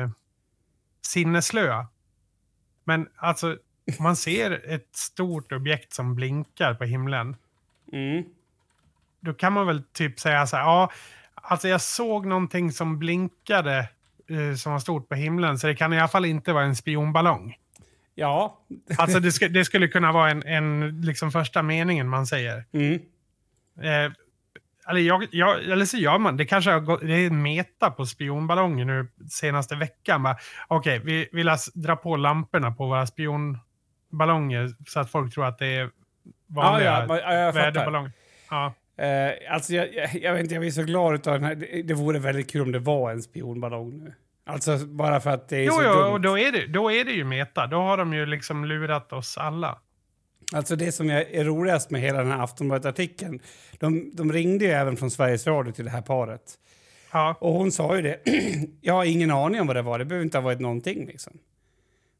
eh, 0.03 0.11
sinneslöa. 1.07 1.87
Men 2.85 3.09
alltså, 3.17 3.51
om 3.99 4.03
man 4.05 4.17
ser 4.17 4.71
ett 4.75 4.97
stort 4.97 5.53
objekt 5.53 5.93
som 5.93 6.15
blinkar 6.15 6.75
på 6.75 6.85
himlen, 6.85 7.37
Mm. 7.93 8.25
då 9.21 9.35
kan 9.35 9.53
man 9.53 9.67
väl 9.67 9.83
typ 9.93 10.21
säga 10.21 10.47
så 10.47 10.57
här, 10.57 10.65
ja, 10.65 10.91
alltså 11.35 11.69
jag 11.69 11.81
såg 11.81 12.27
någonting 12.27 12.73
som 12.73 12.99
blinkade 12.99 13.89
eh, 14.29 14.55
som 14.57 14.73
var 14.73 14.79
stort 14.79 15.09
på 15.09 15.15
himlen, 15.15 15.59
så 15.59 15.67
det 15.67 15.75
kan 15.75 15.93
i 15.93 15.99
alla 15.99 16.09
fall 16.09 16.25
inte 16.25 16.53
vara 16.53 16.65
en 16.65 16.77
spionballong. 16.77 17.57
Ja. 18.15 18.59
Alltså 18.99 19.21
det, 19.21 19.29
sk- 19.29 19.49
det 19.49 19.65
skulle 19.65 19.89
kunna 19.89 20.13
vara 20.13 20.31
en, 20.31 20.43
en 20.47 21.01
liksom 21.01 21.31
första 21.33 21.63
meningen 21.63 22.09
man 22.09 22.27
säger. 22.27 22.65
Mm. 22.73 22.95
Eh, 23.83 24.13
eller, 24.89 25.01
jag, 25.01 25.27
jag, 25.31 25.65
eller 25.65 25.85
så 25.85 25.97
gör 25.97 26.19
man, 26.19 26.37
det 26.37 26.45
kanske 26.45 26.71
har 26.71 26.81
gått, 26.81 27.01
det 27.01 27.15
är 27.15 27.27
en 27.27 27.43
meta 27.43 27.91
på 27.91 28.07
spionballonger 28.07 28.85
nu 28.85 29.09
senaste 29.31 29.77
veckan. 29.77 30.35
Okej, 30.69 31.01
vi 31.05 31.29
vill 31.33 31.51
dra 31.75 31.97
på 31.97 32.17
lamporna 32.17 32.73
på 32.73 32.87
våra 32.87 33.07
spionballonger 33.07 34.71
så 34.89 35.01
att 35.01 35.11
folk 35.11 35.35
tror 35.35 35.47
att 35.47 35.59
det 35.59 35.67
är 35.67 35.91
vanliga 36.47 37.07
ja, 37.09 37.21
ja, 37.21 37.35
jag 37.35 37.53
väderballonger. 37.53 38.13
Ja. 38.51 38.75
Eh, 39.05 39.55
alltså, 39.55 39.75
jag, 39.75 39.95
jag, 39.95 40.15
jag 40.23 40.33
vet 40.33 40.43
inte, 40.43 40.55
jag 40.55 40.61
blir 40.61 40.71
så 40.71 40.83
glad 40.83 41.15
utav 41.15 41.35
den 41.35 41.45
här. 41.45 41.55
Det, 41.55 41.83
det 41.83 41.95
vore 41.95 42.19
väldigt 42.19 42.51
kul 42.51 42.63
om 42.63 42.73
det 42.73 42.79
var 42.79 43.11
en 43.11 43.23
spionballong 43.23 44.05
nu. 44.05 44.15
Alltså 44.45 44.79
bara 44.79 45.21
för 45.21 45.31
att 45.31 45.49
det 45.49 45.57
är 45.57 45.65
Jo, 45.65 45.73
så 45.73 45.83
jo, 45.85 45.93
dumt. 45.93 46.13
och 46.13 46.21
då 46.21 46.39
är, 46.39 46.53
det, 46.53 46.67
då 46.67 46.93
är 46.93 47.05
det 47.05 47.13
ju 47.13 47.25
meta. 47.25 47.67
Då 47.67 47.77
har 47.77 47.97
de 47.97 48.15
ju 48.15 48.27
liksom 48.27 48.65
lurat 48.65 49.13
oss 49.13 49.39
alla. 49.39 49.79
Alltså 50.55 50.77
det 50.77 50.93
som 50.93 51.11
är 51.11 51.45
roligast 51.45 51.91
med 51.91 52.01
hela 52.01 52.19
den 52.19 52.31
här 52.33 52.43
Aftonbladet-artikeln, 52.43 53.41
de, 53.79 54.11
de 54.15 54.33
ringde 54.33 54.65
ju 54.65 54.71
även 54.71 54.97
från 54.97 55.11
Sveriges 55.11 55.47
Radio 55.47 55.73
till 55.73 55.85
det 55.85 55.91
här 55.91 56.03
paret. 56.03 56.43
Ja, 57.13 57.37
Och 57.41 57.53
hon 57.53 57.73
sa 57.73 57.97
ju 57.97 58.03
det, 58.03 58.21
jag 58.81 58.95
har 58.95 59.05
ingen 59.05 59.31
aning 59.31 59.61
om 59.61 59.67
vad 59.67 59.77
det 59.77 59.83
var, 59.83 59.99
det 59.99 60.05
behöver 60.05 60.25
inte 60.25 60.39
ha 60.39 60.43
varit 60.43 60.61
någonting 60.61 61.07
liksom. 61.07 61.33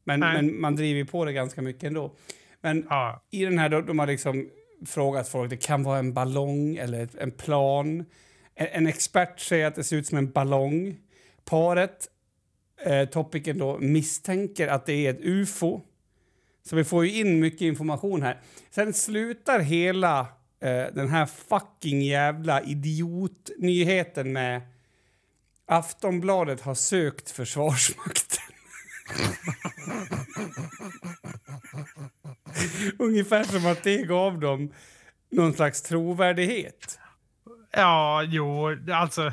Men, 0.03 0.19
men 0.19 0.61
man 0.61 0.75
driver 0.75 0.97
ju 0.99 1.05
på 1.05 1.25
det 1.25 1.33
ganska 1.33 1.61
mycket 1.61 1.83
ändå. 1.83 2.15
Men 2.61 2.85
ja. 2.89 3.23
i 3.31 3.45
den 3.45 3.57
här, 3.59 3.69
då, 3.69 3.81
de 3.81 3.99
har 3.99 4.07
liksom 4.07 4.49
frågat 4.85 5.29
folk, 5.29 5.49
det 5.49 5.57
kan 5.57 5.83
vara 5.83 5.99
en 5.99 6.13
ballong 6.13 6.75
eller 6.75 7.09
en 7.17 7.31
plan. 7.31 8.05
En, 8.55 8.67
en 8.71 8.87
expert 8.87 9.39
säger 9.39 9.67
att 9.67 9.75
det 9.75 9.83
ser 9.83 9.97
ut 9.97 10.07
som 10.07 10.17
en 10.17 10.31
ballong. 10.31 10.97
Paret, 11.45 12.07
eh, 12.85 13.05
topicen 13.05 13.57
då, 13.57 13.77
misstänker 13.77 14.67
att 14.67 14.85
det 14.85 15.07
är 15.07 15.09
ett 15.09 15.21
ufo. 15.21 15.81
Så 16.63 16.75
vi 16.75 16.83
får 16.83 17.05
ju 17.05 17.19
in 17.19 17.39
mycket 17.39 17.61
information 17.61 18.21
här. 18.21 18.41
Sen 18.71 18.93
slutar 18.93 19.59
hela 19.59 20.19
eh, 20.59 20.85
den 20.93 21.09
här 21.09 21.25
fucking 21.25 22.01
jävla 22.01 22.61
idiotnyheten 22.61 24.33
med 24.33 24.61
Aftonbladet 25.65 26.61
har 26.61 26.75
sökt 26.75 27.31
Försvarsmakten. 27.31 28.43
Ungefär 32.99 33.43
som 33.43 33.65
att 33.65 33.83
det 33.83 33.97
gav 33.97 34.39
dem 34.39 34.73
någon 35.29 35.53
slags 35.53 35.81
trovärdighet. 35.81 36.99
Ja, 37.71 38.23
jo, 38.23 38.77
alltså 38.93 39.31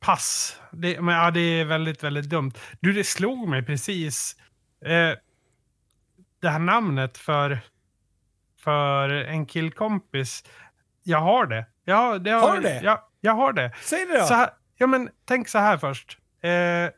pass. 0.00 0.60
Det, 0.72 1.00
men, 1.00 1.14
ja, 1.14 1.30
det 1.30 1.40
är 1.40 1.64
väldigt, 1.64 2.04
väldigt 2.04 2.24
dumt. 2.28 2.52
Du, 2.80 2.92
det 2.92 3.04
slog 3.04 3.48
mig 3.48 3.62
precis. 3.64 4.36
Eh, 4.84 5.18
det 6.40 6.48
här 6.48 6.58
namnet 6.58 7.18
för, 7.18 7.58
för 8.60 9.08
en 9.08 9.46
killkompis. 9.46 10.44
Jag 11.02 11.18
har 11.20 11.46
det. 11.46 11.66
Jag, 11.84 12.22
det 12.24 12.30
Har 12.30 12.54
du 12.56 12.60
det? 12.62 12.80
Ja, 12.82 13.08
jag 13.20 13.32
har 13.32 13.52
det. 13.52 13.72
Säg 13.82 14.06
det 14.06 14.18
då! 14.18 14.24
Så 14.24 14.34
här, 14.34 14.50
ja, 14.76 14.86
men 14.86 15.10
tänk 15.24 15.48
så 15.48 15.58
här 15.58 15.76
först. 15.76 16.18
Eh, 16.42 16.90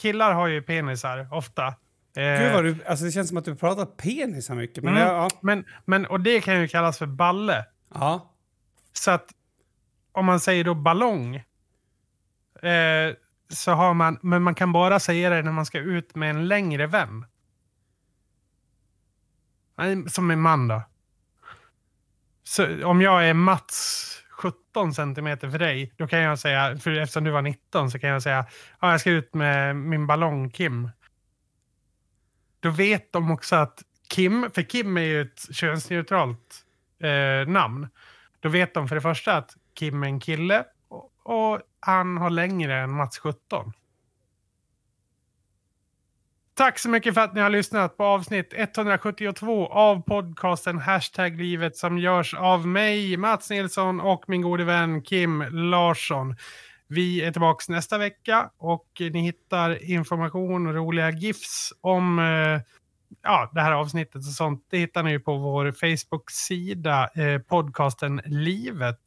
killar 0.00 0.32
har 0.32 0.46
ju 0.46 0.62
penisar 0.62 1.28
ofta. 1.34 1.66
Eh, 2.16 2.40
Gud 2.40 2.52
vad 2.52 2.64
du, 2.64 2.76
alltså 2.86 3.04
det 3.04 3.12
känns 3.12 3.28
som 3.28 3.36
att 3.36 3.44
du 3.44 3.56
pratar 3.56 3.86
penis 3.86 4.46
så 4.46 4.54
mycket. 4.54 4.84
Men 4.84 4.96
Mm. 4.96 5.08
ja, 5.08 5.28
men, 5.42 5.64
men, 5.84 6.06
och 6.06 6.20
det 6.20 6.40
kan 6.40 6.60
ju 6.60 6.68
kallas 6.68 6.98
för 6.98 7.06
balle. 7.06 7.64
ja. 7.94 8.26
Så 8.92 9.10
att 9.10 9.30
om 10.12 10.26
man 10.26 10.40
säger 10.40 10.64
då 10.64 10.74
ballong. 10.74 11.42
Eh, 12.62 13.14
så 13.48 13.72
har 13.72 13.94
man, 13.94 14.18
men 14.22 14.42
man 14.42 14.54
kan 14.54 14.72
bara 14.72 15.00
säga 15.00 15.30
det 15.30 15.42
när 15.42 15.52
man 15.52 15.66
ska 15.66 15.78
ut 15.78 16.14
med 16.14 16.30
en 16.30 16.48
längre 16.48 16.86
vän. 16.86 17.26
Som 20.08 20.30
en 20.30 20.40
man 20.40 20.68
då. 20.68 20.82
Så 22.42 22.86
om 22.86 23.02
jag 23.02 23.28
är 23.28 23.34
Mats 23.34 24.22
17 24.30 24.94
centimeter 24.94 25.50
för 25.50 25.58
dig, 25.58 25.92
då 25.96 26.06
kan 26.06 26.18
jag 26.18 26.38
säga, 26.38 26.78
för 26.78 26.90
eftersom 26.90 27.24
du 27.24 27.30
var 27.30 27.42
19 27.42 27.90
så 27.90 27.98
kan 27.98 28.10
jag 28.10 28.22
säga, 28.22 28.46
ja, 28.80 28.90
jag 28.90 29.00
ska 29.00 29.10
ut 29.10 29.34
med 29.34 29.76
min 29.76 30.06
ballong 30.06 30.50
Kim. 30.50 30.90
Då 32.60 32.70
vet 32.70 33.12
de 33.12 33.30
också 33.30 33.56
att 33.56 33.82
Kim, 34.08 34.50
för 34.54 34.62
Kim 34.62 34.96
är 34.96 35.02
ju 35.02 35.20
ett 35.20 35.54
könsneutralt 35.54 36.64
eh, 37.00 37.48
namn. 37.48 37.88
Då 38.40 38.48
vet 38.48 38.74
de 38.74 38.88
för 38.88 38.94
det 38.94 39.00
första 39.00 39.36
att 39.36 39.56
Kim 39.74 40.02
är 40.02 40.06
en 40.06 40.20
kille 40.20 40.64
och, 41.22 41.60
han 41.80 42.16
har 42.16 42.30
längre 42.30 42.78
än 42.80 42.90
Mats 42.90 43.18
17. 43.18 43.72
Tack 46.54 46.78
så 46.78 46.88
mycket 46.88 47.14
för 47.14 47.20
att 47.20 47.34
ni 47.34 47.40
har 47.40 47.50
lyssnat 47.50 47.96
på 47.96 48.04
avsnitt 48.04 48.54
172 48.56 49.66
av 49.66 50.02
podcasten 50.02 50.78
Hashtag 50.78 51.36
livet 51.36 51.76
som 51.76 51.98
görs 51.98 52.34
av 52.34 52.66
mig, 52.66 53.16
Mats 53.16 53.50
Nilsson 53.50 54.00
och 54.00 54.24
min 54.28 54.42
gode 54.42 54.64
vän 54.64 55.02
Kim 55.02 55.44
Larsson. 55.50 56.36
Vi 56.86 57.22
är 57.22 57.32
tillbaka 57.32 57.72
nästa 57.72 57.98
vecka 57.98 58.50
och 58.58 58.86
ni 58.98 59.20
hittar 59.20 59.90
information 59.90 60.66
och 60.66 60.74
roliga 60.74 61.10
GIFs 61.10 61.72
om 61.80 62.18
eh, 62.18 62.60
ja, 63.22 63.50
det 63.54 63.60
här 63.60 63.72
avsnittet 63.72 64.16
och 64.16 64.24
sånt. 64.24 64.66
Det 64.70 64.78
hittar 64.78 65.02
ni 65.02 65.18
på 65.18 65.36
vår 65.36 65.72
Facebook-sida, 65.72 67.10
eh, 67.14 67.38
podcasten 67.38 68.20
Livet. 68.24 69.00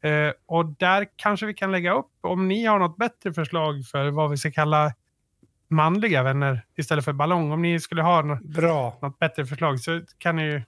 Eh, 0.00 0.32
och 0.46 0.66
där 0.66 1.06
kanske 1.16 1.46
vi 1.46 1.54
kan 1.54 1.72
lägga 1.72 1.94
upp, 1.94 2.10
om 2.20 2.48
ni 2.48 2.64
har 2.64 2.78
något 2.78 2.96
bättre 2.96 3.32
förslag 3.32 3.84
för 3.84 4.10
vad 4.10 4.30
vi 4.30 4.36
ska 4.36 4.50
kalla 4.50 4.92
manliga 5.68 6.22
vänner 6.22 6.64
istället 6.76 7.04
för 7.04 7.12
ballong. 7.12 7.52
Om 7.52 7.62
ni 7.62 7.80
skulle 7.80 8.02
ha 8.02 8.22
något, 8.22 8.42
Bra. 8.42 8.98
något 9.02 9.18
bättre 9.18 9.46
förslag 9.46 9.80
så 9.80 10.00
kan 10.18 10.36
ni 10.36 10.42
ju 10.42 10.62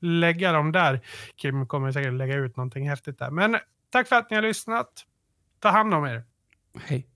lägga 0.00 0.52
dem 0.52 0.72
där. 0.72 1.00
Kim 1.36 1.66
kommer 1.66 1.92
säkert 1.92 2.12
lägga 2.12 2.34
ut 2.34 2.56
någonting 2.56 2.88
häftigt 2.88 3.18
där. 3.18 3.30
Men 3.30 3.58
tack 3.90 4.08
för 4.08 4.16
att 4.16 4.30
ni 4.30 4.36
har 4.36 4.42
lyssnat. 4.42 4.88
Ta 5.60 5.68
hand 5.68 5.94
om 5.94 6.04
er. 6.04 6.24
Hej. 6.84 7.06